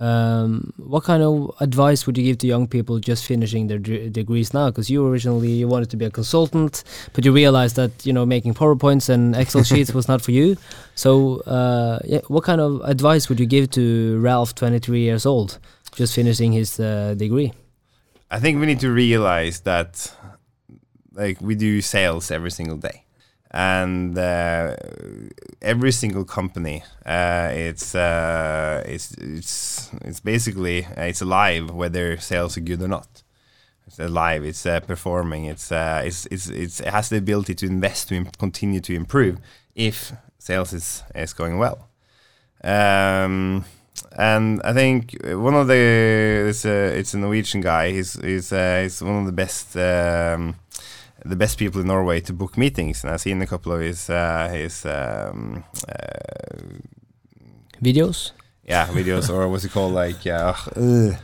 um, 0.00 0.72
what 0.76 1.04
kind 1.04 1.22
of 1.22 1.52
advice 1.60 2.06
would 2.06 2.18
you 2.18 2.24
give 2.24 2.38
to 2.38 2.46
young 2.46 2.66
people 2.66 2.98
just 2.98 3.24
finishing 3.24 3.66
their 3.66 3.78
d- 3.78 4.08
degrees 4.08 4.52
now? 4.52 4.70
Because 4.70 4.90
you 4.90 5.06
originally 5.06 5.50
you 5.50 5.68
wanted 5.68 5.90
to 5.90 5.96
be 5.96 6.04
a 6.04 6.10
consultant, 6.10 6.84
but 7.12 7.24
you 7.24 7.32
realized 7.32 7.76
that 7.76 8.04
you 8.04 8.12
know 8.12 8.26
making 8.26 8.54
powerpoints 8.54 9.08
and 9.08 9.34
Excel 9.34 9.62
sheets 9.70 9.92
was 9.94 10.08
not 10.08 10.22
for 10.22 10.32
you. 10.32 10.56
So 10.94 11.40
uh, 11.40 12.00
yeah, 12.04 12.20
what 12.28 12.44
kind 12.44 12.60
of 12.60 12.80
advice 12.84 13.28
would 13.28 13.40
you 13.40 13.46
give 13.46 13.70
to 13.70 14.18
Ralph, 14.20 14.54
23 14.54 15.00
years 15.00 15.24
old, 15.26 15.58
just 15.94 16.14
finishing 16.14 16.52
his 16.52 16.78
uh, 16.78 17.14
degree? 17.16 17.52
I 18.30 18.40
think 18.40 18.58
we 18.60 18.66
need 18.66 18.80
to 18.80 18.90
realize 18.90 19.60
that, 19.60 20.12
like, 21.12 21.40
we 21.40 21.54
do 21.54 21.80
sales 21.80 22.30
every 22.30 22.50
single 22.50 22.76
day, 22.76 23.04
and 23.50 24.18
uh, 24.18 24.76
every 25.62 25.92
single 25.92 26.24
company, 26.24 26.82
uh, 27.04 27.50
it's 27.52 27.94
uh, 27.94 28.82
it's 28.86 29.12
it's 29.14 29.90
it's 30.02 30.20
basically 30.20 30.84
uh, 30.84 31.02
it's 31.02 31.22
alive 31.22 31.70
whether 31.70 32.16
sales 32.18 32.56
are 32.56 32.60
good 32.60 32.82
or 32.82 32.88
not. 32.88 33.22
It's 33.86 34.00
alive. 34.00 34.44
It's 34.44 34.66
uh, 34.66 34.80
performing. 34.80 35.44
It's 35.44 35.70
uh, 35.70 36.02
it's, 36.04 36.26
it's 36.26 36.48
it's 36.48 36.80
it 36.80 36.88
has 36.88 37.08
the 37.08 37.18
ability 37.18 37.54
to 37.56 37.66
invest 37.66 38.08
to 38.08 38.24
continue 38.38 38.80
to 38.80 38.94
improve 38.94 39.38
if 39.74 40.12
sales 40.38 40.72
is 40.72 41.04
is 41.14 41.32
going 41.32 41.58
well. 41.58 41.88
Um, 42.64 43.64
and 44.18 44.60
I 44.64 44.72
think 44.72 45.16
one 45.22 45.54
of 45.54 45.68
the 45.68 46.46
it's 46.48 46.64
a 46.64 46.98
it's 46.98 47.14
a 47.14 47.18
Norwegian 47.18 47.60
guy. 47.60 47.92
He's 47.92 48.14
he's 48.20 48.50
he's 48.50 49.02
one 49.02 49.20
of 49.20 49.26
the 49.26 49.32
best 49.32 49.76
um, 49.76 50.56
the 51.28 51.36
best 51.36 51.58
people 51.58 51.80
in 51.80 51.86
Norway 51.86 52.20
to 52.20 52.32
book 52.32 52.56
meetings, 52.56 53.04
and 53.04 53.12
I've 53.12 53.20
seen 53.20 53.42
a 53.42 53.46
couple 53.46 53.72
of 53.72 53.80
his 53.80 54.08
uh, 54.10 54.48
his 54.52 54.84
um, 54.86 55.64
uh, 55.88 56.58
Videos, 57.82 58.32
yeah 58.64 58.86
videos 58.88 59.28
or 59.30 59.48
what's 59.48 59.64
it 59.64 59.70
called 59.72 59.92
like 59.92 60.24
yeah. 60.24 60.54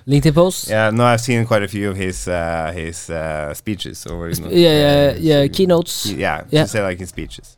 LinkedIn 0.07 0.35
posts. 0.35 0.69
yeah 0.69 0.91
no 0.91 1.05
I've 1.05 1.21
seen 1.21 1.45
quite 1.47 1.62
a 1.62 1.69
few 1.69 1.91
of 1.91 1.97
his 1.97 2.29
uh, 2.29 2.71
his 2.75 3.09
uh, 3.11 3.55
speeches 3.55 4.07
or 4.07 4.29
you 4.29 4.41
know, 4.43 4.51
yeah, 4.51 4.69
yeah, 4.69 5.11
uh, 5.11 5.19
yeah, 5.19 5.47
keynotes. 5.49 6.07
yeah, 6.07 6.45
Yeah. 6.51 6.65
to 6.65 6.69
say 6.69 6.83
like 6.83 7.01
in 7.01 7.07
speeches. 7.07 7.57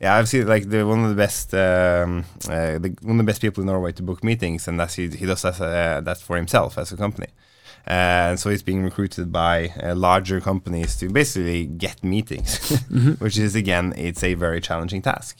Yeah, 0.00 0.16
I've 0.16 0.28
seen 0.28 0.46
like 0.46 0.70
the 0.70 0.86
one 0.86 1.02
of 1.04 1.10
the 1.10 1.14
best, 1.16 1.52
um, 1.52 2.24
uh, 2.48 2.78
the, 2.78 2.96
one 3.02 3.20
of 3.20 3.26
the 3.26 3.30
best 3.30 3.42
people 3.42 3.60
in 3.62 3.66
Norway 3.66 3.92
to 3.92 4.02
book 4.02 4.24
meetings, 4.24 4.66
and 4.68 4.80
that's 4.80 4.94
he, 4.94 5.08
he 5.08 5.26
does 5.26 5.42
that, 5.42 5.60
uh, 5.60 6.00
that 6.00 6.18
for 6.18 6.36
himself 6.36 6.78
as 6.78 6.90
a 6.90 6.96
company. 6.96 7.26
Uh, 7.86 8.30
and 8.30 8.40
so 8.40 8.50
he's 8.50 8.62
being 8.62 8.82
recruited 8.84 9.32
by 9.32 9.68
uh, 9.82 9.94
larger 9.94 10.40
companies 10.40 10.96
to 10.96 11.08
basically 11.08 11.66
get 11.66 12.04
meetings, 12.04 12.58
which 13.18 13.38
is 13.38 13.54
again, 13.54 13.92
it's 13.96 14.22
a 14.22 14.34
very 14.34 14.60
challenging 14.60 15.02
task. 15.02 15.38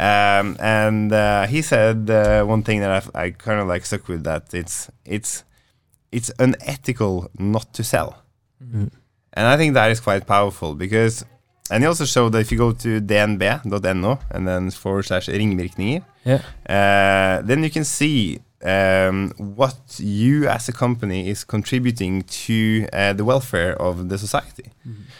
Um, 0.00 0.56
and 0.60 1.12
uh, 1.12 1.46
he 1.46 1.60
said 1.62 2.08
uh, 2.08 2.44
one 2.44 2.62
thing 2.62 2.80
that 2.80 2.90
I've, 2.90 3.10
I 3.14 3.30
kind 3.30 3.60
of 3.60 3.68
like 3.68 3.84
stuck 3.84 4.08
with 4.08 4.24
that 4.24 4.54
it's 4.54 4.90
it's 5.04 5.44
it's 6.10 6.30
unethical 6.38 7.30
not 7.38 7.72
to 7.74 7.84
sell. 7.84 8.22
Mhm. 8.62 8.90
And 9.34 9.46
I 9.46 9.56
think 9.56 9.74
that 9.74 9.90
is 9.90 10.00
quite 10.00 10.26
powerful 10.26 10.74
because, 10.74 11.24
and 11.70 11.82
he 11.82 11.86
also 11.88 12.04
showed 12.04 12.32
that 12.32 12.40
if 12.40 12.52
you 12.52 12.58
go 12.58 12.72
to 12.72 13.00
dnb.no 13.00 14.18
and 14.30 14.46
then 14.46 14.70
forward 14.70 15.04
slash 15.04 15.26
ringvirkninger, 15.28 16.04
Yeah. 16.24 16.42
uh, 16.68 17.42
then 17.42 17.62
you 17.64 17.70
can 17.70 17.84
see 17.84 18.40
um, 18.62 19.32
what 19.36 19.76
you 19.98 20.48
as 20.48 20.68
a 20.68 20.72
company 20.72 21.28
is 21.28 21.44
contributing 21.44 22.22
to 22.22 22.86
uh, 22.92 23.12
the 23.12 23.24
welfare 23.24 23.74
of 23.80 24.08
the 24.08 24.18
society. 24.18 24.70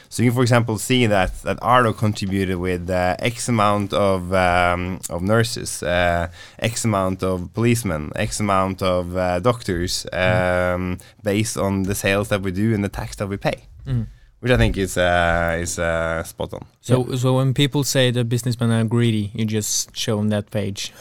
So 0.09 0.23
you 0.23 0.31
can, 0.31 0.37
for 0.37 0.43
example, 0.43 0.79
see 0.79 1.07
that 1.07 1.43
that 1.43 1.59
Ardoq 1.61 1.97
contributed 1.97 2.57
with 2.57 2.91
uh, 2.91 3.17
X 3.19 3.49
amount 3.49 3.93
of 3.93 4.33
um, 4.33 5.01
of 5.09 5.23
nurses, 5.23 5.83
uh, 5.83 6.29
X 6.59 6.85
amount 6.85 7.23
of 7.23 7.53
policemen, 7.55 8.13
X 8.17 8.41
amount 8.41 8.83
of 8.83 9.17
uh, 9.17 9.41
doctors, 9.41 10.07
um, 10.13 10.99
based 11.23 11.57
on 11.57 11.85
the 11.85 11.95
sales 11.95 12.29
that 12.29 12.43
we 12.43 12.51
do 12.51 12.75
and 12.75 12.85
the 12.85 12.89
tax 12.89 13.17
that 13.17 13.29
we 13.29 13.37
pay, 13.37 13.59
Mm 13.87 14.07
which 14.43 14.51
I 14.51 14.57
think 14.57 14.77
is 14.77 14.97
uh, 14.97 15.57
is 15.63 15.79
uh, 15.79 16.25
spot 16.25 16.53
on. 16.53 16.67
So 16.81 17.07
yeah. 17.07 17.17
so 17.17 17.37
when 17.37 17.55
people 17.55 17.85
say 17.85 18.11
that 18.11 18.29
businessmen 18.29 18.73
are 18.73 18.85
greedy, 18.85 19.31
you 19.35 19.45
just 19.45 19.97
show 19.97 20.17
them 20.17 20.31
that 20.31 20.51
page, 20.51 20.93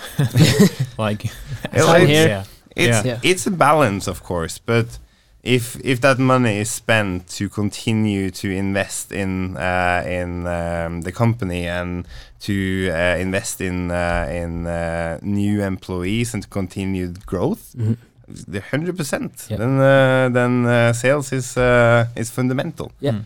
like 0.98 1.26
it's, 1.74 2.08
here. 2.08 2.28
Yeah. 2.28 2.44
It's 2.76 3.06
yeah. 3.06 3.20
it's 3.24 3.48
a 3.48 3.52
balance, 3.52 4.08
of 4.08 4.22
course, 4.22 4.60
but 4.60 5.00
if 5.44 5.76
if 5.84 6.02
that 6.02 6.20
money 6.20 6.60
is 6.60 6.70
spent 6.70 7.28
to 7.38 7.50
continue 7.50 8.30
to 8.30 8.48
invest 8.48 9.12
in 9.12 9.58
uh, 9.58 10.04
in 10.06 10.46
um, 10.46 11.02
the 11.02 11.12
company 11.12 11.68
and 11.68 12.08
to 12.42 12.92
uh, 12.92 13.18
invest 13.18 13.60
in 13.60 13.90
uh, 13.90 14.28
in 14.30 14.68
uh, 14.68 15.18
new 15.24 15.64
employees 15.64 16.36
and 16.36 16.44
to 16.44 16.50
continued 16.50 17.26
growth, 17.26 17.74
mm 17.76 17.88
-hmm. 17.88 17.96
100%. 18.32 19.50
Yeah. 19.50 19.58
Then, 19.58 19.80
uh, 19.80 20.30
then 20.30 20.66
uh, 20.66 20.94
sales 20.94 21.32
is, 21.32 21.58
uh, 21.58 22.08
is 22.16 22.30
fundamental. 22.30 22.92
Yeah. 23.00 23.12
Mm. 23.12 23.24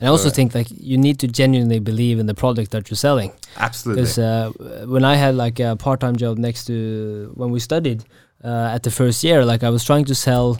And 0.00 0.08
I 0.08 0.10
also 0.10 0.30
think 0.30 0.54
like 0.54 0.68
you 0.70 0.96
need 0.96 1.18
to 1.18 1.28
genuinely 1.28 1.78
believe 1.78 2.18
in 2.18 2.26
the 2.26 2.34
product 2.34 2.70
that 2.70 2.88
you're 2.88 2.96
selling. 2.96 3.32
Absolutely. 3.58 4.02
Because 4.02 4.18
uh, 4.18 4.50
when 4.86 5.04
I 5.04 5.16
had 5.16 5.34
like 5.34 5.60
a 5.60 5.76
part-time 5.76 6.16
job 6.16 6.38
next 6.38 6.64
to 6.66 7.30
when 7.34 7.50
we 7.50 7.60
studied 7.60 8.04
uh, 8.42 8.72
at 8.74 8.82
the 8.82 8.90
first 8.90 9.22
year, 9.22 9.44
like 9.44 9.62
I 9.62 9.68
was 9.68 9.84
trying 9.84 10.06
to 10.06 10.14
sell 10.14 10.58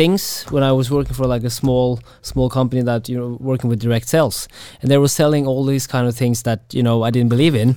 things 0.00 0.44
when 0.54 0.62
I 0.70 0.72
was 0.80 0.86
working 0.90 1.14
for 1.18 1.26
like 1.34 1.44
a 1.46 1.50
small 1.60 1.98
small 2.22 2.48
company 2.58 2.82
that 2.90 3.02
you 3.10 3.16
know 3.20 3.30
working 3.50 3.68
with 3.70 3.80
direct 3.86 4.06
sales, 4.08 4.36
and 4.80 4.86
they 4.90 4.98
were 4.98 5.08
selling 5.20 5.46
all 5.50 5.64
these 5.72 5.86
kind 5.94 6.06
of 6.08 6.14
things 6.22 6.42
that 6.42 6.60
you 6.78 6.82
know 6.82 6.96
I 7.08 7.10
didn't 7.16 7.30
believe 7.36 7.54
in, 7.64 7.70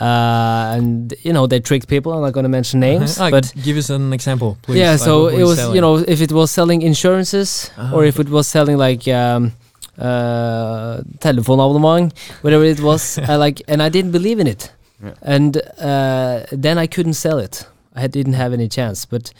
uh, 0.00 0.76
and 0.76 1.14
you 1.26 1.32
know 1.36 1.44
they 1.52 1.60
tricked 1.60 1.88
people. 1.88 2.10
I'm 2.12 2.22
not 2.26 2.32
going 2.36 2.44
to 2.50 2.54
mention 2.58 2.80
names, 2.80 3.18
Like, 3.18 3.32
but 3.36 3.46
give 3.66 3.76
us 3.82 3.90
an 3.90 4.12
example, 4.12 4.50
please. 4.62 4.78
yeah. 4.82 4.92
Like, 4.92 5.00
So 5.08 5.28
it 5.40 5.44
was 5.50 5.58
selling? 5.58 5.74
you 5.76 5.80
know 5.86 5.94
if 6.14 6.20
it 6.20 6.32
was 6.32 6.50
selling 6.58 6.82
insurances 6.82 7.70
Ah, 7.76 7.94
or 7.94 8.04
if 8.04 8.16
it 8.18 8.28
was 8.28 8.46
selling 8.48 8.76
like 8.88 9.02
um, 9.08 9.52
uh, 9.98 11.00
telefonabonnement, 11.26 12.12
whatever 12.42 12.64
it 12.64 12.80
was, 12.80 13.18
I 13.32 13.36
like, 13.36 13.62
and 13.68 13.80
I 13.82 13.88
didn't 13.88 14.12
believe 14.12 14.38
in 14.40 14.46
it, 14.46 14.62
Yeah. 15.02 15.14
and 15.36 15.56
uh, 15.90 16.36
then 16.64 16.76
I 16.84 16.86
couldn't 16.94 17.14
sell 17.16 17.38
it. 17.38 17.66
I 17.94 18.06
didn't 18.08 18.34
have 18.42 18.52
any 18.58 18.68
chance. 18.68 18.98
But 19.14 19.32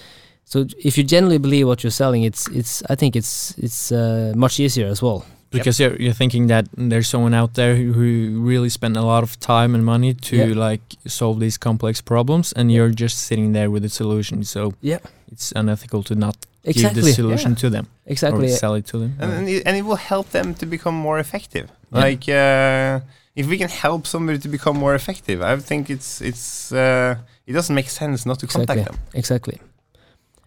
so 0.45 0.67
if 0.85 0.97
you 0.99 1.05
generally 1.05 1.39
believe 1.39 1.67
what 1.67 1.83
you're 1.83 1.91
selling, 2.03 2.23
it's 2.25 2.49
it's 2.49 2.83
I 2.91 2.95
think 2.97 3.17
it's 3.17 3.55
it's 3.59 3.91
uh, 3.93 4.33
much 4.37 4.59
easier 4.61 4.89
as 4.91 5.01
well. 5.03 5.25
because 5.51 5.79
you're 5.83 5.97
you're 6.03 6.17
thinking 6.17 6.49
that 6.49 6.65
there's 6.91 7.09
someone 7.09 7.35
out 7.37 7.53
there 7.55 7.75
who, 7.77 7.93
who 7.93 8.41
really 8.51 8.71
spent 8.71 8.97
a 8.97 9.03
lot 9.03 9.23
of 9.23 9.37
time 9.39 9.75
and 9.75 9.85
money 9.85 10.15
to 10.15 10.37
Yeah. 10.37 10.69
like 10.69 10.83
solve 11.07 11.41
these 11.41 11.59
complex 11.59 12.01
problems, 12.03 12.53
and 12.57 12.71
you're 12.73 12.95
just 13.05 13.17
sitting 13.19 13.53
there 13.55 13.69
with 13.71 13.83
the 13.83 13.89
solution. 13.91 14.45
So 14.45 14.61
Yeah. 14.81 14.99
it's 15.33 15.53
unethical 15.55 16.03
to 16.05 16.15
not 16.15 16.37
give 16.65 16.95
the 16.95 17.03
solution 17.13 17.55
to 17.57 17.69
them 17.71 17.87
Exactly. 18.07 18.47
or 18.47 18.57
sell 18.57 18.75
it 18.79 18.87
to 18.87 18.99
them. 18.99 19.11
and, 19.21 19.33
and, 19.33 19.49
it, 19.49 19.63
and 19.67 19.77
it 19.77 19.83
will 19.85 20.01
help 20.13 20.27
them 20.31 20.55
to 20.55 20.67
become 20.67 20.95
more 20.97 21.19
effective. 21.21 21.67
Yeah. 21.93 22.05
Like 22.07 22.25
uh, 22.29 23.01
if 23.41 23.47
we 23.47 23.57
can 23.59 23.69
help 23.69 24.07
somebody 24.07 24.39
to 24.39 24.49
become 24.49 24.79
more 24.79 24.95
effective, 24.95 25.39
I 25.43 25.57
think 25.61 25.89
it's 25.91 26.21
it's 26.21 26.73
uh, 26.73 27.15
it 27.49 27.53
doesn't 27.57 27.75
make 27.75 27.91
sense 27.91 28.29
not 28.29 28.39
to 28.39 28.47
contact 28.47 28.79
Exactly. 28.79 28.97
them. 28.97 29.19
Exactly. 29.21 29.57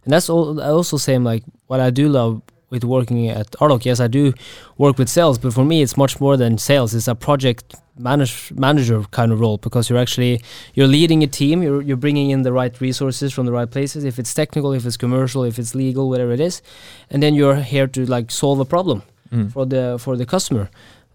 And 0.05 0.13
that's 0.13 0.29
all. 0.29 0.61
I 0.61 0.69
also 0.69 0.97
same 0.97 1.23
like 1.23 1.43
what 1.67 1.79
I 1.79 1.89
do 1.89 2.07
love 2.07 2.41
with 2.69 2.83
working 2.83 3.27
at 3.29 3.51
Ardoq. 3.59 3.85
Yes, 3.85 3.99
I 3.99 4.07
do 4.07 4.33
work 4.77 4.97
with 4.97 5.09
sales, 5.09 5.37
but 5.37 5.53
for 5.53 5.63
me, 5.65 5.81
it's 5.81 5.97
much 5.97 6.19
more 6.19 6.37
than 6.37 6.57
sales. 6.57 6.93
It's 6.95 7.07
a 7.07 7.15
project 7.15 7.75
manage, 7.97 8.51
manager 8.51 9.03
kind 9.11 9.31
of 9.31 9.39
role 9.39 9.57
because 9.57 9.89
you're 9.89 9.99
actually 10.01 10.41
you're 10.73 10.87
leading 10.87 11.23
a 11.23 11.27
team. 11.27 11.63
You're 11.63 11.81
you're 11.81 11.97
bringing 11.97 12.29
in 12.31 12.43
the 12.43 12.51
right 12.51 12.79
resources 12.81 13.33
from 13.33 13.45
the 13.45 13.51
right 13.51 13.69
places. 13.69 14.03
If 14.03 14.19
it's 14.19 14.33
technical, 14.33 14.73
if 14.73 14.85
it's 14.85 14.97
commercial, 14.97 15.43
if 15.43 15.57
it's 15.59 15.73
legal, 15.75 16.09
whatever 16.09 16.31
it 16.33 16.39
is, 16.39 16.61
and 17.09 17.21
then 17.23 17.33
you're 17.35 17.55
here 17.55 17.87
to 17.87 18.05
like 18.05 18.31
solve 18.31 18.59
a 18.59 18.65
problem 18.65 19.01
Mm. 19.31 19.51
for 19.51 19.65
the 19.65 19.97
for 19.99 20.15
the 20.17 20.25
customer, 20.25 20.69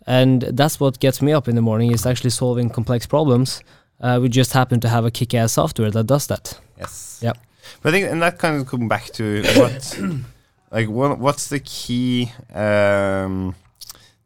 and 0.06 0.42
that's 0.56 0.80
what 0.80 0.98
gets 1.00 1.22
me 1.22 1.32
up 1.32 1.46
in 1.48 1.54
the 1.54 1.62
morning. 1.62 1.92
Is 1.92 2.06
actually 2.06 2.30
solving 2.30 2.68
complex 2.70 3.06
problems. 3.06 3.62
Uh, 4.00 4.18
we 4.22 4.28
just 4.28 4.52
happen 4.52 4.80
to 4.80 4.88
have 4.88 5.04
a 5.04 5.10
kick-ass 5.10 5.52
software 5.52 5.90
that 5.92 6.06
does 6.06 6.26
that. 6.26 6.58
Yes. 6.78 7.20
Yep. 7.22 7.36
But 7.82 7.90
I 7.90 7.92
think, 7.92 8.10
and 8.10 8.22
that 8.22 8.38
kind 8.38 8.60
of 8.60 8.66
come 8.66 8.88
back 8.88 9.06
to 9.12 9.42
what, 9.56 10.00
like, 10.70 10.88
what, 10.88 11.18
what's 11.18 11.48
the 11.48 11.60
key, 11.60 12.32
um, 12.52 13.54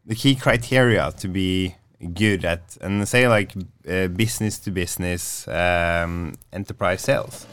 the 0.06 0.14
key 0.14 0.34
criteria 0.34 1.12
to 1.18 1.28
be 1.28 1.76
good 2.12 2.44
at, 2.44 2.76
and 2.80 3.06
say 3.08 3.28
like 3.28 3.52
uh, 3.88 4.08
business 4.08 4.58
to 4.60 4.70
business, 4.70 5.48
um, 5.48 6.34
enterprise 6.52 7.02
sales, 7.02 7.46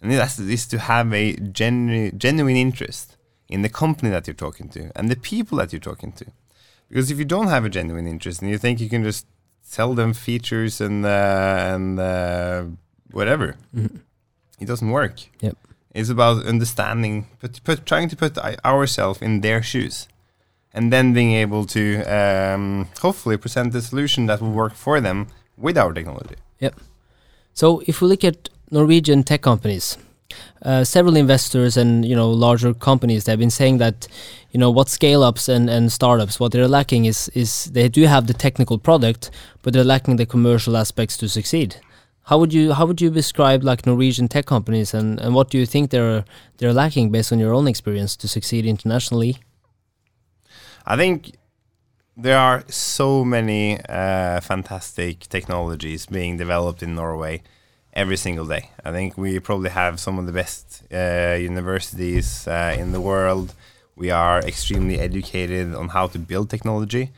and 0.00 0.10
that's 0.12 0.38
is 0.38 0.66
to 0.66 0.78
have 0.78 1.12
a 1.12 1.34
genu- 1.36 2.10
genuine 2.12 2.56
interest 2.56 3.16
in 3.48 3.62
the 3.62 3.68
company 3.68 4.10
that 4.10 4.26
you're 4.26 4.34
talking 4.34 4.68
to 4.70 4.90
and 4.96 5.08
the 5.08 5.16
people 5.16 5.58
that 5.58 5.72
you're 5.72 5.80
talking 5.80 6.12
to, 6.12 6.26
because 6.88 7.10
if 7.10 7.18
you 7.18 7.24
don't 7.24 7.48
have 7.48 7.64
a 7.64 7.68
genuine 7.68 8.06
interest 8.06 8.42
and 8.42 8.50
you 8.50 8.58
think 8.58 8.80
you 8.80 8.88
can 8.88 9.04
just 9.04 9.26
sell 9.62 9.94
them 9.94 10.12
features 10.12 10.80
and 10.80 11.06
uh, 11.06 11.72
and 11.74 12.00
uh, 12.00 12.64
whatever 13.12 13.56
it 14.62 14.66
doesn't 14.66 14.90
work. 14.90 15.16
Yep. 15.40 15.56
It's 15.94 16.08
about 16.08 16.46
understanding, 16.46 17.26
put, 17.40 17.62
put 17.64 17.84
trying 17.84 18.08
to 18.08 18.16
put 18.16 18.38
ourselves 18.64 19.20
in 19.20 19.42
their 19.42 19.62
shoes, 19.62 20.08
and 20.72 20.92
then 20.92 21.12
being 21.12 21.32
able 21.32 21.66
to 21.66 22.02
um, 22.04 22.88
hopefully 23.00 23.36
present 23.36 23.72
the 23.72 23.82
solution 23.82 24.26
that 24.26 24.40
will 24.40 24.52
work 24.52 24.74
for 24.74 25.00
them 25.00 25.26
with 25.58 25.76
our 25.76 25.92
technology. 25.92 26.36
So 27.54 27.82
if 27.86 28.00
we 28.00 28.08
look 28.08 28.24
at 28.24 28.48
Norwegian 28.70 29.22
tech 29.24 29.42
companies, 29.42 29.98
uh, 30.62 30.84
several 30.84 31.16
investors 31.16 31.76
and 31.76 32.04
you 32.04 32.16
know 32.16 32.30
larger 32.30 32.72
companies 32.72 33.24
they've 33.24 33.38
been 33.38 33.50
saying 33.50 33.76
that 33.76 34.08
you 34.52 34.58
know 34.58 34.70
what 34.70 34.88
scale 34.88 35.22
ups 35.22 35.46
and, 35.46 35.68
and 35.68 35.92
startups 35.92 36.40
what 36.40 36.52
they're 36.52 36.68
lacking 36.68 37.04
is 37.04 37.28
is 37.34 37.66
they 37.66 37.86
do 37.86 38.06
have 38.06 38.26
the 38.26 38.32
technical 38.32 38.78
product 38.78 39.30
but 39.60 39.74
they're 39.74 39.84
lacking 39.84 40.16
the 40.16 40.24
commercial 40.24 40.76
aspects 40.76 41.18
to 41.18 41.28
succeed. 41.28 41.76
How 42.24 42.38
would 42.38 42.52
you 42.52 42.72
how 42.72 42.86
would 42.86 43.00
you 43.00 43.10
describe 43.10 43.64
like 43.64 43.84
Norwegian 43.84 44.28
tech 44.28 44.46
companies 44.46 44.94
and, 44.94 45.20
and 45.20 45.34
what 45.34 45.50
do 45.50 45.58
you 45.58 45.66
think 45.66 45.90
they're 45.90 46.24
they're 46.58 46.72
lacking 46.72 47.10
based 47.10 47.32
on 47.32 47.38
your 47.38 47.52
own 47.52 47.66
experience 47.66 48.16
to 48.16 48.28
succeed 48.28 48.64
internationally? 48.64 49.38
I 50.86 50.96
think 50.96 51.32
there 52.16 52.38
are 52.38 52.64
so 52.68 53.24
many 53.24 53.80
uh, 53.88 54.40
fantastic 54.40 55.20
technologies 55.28 56.06
being 56.06 56.36
developed 56.36 56.82
in 56.82 56.94
Norway 56.94 57.42
every 57.92 58.16
single 58.16 58.46
day. 58.46 58.70
I 58.84 58.92
think 58.92 59.16
we 59.16 59.38
probably 59.38 59.70
have 59.70 59.98
some 60.00 60.18
of 60.18 60.26
the 60.26 60.32
best 60.32 60.82
uh, 60.92 61.36
universities 61.38 62.46
uh, 62.46 62.76
in 62.78 62.92
the 62.92 63.00
world. 63.00 63.54
We 63.96 64.10
are 64.10 64.40
extremely 64.40 64.98
educated 64.98 65.74
on 65.74 65.88
how 65.90 66.06
to 66.08 66.18
build 66.18 66.50
technology. 66.50 67.12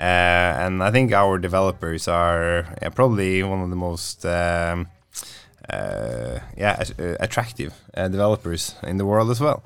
Uh, 0.00 0.56
and 0.64 0.82
I 0.82 0.90
think 0.90 1.12
our 1.12 1.38
developers 1.38 2.08
are 2.08 2.64
probably 2.94 3.42
one 3.42 3.60
of 3.60 3.68
the 3.68 3.76
most 3.76 4.24
um, 4.24 4.88
uh, 5.68 6.38
yeah 6.56 6.82
uh, 6.98 7.16
attractive 7.20 7.74
uh, 7.94 8.08
developers 8.08 8.74
in 8.82 8.96
the 8.96 9.04
world 9.04 9.30
as 9.30 9.40
well. 9.40 9.62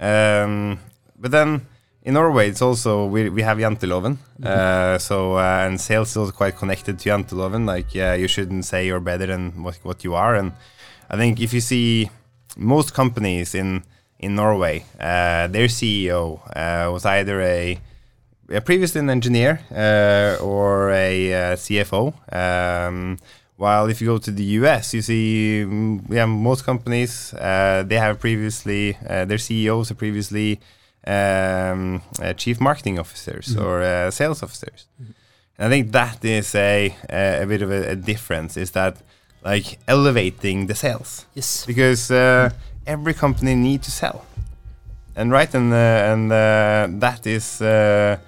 Um, 0.00 0.80
but 1.16 1.30
then 1.30 1.66
in 2.02 2.14
Norway, 2.14 2.48
it's 2.48 2.62
also 2.62 3.06
we, 3.06 3.28
we 3.28 3.42
have 3.42 3.58
Janteloven, 3.58 4.16
uh, 4.42 4.98
so 4.98 5.36
uh, 5.36 5.66
and 5.66 5.80
sales 5.80 6.10
is 6.10 6.16
also 6.16 6.32
quite 6.32 6.56
connected 6.56 6.98
to 6.98 7.08
Janteloven. 7.10 7.66
Like, 7.66 7.94
yeah, 7.94 8.14
you 8.14 8.28
shouldn't 8.28 8.64
say 8.64 8.86
you're 8.86 8.98
better 9.00 9.26
than 9.26 9.62
what, 9.62 9.78
what 9.82 10.04
you 10.04 10.14
are. 10.14 10.34
And 10.34 10.52
I 11.10 11.16
think 11.16 11.40
if 11.40 11.52
you 11.52 11.60
see 11.60 12.10
most 12.56 12.94
companies 12.94 13.54
in 13.54 13.84
in 14.18 14.34
Norway, 14.34 14.84
uh, 14.98 15.46
their 15.48 15.68
CEO 15.68 16.40
uh, 16.56 16.90
was 16.90 17.04
either 17.04 17.40
a 17.42 17.78
previously 18.64 19.00
an 19.00 19.10
engineer 19.10 19.60
uh, 19.70 20.42
or 20.42 20.90
a 20.90 21.32
uh, 21.34 21.56
CFO. 21.56 22.12
Um, 22.32 23.18
while 23.56 23.86
if 23.90 24.00
you 24.00 24.06
go 24.06 24.18
to 24.18 24.30
the 24.30 24.44
US, 24.60 24.94
you 24.94 25.02
see, 25.02 25.64
mm, 25.66 26.00
yeah, 26.08 26.26
most 26.26 26.64
companies 26.64 27.34
uh, 27.34 27.82
they 27.86 27.96
have 27.98 28.18
previously 28.20 28.96
uh, 29.08 29.24
their 29.24 29.38
CEOs 29.38 29.90
are 29.90 29.94
previously 29.96 30.60
um, 31.06 32.02
uh, 32.22 32.32
chief 32.34 32.60
marketing 32.60 32.98
officers 32.98 33.56
or 33.56 33.82
uh, 33.82 34.10
sales 34.10 34.42
officers. 34.42 34.86
And 35.58 35.66
I 35.66 35.68
think 35.70 35.92
that 35.92 36.24
is 36.24 36.54
a 36.54 36.94
a, 37.10 37.42
a 37.42 37.46
bit 37.46 37.62
of 37.62 37.70
a, 37.70 37.90
a 37.90 37.96
difference. 37.96 38.56
Is 38.56 38.70
that 38.72 38.96
like 39.44 39.78
elevating 39.88 40.66
the 40.68 40.74
sales 40.74 41.26
Yes. 41.34 41.64
because 41.66 42.10
uh, 42.10 42.50
every 42.86 43.14
company 43.14 43.54
need 43.54 43.82
to 43.82 43.90
sell, 43.90 44.24
and 45.16 45.32
right 45.32 45.52
and 45.54 45.72
uh, 45.72 46.12
and 46.12 46.30
uh, 46.32 46.86
that 47.00 47.26
is 47.26 47.60
uh, 47.60 48.18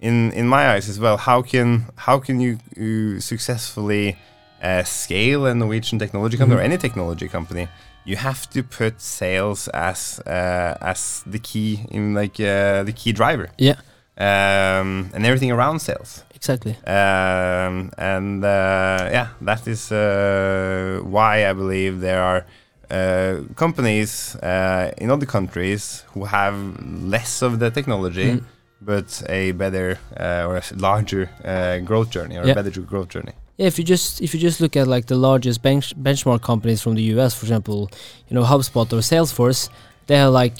in 0.00 0.32
in 0.32 0.46
my 0.46 0.68
eyes 0.74 0.88
as 0.88 0.98
well. 0.98 1.16
How 1.16 1.42
can 1.42 1.84
how 1.96 2.18
can 2.18 2.40
you, 2.40 2.58
you 2.76 3.20
successfully 3.20 4.16
uh, 4.62 4.82
scale 4.84 5.46
a 5.46 5.54
Norwegian 5.54 5.98
technology 5.98 6.36
company 6.36 6.60
or 6.60 6.64
any 6.64 6.76
technology 6.78 7.28
company? 7.28 7.68
You 8.04 8.16
have 8.16 8.48
to 8.50 8.62
put 8.62 9.00
sales 9.00 9.68
as 9.68 10.20
uh, 10.26 10.76
as 10.80 11.22
the 11.26 11.38
key 11.38 11.84
in 11.90 12.14
like 12.14 12.38
uh, 12.40 12.84
the 12.84 12.92
key 12.92 13.12
driver, 13.12 13.48
Yeah. 13.58 13.76
um, 14.18 15.10
and 15.14 15.24
everything 15.26 15.50
around 15.52 15.80
sales. 15.80 16.22
Exactly. 16.34 16.76
Um, 16.86 17.90
and 17.98 18.44
uh, 18.44 19.08
yeah, 19.10 19.28
that 19.40 19.66
is 19.66 19.90
uh, 19.90 21.00
why 21.02 21.50
I 21.50 21.52
believe 21.52 22.00
there 22.00 22.22
are 22.22 22.46
uh, 22.90 23.40
companies 23.56 24.36
uh, 24.36 24.92
in 24.98 25.10
other 25.10 25.26
countries 25.26 26.04
who 26.14 26.24
have 26.26 26.54
less 27.02 27.42
of 27.42 27.58
the 27.58 27.70
technology, 27.70 28.32
Mm. 28.34 28.44
But 28.80 29.22
a 29.28 29.52
better 29.52 29.98
uh, 30.18 30.46
or 30.46 30.56
a 30.56 30.62
larger 30.76 31.30
uh, 31.44 31.78
growth 31.78 32.10
journey 32.10 32.36
or 32.38 32.44
Yeah. 32.44 32.52
a 32.52 32.54
better 32.54 32.80
growth 32.80 33.08
journey. 33.08 33.32
Yeah, 33.58 33.66
if 33.68 33.78
you 33.78 33.84
just 33.84 34.20
if 34.20 34.34
you 34.34 34.40
just 34.40 34.60
look 34.60 34.76
at 34.76 34.86
like 34.86 35.06
the 35.06 35.16
largest 35.16 35.62
bench, 35.62 35.94
benchmark 36.02 36.42
companies 36.42 36.82
from 36.82 36.94
the 36.94 37.02
US, 37.14 37.34
for 37.34 37.44
example, 37.46 37.90
you 38.28 38.34
know 38.36 38.44
HubSpot 38.44 38.92
or 38.92 39.00
Salesforce, 39.02 39.70
they 40.08 40.16
have 40.16 40.32
like 40.32 40.54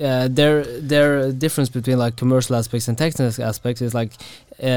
uh, 0.00 0.28
their 0.28 0.64
their 0.80 1.30
difference 1.32 1.68
between 1.68 1.98
like 1.98 2.16
commercial 2.16 2.56
aspects 2.56 2.88
and 2.88 2.96
technical 2.96 3.44
aspects 3.44 3.82
is 3.82 3.92
like 3.94 4.12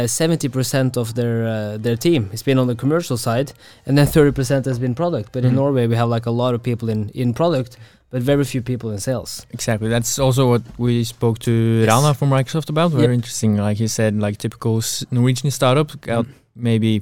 seventy 0.08 0.50
percent 0.50 0.98
of 0.98 1.14
their 1.16 1.46
uh, 1.48 1.78
their 1.78 1.96
team 1.96 2.30
has 2.32 2.44
been 2.44 2.58
on 2.60 2.68
the 2.68 2.76
commercial 2.76 3.18
side, 3.18 3.54
and 3.86 3.98
then 3.98 4.06
thirty 4.06 4.32
percent 4.32 4.66
has 4.66 4.78
been 4.80 4.94
product. 4.94 5.32
But 5.32 5.44
in 5.46 5.52
Mhm. 5.52 5.56
Norway, 5.56 5.88
we 5.88 5.96
have 5.96 6.10
like 6.10 6.26
a 6.26 6.32
lot 6.32 6.54
of 6.56 6.62
people 6.62 6.90
in 6.90 7.10
in 7.14 7.34
product, 7.34 7.78
but 8.12 8.22
very 8.22 8.44
few 8.44 8.62
people 8.62 8.92
in 8.92 9.00
sales. 9.00 9.46
Exactly. 9.52 9.90
That's 9.90 10.20
also 10.20 10.50
what 10.50 10.62
we 10.78 11.04
spoke 11.04 11.40
to 11.40 11.86
Rana 11.88 12.14
from 12.14 12.30
Microsoft 12.30 12.70
about. 12.70 12.92
Very 12.92 13.04
Yep. 13.04 13.14
interesting. 13.14 13.58
Like 13.58 13.78
he 13.78 13.88
said, 13.88 14.14
like 14.20 14.38
typical 14.38 14.78
s- 14.78 15.06
Norwegian 15.12 15.50
startup 15.52 16.00
got 16.02 16.26
maybe 16.56 17.02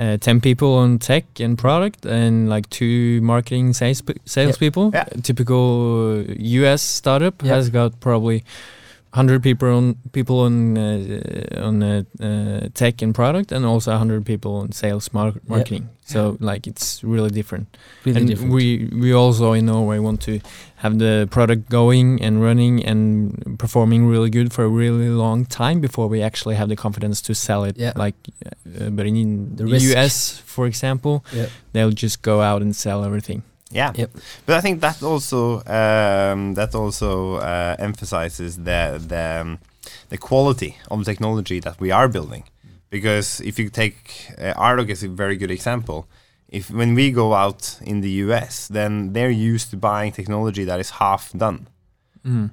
uh, 0.00 0.16
10 0.16 0.40
people 0.40 0.74
on 0.74 0.98
tech 0.98 1.24
and 1.40 1.58
product 1.58 2.06
and 2.06 2.48
like 2.48 2.68
two 2.70 3.20
marketing 3.20 3.72
sales 3.74 4.02
salespeople. 4.24 4.90
Yeah. 4.94 5.04
Typical 5.22 6.24
uh, 6.28 6.34
US 6.62 6.82
startup 6.82 7.42
Yeah. 7.42 7.54
has 7.56 7.68
got 7.70 7.98
probably 8.00 8.42
100 9.18 9.42
people 9.42 9.68
on 9.68 9.94
people 10.12 10.40
on 10.40 10.78
uh, 10.78 11.66
on 11.68 11.82
uh, 11.82 12.02
uh, 12.22 12.68
tech 12.74 13.02
and 13.02 13.12
product 13.14 13.52
and 13.52 13.66
also 13.66 13.90
100 13.90 14.24
people 14.24 14.56
on 14.56 14.70
sales 14.72 15.12
mar 15.12 15.32
marketing. 15.48 15.88
So 16.04 16.36
like 16.40 16.66
it's 16.70 17.02
really 17.04 17.30
different. 17.30 17.76
Really 18.04 18.20
and 18.20 18.28
different. 18.28 18.52
we 18.52 18.88
we 19.02 19.12
also 19.12 19.52
in 19.54 19.66
Norway 19.66 19.98
want 19.98 20.20
to 20.22 20.40
have 20.76 20.98
the 20.98 21.26
product 21.30 21.68
going 21.68 22.22
and 22.22 22.40
running 22.42 22.84
and 22.86 23.58
performing 23.58 24.06
really 24.06 24.30
good 24.30 24.52
for 24.52 24.64
a 24.64 24.68
really 24.68 25.08
long 25.10 25.46
time 25.46 25.80
before 25.80 26.08
we 26.08 26.22
actually 26.22 26.54
have 26.56 26.68
the 26.68 26.76
confidence 26.76 27.20
to 27.22 27.34
sell 27.34 27.64
it. 27.64 27.76
Yeah. 27.76 27.92
Like, 27.96 28.14
uh, 28.46 28.90
but 28.90 29.06
in 29.06 29.56
The 29.56 29.64
the. 29.64 29.94
US, 29.94 30.38
for 30.46 30.66
example, 30.66 31.24
Yeah. 31.32 31.48
they'll 31.72 31.90
just 32.02 32.22
go 32.22 32.40
out 32.40 32.62
and 32.62 32.74
sell 32.74 33.04
everything. 33.04 33.42
Yeah, 33.70 33.92
Yep. 33.94 34.10
but 34.46 34.56
I 34.56 34.60
think 34.62 34.80
that 34.80 35.02
also 35.02 35.56
um, 35.66 36.54
that 36.54 36.74
also 36.74 37.34
uh, 37.36 37.76
emphasizes 37.78 38.56
the 38.56 38.98
the 39.08 39.40
um, 39.42 39.58
the 40.08 40.16
quality 40.18 40.76
of 40.90 40.98
the 40.98 41.04
technology 41.12 41.60
that 41.60 41.78
we 41.80 41.90
are 41.92 42.08
building. 42.08 42.44
Because 42.90 43.40
if 43.44 43.58
you 43.58 43.68
take 43.70 44.30
uh, 44.38 44.54
Ardoq 44.54 44.90
as 44.90 45.02
a 45.02 45.08
very 45.08 45.36
good 45.36 45.50
example, 45.50 46.06
if 46.48 46.70
when 46.70 46.94
we 46.94 47.10
go 47.12 47.34
out 47.34 47.78
in 47.82 48.00
the 48.00 48.10
US, 48.24 48.68
then 48.68 49.12
they're 49.12 49.30
used 49.52 49.70
to 49.70 49.76
buying 49.76 50.12
technology 50.12 50.64
that 50.64 50.80
is 50.80 50.90
half 50.90 51.30
done, 51.36 51.66
Mm. 52.26 52.50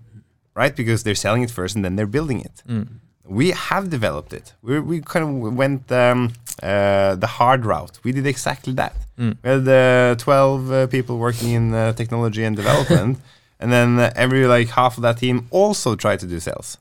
right? 0.54 0.76
Because 0.76 1.04
they're 1.04 1.16
selling 1.26 1.44
it 1.44 1.52
first 1.52 1.76
and 1.76 1.84
then 1.86 1.96
they're 1.96 2.12
building 2.18 2.42
it. 2.42 2.62
Mm. 2.68 2.88
We 3.28 3.52
have 3.52 3.90
developed 3.90 4.34
it. 4.34 4.54
We 4.62 4.80
we 4.82 5.02
kind 5.02 5.24
of 5.26 5.56
went 5.58 5.92
um, 5.92 6.34
uh, 6.64 7.16
the 7.16 7.28
hard 7.28 7.66
route. 7.66 8.00
We 8.04 8.12
did 8.12 8.26
exactly 8.26 8.74
that. 8.74 8.96
Mm. 9.18 9.38
We 9.44 9.50
had 9.50 9.68
uh, 9.68 10.16
12 10.16 10.72
uh, 10.72 10.88
people 10.88 11.18
working 11.18 11.52
in 11.52 11.74
uh, 11.74 11.94
technology 11.94 12.44
and 12.44 12.56
development, 12.56 13.20
and 13.60 13.72
then 13.72 14.00
uh, 14.00 14.12
every 14.16 14.48
like 14.48 14.70
half 14.70 14.98
of 14.98 15.04
that 15.04 15.18
team 15.18 15.48
also 15.52 15.96
tried 15.96 16.20
to 16.20 16.28
do 16.28 16.40
sales. 16.40 16.78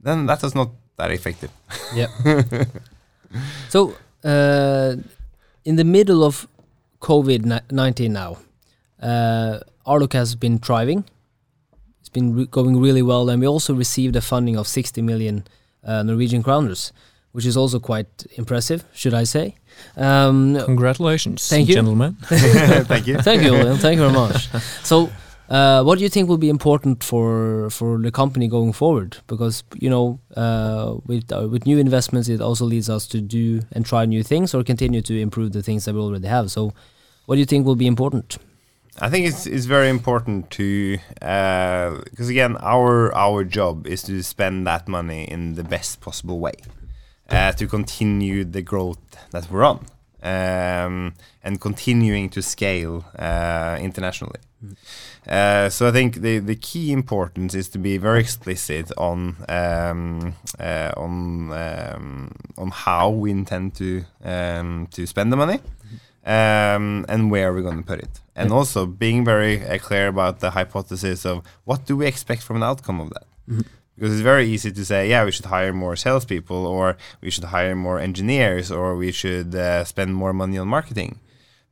Then 0.00 0.26
that 0.26 0.42
was 0.42 0.54
not 0.54 0.70
that 0.96 1.10
effective. 1.10 1.50
Yeah. 1.94 2.08
so, 3.68 3.94
uh, 4.24 4.96
in 5.64 5.76
the 5.76 5.84
middle 5.84 6.24
of 6.24 6.46
COVID 7.00 7.70
nineteen 7.70 8.12
now, 8.12 8.38
uh, 9.00 9.60
Ardoq 9.86 10.12
has 10.12 10.34
been 10.34 10.58
thriving. 10.58 11.04
It's 12.00 12.08
been 12.08 12.34
re- 12.34 12.46
going 12.46 12.80
really 12.80 13.02
well, 13.02 13.30
and 13.30 13.40
we 13.40 13.46
also 13.46 13.74
received 13.74 14.16
a 14.16 14.20
funding 14.20 14.56
of 14.56 14.66
sixty 14.66 15.02
million 15.02 15.44
uh, 15.84 16.02
Norwegian 16.02 16.42
kroners, 16.42 16.92
which 17.32 17.46
is 17.46 17.56
also 17.56 17.78
quite 17.80 18.26
impressive, 18.36 18.84
should 18.92 19.14
I 19.14 19.24
say? 19.24 19.56
Um, 19.96 20.58
Congratulations, 20.64 21.48
Thank 21.48 21.68
you. 21.68 21.74
gentlemen. 21.74 22.14
Thank 22.22 23.06
you. 23.06 23.18
Thank 23.18 23.42
you, 23.42 23.52
William. 23.52 23.78
Thank 23.78 23.96
you 23.96 24.08
very 24.08 24.12
much. 24.12 24.48
So, 24.84 25.10
uh, 25.48 25.82
what 25.82 25.98
do 25.98 26.04
you 26.04 26.08
think 26.08 26.28
will 26.28 26.38
be 26.38 26.48
important 26.48 27.04
for 27.04 27.68
for 27.70 27.98
the 27.98 28.10
company 28.10 28.48
going 28.48 28.72
forward? 28.72 29.18
Because 29.26 29.64
you 29.74 29.90
know, 29.90 30.18
uh, 30.36 30.96
with 31.06 31.30
uh, 31.32 31.48
with 31.48 31.66
new 31.66 31.78
investments, 31.78 32.28
it 32.28 32.40
also 32.40 32.64
leads 32.64 32.88
us 32.88 33.06
to 33.08 33.20
do 33.20 33.60
and 33.72 33.84
try 33.84 34.06
new 34.06 34.22
things 34.22 34.54
or 34.54 34.62
continue 34.64 35.02
to 35.02 35.18
improve 35.20 35.52
the 35.52 35.62
things 35.62 35.84
that 35.84 35.94
we 35.94 36.00
already 36.00 36.28
have. 36.28 36.50
So, 36.50 36.72
what 37.26 37.36
do 37.36 37.40
you 37.40 37.46
think 37.46 37.66
will 37.66 37.76
be 37.76 37.86
important? 37.86 38.38
I 39.00 39.08
think 39.08 39.26
it's 39.26 39.46
it's 39.46 39.64
very 39.66 39.88
important 39.88 40.50
to 40.52 40.98
because 42.10 42.28
again 42.28 42.56
our 42.60 43.14
our 43.14 43.44
job 43.44 43.86
is 43.86 44.02
to 44.02 44.22
spend 44.22 44.66
that 44.66 44.86
money 44.86 45.24
in 45.24 45.54
the 45.54 45.64
best 45.64 46.00
possible 46.00 46.38
way 46.38 46.52
uh, 46.60 46.81
to 47.32 47.66
continue 47.66 48.44
the 48.44 48.62
growth 48.62 48.98
that 49.30 49.50
we're 49.50 49.64
on 49.64 49.78
um, 50.22 51.14
and 51.42 51.60
continuing 51.60 52.28
to 52.30 52.42
scale 52.42 53.04
uh, 53.18 53.78
internationally. 53.80 54.40
Uh, 55.26 55.68
so 55.68 55.88
I 55.88 55.92
think 55.92 56.16
the 56.20 56.38
the 56.38 56.54
key 56.56 56.92
importance 56.92 57.54
is 57.58 57.68
to 57.70 57.78
be 57.78 57.98
very 57.98 58.20
explicit 58.20 58.92
on 58.96 59.36
um, 59.48 60.34
uh, 60.60 60.92
on 60.96 61.50
um, 61.52 62.30
on 62.58 62.70
how 62.70 63.10
we 63.10 63.30
intend 63.30 63.74
to 63.74 64.04
um, 64.24 64.86
to 64.92 65.06
spend 65.06 65.32
the 65.32 65.36
money 65.36 65.58
um, 66.26 67.04
and 67.08 67.30
where 67.30 67.52
we're 67.52 67.62
going 67.62 67.82
to 67.82 67.86
put 67.86 67.98
it, 67.98 68.20
and 68.36 68.50
Yeah. 68.50 68.56
also 68.56 68.86
being 68.86 69.24
very 69.24 69.54
uh, 69.66 69.78
clear 69.78 70.06
about 70.08 70.38
the 70.38 70.50
hypothesis 70.50 71.26
of 71.26 71.42
what 71.64 71.86
do 71.86 71.96
we 71.96 72.06
expect 72.06 72.42
from 72.42 72.56
an 72.56 72.62
outcome 72.62 73.00
of 73.00 73.08
that. 73.10 73.26
Mhm. 73.48 73.64
Because 74.02 74.14
it's 74.16 74.22
very 74.34 74.48
easy 74.48 74.72
to 74.72 74.84
say, 74.84 75.08
yeah, 75.08 75.24
we 75.24 75.30
should 75.30 75.44
hire 75.44 75.72
more 75.72 75.94
salespeople, 75.94 76.66
or 76.66 76.96
we 77.20 77.30
should 77.30 77.44
hire 77.44 77.76
more 77.76 78.00
engineers, 78.00 78.68
or 78.68 78.96
we 78.96 79.12
should 79.12 79.54
uh, 79.54 79.84
spend 79.84 80.16
more 80.16 80.32
money 80.32 80.58
on 80.58 80.66
marketing. 80.66 81.20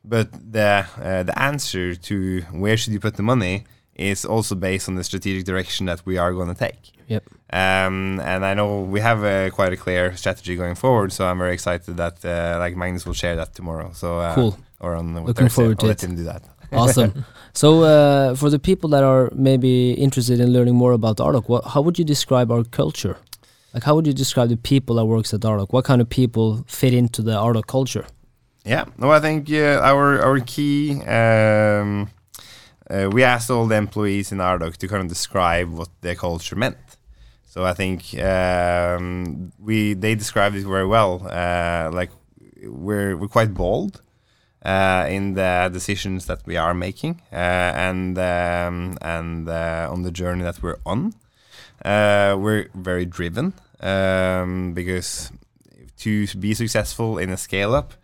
But 0.04 0.28
the 0.52 0.86
uh, 1.02 1.24
the 1.24 1.36
answer 1.36 1.96
to 1.96 2.16
where 2.52 2.76
should 2.76 2.92
you 2.92 3.00
put 3.00 3.16
the 3.16 3.24
money 3.24 3.64
is 3.96 4.24
also 4.24 4.54
based 4.54 4.88
on 4.88 4.94
the 4.94 5.02
strategic 5.02 5.44
direction 5.44 5.86
that 5.86 6.06
we 6.06 6.18
are 6.18 6.32
going 6.32 6.54
to 6.54 6.54
take. 6.54 6.92
Yep. 7.08 7.24
Um, 7.52 8.20
and 8.20 8.46
I 8.46 8.54
know 8.54 8.82
we 8.82 9.00
have 9.00 9.24
a, 9.24 9.50
quite 9.50 9.72
a 9.72 9.76
clear 9.76 10.16
strategy 10.16 10.54
going 10.54 10.76
forward, 10.76 11.10
so 11.12 11.26
I'm 11.26 11.38
very 11.38 11.54
excited 11.54 11.96
that 11.96 12.24
uh, 12.24 12.58
like 12.60 12.76
Magnus 12.76 13.04
will 13.06 13.18
share 13.24 13.34
that 13.34 13.56
tomorrow. 13.56 13.90
So 13.92 14.20
uh, 14.20 14.34
Cool. 14.36 14.56
or 14.78 14.94
on 14.94 15.14
Looking 15.14 15.34
Thursday. 15.34 15.48
forward 15.48 15.78
to 15.80 15.86
I'll 15.86 15.88
let 15.88 16.04
him 16.04 16.14
do 16.14 16.22
that. 16.32 16.42
Awesome. 16.72 17.24
so, 17.52 17.82
uh, 17.82 18.34
for 18.34 18.50
the 18.50 18.58
people 18.58 18.90
that 18.90 19.02
are 19.02 19.30
maybe 19.34 19.92
interested 19.92 20.40
in 20.40 20.52
learning 20.52 20.74
more 20.74 20.92
about 20.92 21.16
Ardoq, 21.18 21.48
what, 21.48 21.64
how 21.64 21.80
would 21.80 21.98
you 21.98 22.04
describe 22.04 22.50
our 22.50 22.64
culture? 22.64 23.16
Like, 23.74 23.84
how 23.84 23.94
would 23.94 24.06
you 24.06 24.12
describe 24.12 24.48
the 24.48 24.56
people 24.56 24.96
that 24.96 25.04
works 25.04 25.32
at 25.32 25.40
Ardoq? 25.40 25.72
What 25.72 25.84
kind 25.84 26.00
of 26.00 26.08
people 26.08 26.64
fit 26.66 26.92
into 26.92 27.22
the 27.22 27.32
Ardoq 27.32 27.66
culture? 27.66 28.06
Yeah, 28.64 28.84
no, 28.98 29.10
I 29.10 29.20
think 29.20 29.50
uh, 29.50 29.80
our 29.82 30.20
our 30.20 30.40
key. 30.40 31.00
Um, 31.02 32.10
uh, 32.90 33.08
we 33.10 33.22
asked 33.22 33.50
all 33.50 33.66
the 33.66 33.76
employees 33.76 34.32
in 34.32 34.38
Ardoq 34.38 34.76
to 34.78 34.88
kind 34.88 35.02
of 35.02 35.08
describe 35.08 35.70
what 35.70 35.88
their 36.00 36.16
culture 36.16 36.56
meant. 36.56 36.76
So 37.46 37.64
I 37.64 37.72
think 37.72 38.14
um, 38.18 39.52
we 39.58 39.94
they 39.94 40.14
described 40.14 40.56
it 40.56 40.66
very 40.66 40.86
well. 40.86 41.26
Uh, 41.30 41.90
like 41.92 42.10
we're 42.62 43.16
we're 43.16 43.28
quite 43.28 43.54
bold 43.54 44.02
uh, 44.64 45.06
in 45.08 45.34
the 45.34 45.70
decisions 45.72 46.26
that 46.26 46.40
we 46.46 46.56
are 46.56 46.74
making 46.74 47.20
uh, 47.32 47.36
and 47.36 48.18
um, 48.18 48.98
and 49.00 49.48
uh, 49.48 49.88
on 49.90 50.02
the 50.02 50.10
journey 50.10 50.44
that 50.44 50.62
we're 50.62 50.78
on. 50.84 51.14
Uh, 51.84 52.36
we're 52.38 52.68
very 52.74 53.06
driven 53.06 53.54
um, 53.80 54.72
because 54.74 55.32
to 55.98 56.26
be 56.38 56.54
successful 56.54 57.18
in 57.18 57.30
a 57.30 57.36
scale 57.36 57.74
up, 57.74 57.94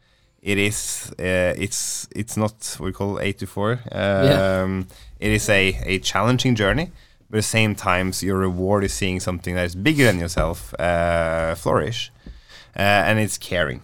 it 0.42 0.58
is 0.58 1.12
uh, 1.18 1.54
it's 1.58 2.08
it's 2.14 2.36
not 2.36 2.76
what 2.78 2.86
we 2.86 2.92
call 2.92 3.20
eight 3.20 3.38
to 3.38 3.46
four. 3.46 3.80
Um, 3.92 4.86
It 5.18 5.30
is 5.32 5.48
a, 5.48 5.78
a 5.86 5.98
challenging 5.98 6.54
journey, 6.56 6.90
but 7.30 7.38
at 7.38 7.40
the 7.40 7.48
same 7.48 7.74
time, 7.74 8.12
your 8.20 8.36
reward 8.38 8.84
is 8.84 8.92
seeing 8.92 9.20
something 9.20 9.54
that 9.56 9.64
is 9.64 9.74
bigger 9.74 10.04
than 10.04 10.18
yourself 10.20 10.74
uh, 10.78 11.54
flourish, 11.54 12.12
uh, 12.76 13.08
and 13.08 13.18
it's 13.18 13.38
caring. 13.38 13.80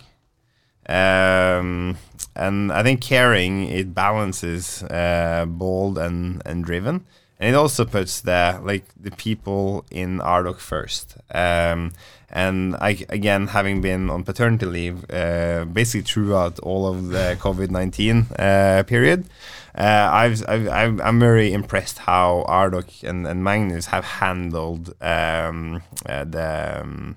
Um, 0.88 1.96
and 2.34 2.72
I 2.72 2.82
think 2.82 3.00
caring 3.00 3.68
it 3.68 3.94
balances 3.94 4.82
uh, 4.84 5.44
bold 5.46 5.98
and, 5.98 6.42
and 6.44 6.64
driven, 6.64 7.04
and 7.38 7.50
it 7.50 7.54
also 7.54 7.84
puts 7.84 8.20
the 8.20 8.60
like 8.62 8.84
the 8.98 9.10
people 9.10 9.84
in 9.90 10.18
Ardoq 10.18 10.58
first. 10.58 11.16
Um, 11.34 11.92
and 12.30 12.76
I 12.76 13.04
again 13.10 13.48
having 13.48 13.80
been 13.80 14.08
on 14.08 14.24
paternity 14.24 14.66
leave 14.66 15.04
uh, 15.10 15.66
basically 15.66 16.02
throughout 16.02 16.58
all 16.60 16.86
of 16.86 17.08
the 17.08 17.36
COVID 17.40 17.70
nineteen 17.70 18.26
uh, 18.38 18.84
period, 18.86 19.26
uh, 19.74 20.08
I've 20.12 20.48
I'm 20.48 21.20
very 21.20 21.52
impressed 21.52 21.98
how 21.98 22.44
Ardoq 22.48 23.02
and, 23.02 23.26
and 23.26 23.42
Magnus 23.44 23.86
have 23.86 24.04
handled 24.04 24.94
um, 25.00 25.82
uh, 26.06 26.24
the 26.24 26.80
um, 26.82 27.16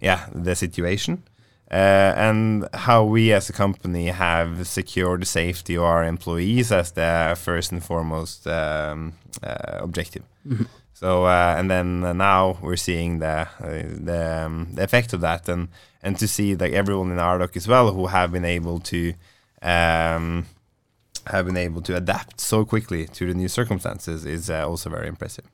yeah 0.00 0.26
the 0.34 0.54
situation. 0.54 1.22
Uh, 1.70 2.12
and 2.16 2.68
how 2.74 3.02
we 3.04 3.32
as 3.32 3.50
a 3.50 3.52
company 3.52 4.06
have 4.06 4.66
secured 4.66 5.22
the 5.22 5.26
safety 5.26 5.76
of 5.76 5.82
our 5.82 6.04
employees 6.04 6.70
as 6.70 6.92
the 6.92 7.36
first 7.36 7.72
and 7.72 7.82
foremost 7.82 8.46
um, 8.46 9.12
uh, 9.42 9.78
objective. 9.80 10.22
So 10.92 11.26
uh, 11.26 11.56
and 11.58 11.68
then 11.70 12.04
uh, 12.04 12.12
now 12.12 12.56
we're 12.62 12.76
seeing 12.76 13.18
the 13.18 13.48
uh, 13.60 13.82
the, 14.04 14.44
um, 14.46 14.68
the 14.74 14.82
effect 14.82 15.12
of 15.12 15.20
that, 15.20 15.48
and 15.48 15.68
and 16.02 16.16
to 16.18 16.26
see 16.26 16.54
like 16.54 16.72
everyone 16.72 17.10
in 17.10 17.18
Ardoq 17.18 17.56
as 17.56 17.68
well 17.68 17.92
who 17.92 18.06
have 18.06 18.30
been 18.32 18.44
able 18.46 18.78
to 18.80 19.12
um, 19.60 20.46
have 21.26 21.46
been 21.46 21.56
able 21.56 21.82
to 21.82 21.96
adapt 21.96 22.40
so 22.40 22.64
quickly 22.64 23.06
to 23.06 23.26
the 23.26 23.34
new 23.34 23.48
circumstances 23.48 24.24
is 24.24 24.48
uh, 24.48 24.66
also 24.66 24.88
very 24.88 25.08
impressive. 25.08 25.44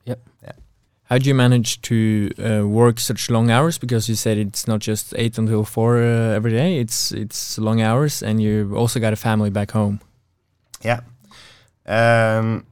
How 1.09 1.17
do 1.17 1.27
you 1.27 1.35
manage 1.35 1.81
to 1.81 2.31
uh, 2.39 2.67
work 2.67 2.99
such 2.99 3.29
long 3.29 3.51
hours? 3.51 3.77
Because 3.77 4.09
you 4.09 4.15
said 4.15 4.37
it's 4.37 4.67
not 4.67 4.79
just 4.79 5.13
eight 5.17 5.37
until 5.37 5.63
four 5.65 5.97
uh, 5.97 6.35
every 6.35 6.51
day. 6.51 6.79
It's 6.79 7.11
it's 7.11 7.57
long 7.57 7.81
hours, 7.81 8.23
and 8.23 8.41
you 8.41 8.73
also 8.75 8.99
got 8.99 9.13
a 9.13 9.17
family 9.17 9.49
back 9.49 9.71
home. 9.71 9.99
Yeah. 10.81 11.01
Um, 11.85 12.65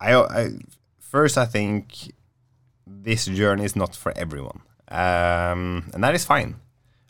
I, 0.00 0.14
I 0.14 0.50
first 0.98 1.36
I 1.36 1.44
think 1.44 2.12
this 2.86 3.26
journey 3.26 3.64
is 3.64 3.76
not 3.76 3.94
for 3.94 4.12
everyone, 4.16 4.60
um, 4.88 5.90
and 5.92 6.02
that 6.02 6.14
is 6.14 6.24
fine. 6.24 6.56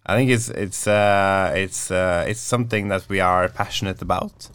I 0.04 0.16
think 0.16 0.30
it's 0.30 0.48
it's 0.48 0.86
uh, 0.86 1.52
it's 1.54 1.90
uh, 1.90 2.24
it's 2.26 2.40
something 2.40 2.88
that 2.88 3.08
we 3.08 3.20
are 3.20 3.48
passionate 3.48 4.02
about, 4.02 4.48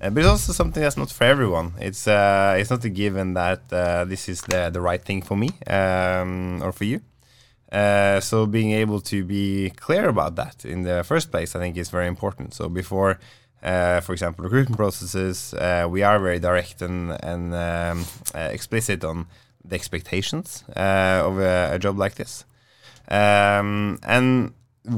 uh, 0.00 0.10
but 0.10 0.20
it's 0.20 0.28
also 0.28 0.52
something 0.52 0.82
that's 0.82 0.96
not 0.96 1.10
for 1.10 1.24
everyone. 1.24 1.72
It's 1.80 2.06
uh, 2.06 2.56
it's 2.58 2.70
not 2.70 2.84
a 2.84 2.88
given 2.88 3.34
that 3.34 3.62
uh, 3.72 4.04
this 4.04 4.28
is 4.28 4.42
the 4.42 4.70
the 4.70 4.80
right 4.80 5.02
thing 5.02 5.22
for 5.22 5.36
me 5.36 5.50
um, 5.66 6.62
or 6.62 6.72
for 6.72 6.84
you. 6.84 7.00
Uh, 7.72 8.20
so 8.20 8.46
being 8.46 8.70
able 8.70 9.00
to 9.00 9.24
be 9.24 9.70
clear 9.70 10.08
about 10.08 10.36
that 10.36 10.64
in 10.64 10.84
the 10.84 11.04
first 11.04 11.30
place, 11.30 11.54
I 11.54 11.58
think, 11.58 11.76
is 11.76 11.90
very 11.90 12.06
important. 12.06 12.54
So 12.54 12.68
before, 12.68 13.18
uh, 13.62 14.00
for 14.00 14.12
example, 14.12 14.44
recruitment 14.44 14.78
processes, 14.78 15.52
uh, 15.54 15.86
we 15.90 16.02
are 16.02 16.18
very 16.18 16.38
direct 16.38 16.80
and 16.80 17.12
and 17.22 17.54
um, 17.54 18.04
explicit 18.34 19.04
on 19.04 19.26
the 19.64 19.74
expectations 19.74 20.64
of 20.68 21.38
a, 21.38 21.74
a 21.74 21.78
job 21.78 21.98
like 21.98 22.14
this. 22.14 22.44
Um, 23.10 23.98
and 24.02 24.52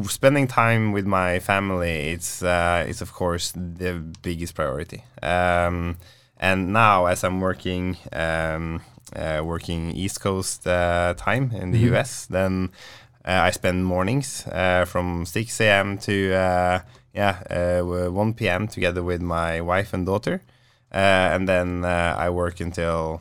spending 0.08 0.46
time 0.46 0.92
with 0.92 1.06
my 1.06 1.40
family, 1.40 2.12
it's 2.12 2.42
uh, 2.42 2.84
it's 2.88 3.00
of 3.02 3.12
course 3.12 3.52
the 3.52 4.02
biggest 4.22 4.54
priority. 4.54 5.04
Um, 5.22 5.96
and 6.38 6.72
now, 6.72 7.06
as 7.06 7.24
I'm 7.24 7.40
working 7.40 7.96
um, 8.12 8.80
uh, 9.16 9.42
working 9.44 9.90
East 9.92 10.20
Coast 10.20 10.66
uh, 10.66 11.14
time 11.16 11.52
in 11.52 11.72
the 11.72 11.78
Mhm. 11.78 11.92
US, 11.94 12.26
then 12.26 12.70
uh, 13.24 13.48
I 13.48 13.50
spend 13.52 13.84
mornings 13.84 14.46
uh, 14.46 14.84
from 14.86 15.26
6 15.26 15.60
a.m. 15.60 15.98
to 15.98 16.34
uh, 16.34 16.80
yeah 17.14 17.42
uh, 17.50 18.10
1 18.10 18.34
p.m. 18.34 18.68
together 18.68 19.02
with 19.02 19.20
my 19.20 19.60
wife 19.60 19.92
and 19.94 20.06
daughter, 20.06 20.42
uh, 20.92 21.34
and 21.34 21.48
then 21.48 21.84
uh, 21.84 22.14
I 22.18 22.30
work 22.30 22.60
until 22.60 23.20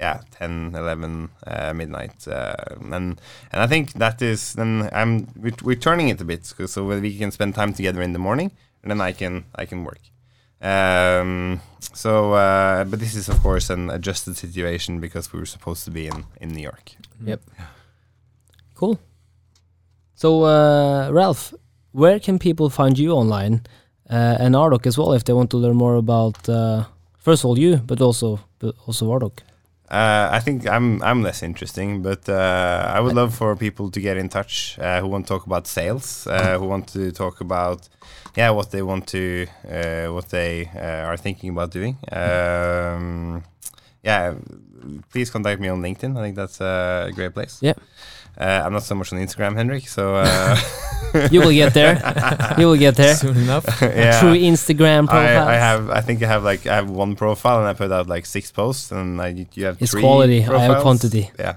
yeah 0.00 0.20
10 0.38 0.72
11 0.74 1.28
uh, 1.46 1.72
midnight 1.74 2.26
uh, 2.28 2.54
and 2.80 3.20
and 3.52 3.62
i 3.62 3.66
think 3.66 3.92
that 3.92 4.22
is 4.22 4.54
then 4.54 4.88
i'm 4.92 5.26
we're, 5.36 5.52
we're 5.62 5.76
turning 5.88 6.08
it 6.08 6.20
a 6.20 6.24
bit 6.24 6.44
so- 6.46 7.00
we 7.00 7.18
can 7.18 7.30
spend 7.30 7.54
time 7.54 7.72
together 7.74 8.02
in 8.02 8.12
the 8.12 8.18
morning 8.18 8.50
and 8.82 8.90
then 8.90 9.00
i 9.00 9.12
can 9.12 9.44
i 9.54 9.66
can 9.66 9.84
work 9.84 10.00
um, 10.62 11.60
so 11.94 12.32
uh, 12.34 12.84
but 12.84 12.98
this 13.00 13.14
is 13.14 13.28
of 13.28 13.38
course 13.42 13.70
an 13.70 13.90
adjusted 13.90 14.36
situation 14.36 15.00
because 15.00 15.32
we 15.32 15.38
were 15.38 15.46
supposed 15.56 15.84
to 15.84 15.90
be 15.90 16.06
in 16.06 16.24
in 16.40 16.48
new 16.50 16.62
york 16.62 16.92
Yep. 17.24 17.40
Cool. 18.74 18.98
So, 20.14 20.44
uh, 20.44 21.10
Ralph, 21.12 21.54
where 21.92 22.18
can 22.18 22.38
people 22.38 22.70
find 22.70 22.98
you 22.98 23.12
online 23.12 23.62
uh, 24.08 24.36
and 24.40 24.54
Ardoq 24.54 24.86
as 24.86 24.96
well 24.98 25.12
if 25.12 25.24
they 25.24 25.34
want 25.34 25.50
to 25.50 25.58
learn 25.58 25.76
more 25.76 25.96
about, 25.96 26.48
uh, 26.48 26.84
first 27.18 27.42
of 27.44 27.48
all, 27.48 27.58
you, 27.58 27.76
but 27.76 28.00
also 28.00 28.40
but 28.58 28.74
also 28.86 29.06
Ardoq? 29.10 29.38
Uh, 29.90 30.28
I 30.30 30.38
think 30.38 30.68
I'm 30.68 31.02
I'm 31.02 31.20
less 31.22 31.42
interesting, 31.42 32.00
but 32.00 32.28
uh, 32.28 32.92
I 32.94 33.00
would 33.00 33.14
love 33.14 33.34
for 33.34 33.56
people 33.56 33.90
to 33.90 34.00
get 34.00 34.16
in 34.16 34.28
touch 34.28 34.78
uh, 34.78 35.00
who 35.00 35.08
want 35.08 35.26
to 35.26 35.34
talk 35.34 35.46
about 35.46 35.66
sales, 35.66 36.28
uh, 36.28 36.58
who 36.58 36.66
want 36.66 36.86
to 36.88 37.10
talk 37.10 37.40
about 37.40 37.88
yeah 38.36 38.50
what 38.50 38.70
they 38.70 38.82
want 38.82 39.08
to 39.08 39.46
uh, 39.68 40.06
what 40.12 40.28
they 40.28 40.70
uh, 40.76 41.08
are 41.08 41.16
thinking 41.16 41.50
about 41.50 41.72
doing. 41.72 41.98
Um, 42.12 43.42
yeah, 44.04 44.34
please 45.10 45.28
contact 45.28 45.60
me 45.60 45.68
on 45.68 45.82
LinkedIn. 45.82 46.16
I 46.16 46.22
think 46.22 46.36
that's 46.36 46.60
a 46.60 47.10
great 47.12 47.34
place. 47.34 47.58
Yeah. 47.60 47.74
Uh, 48.38 48.62
I'm 48.64 48.72
not 48.72 48.82
so 48.82 48.94
much 48.94 49.12
on 49.12 49.18
Instagram, 49.18 49.54
Henrik. 49.56 49.88
So 49.88 50.16
uh, 50.16 50.56
You 51.30 51.40
will 51.40 51.52
get 51.52 51.74
there. 51.74 51.98
you 52.58 52.66
will 52.68 52.76
get 52.78 52.94
there. 52.96 53.14
Soon 53.14 53.36
enough. 53.36 53.64
yeah. 53.82 54.20
Through 54.20 54.34
Instagram 54.34 55.06
profiles. 55.08 55.46
I, 55.48 55.54
I 55.54 55.56
have. 55.56 55.90
I 55.90 56.00
think 56.00 56.22
I 56.22 56.26
have 56.26 56.44
like 56.44 56.66
I 56.66 56.74
have 56.76 56.88
one 56.88 57.16
profile, 57.16 57.58
and 57.58 57.66
I 57.66 57.74
put 57.74 57.90
out 57.90 58.06
like 58.06 58.26
six 58.26 58.50
posts, 58.52 58.92
and 58.92 59.20
I, 59.20 59.46
you 59.54 59.64
have 59.66 59.76
It's 59.82 59.90
three 59.92 60.02
quality, 60.02 60.44
I 60.44 60.58
have 60.60 60.82
quantity. 60.82 61.30
Yeah. 61.38 61.56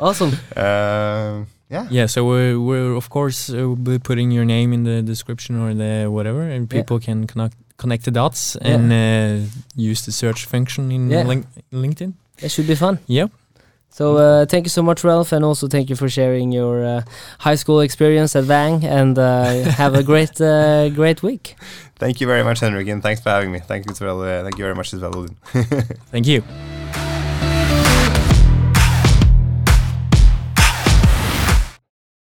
Awesome. 0.00 0.32
Um, 0.56 1.46
yeah. 1.70 1.88
Yeah, 1.90 2.06
so 2.06 2.24
we're, 2.24 2.60
we're 2.60 2.94
of 2.94 3.08
course 3.08 3.50
uh, 3.50 3.56
we'll 3.56 3.76
be 3.76 3.98
putting 3.98 4.30
your 4.30 4.44
name 4.44 4.72
in 4.72 4.84
the 4.84 5.02
description 5.02 5.56
or 5.60 5.74
the 5.74 6.08
whatever, 6.10 6.42
and 6.42 6.72
Yeah. 6.72 6.80
people 6.82 7.00
can 7.00 7.26
connect 7.26 7.56
connect 7.76 8.04
the 8.04 8.10
dots 8.10 8.56
Yeah. 8.60 8.74
and 8.74 8.92
uh, 8.92 9.46
use 9.74 10.04
the 10.06 10.12
search 10.12 10.44
function 10.46 10.92
in 10.92 11.10
Yeah. 11.10 11.24
link 11.26 11.46
LinkedIn. 11.72 12.12
It 12.42 12.50
should 12.50 12.66
be 12.66 12.74
fun. 12.76 12.98
Yep. 13.06 13.30
So 13.96 14.18
uh, 14.18 14.44
thank 14.44 14.66
you 14.66 14.68
so 14.68 14.82
much, 14.82 15.04
Ralph, 15.04 15.32
and 15.32 15.42
also 15.42 15.68
thank 15.68 15.88
you 15.88 15.96
for 15.96 16.06
sharing 16.06 16.52
your 16.52 16.84
uh, 16.84 17.02
high 17.38 17.54
school 17.54 17.80
experience 17.80 18.36
at 18.36 18.44
Wang. 18.44 18.84
And 18.84 19.18
uh, 19.18 19.70
have 19.80 19.94
a 19.94 20.02
great, 20.02 20.38
uh, 20.38 20.90
great 20.90 21.22
week. 21.22 21.56
Thank 21.98 22.20
you 22.20 22.26
very 22.26 22.44
much, 22.44 22.60
Henrik, 22.60 22.88
and 22.88 23.02
thanks 23.02 23.22
for 23.22 23.30
having 23.30 23.52
me. 23.52 23.60
Thank 23.60 23.86
you, 23.86 23.92
as 23.92 24.00
well, 24.02 24.20
uh, 24.20 24.42
thank 24.42 24.58
you 24.58 24.64
very 24.64 24.74
much 24.74 24.92
as 24.92 25.00
well, 25.00 25.16
Odin. 25.16 25.36
Thank 26.12 26.26
you. 26.26 26.42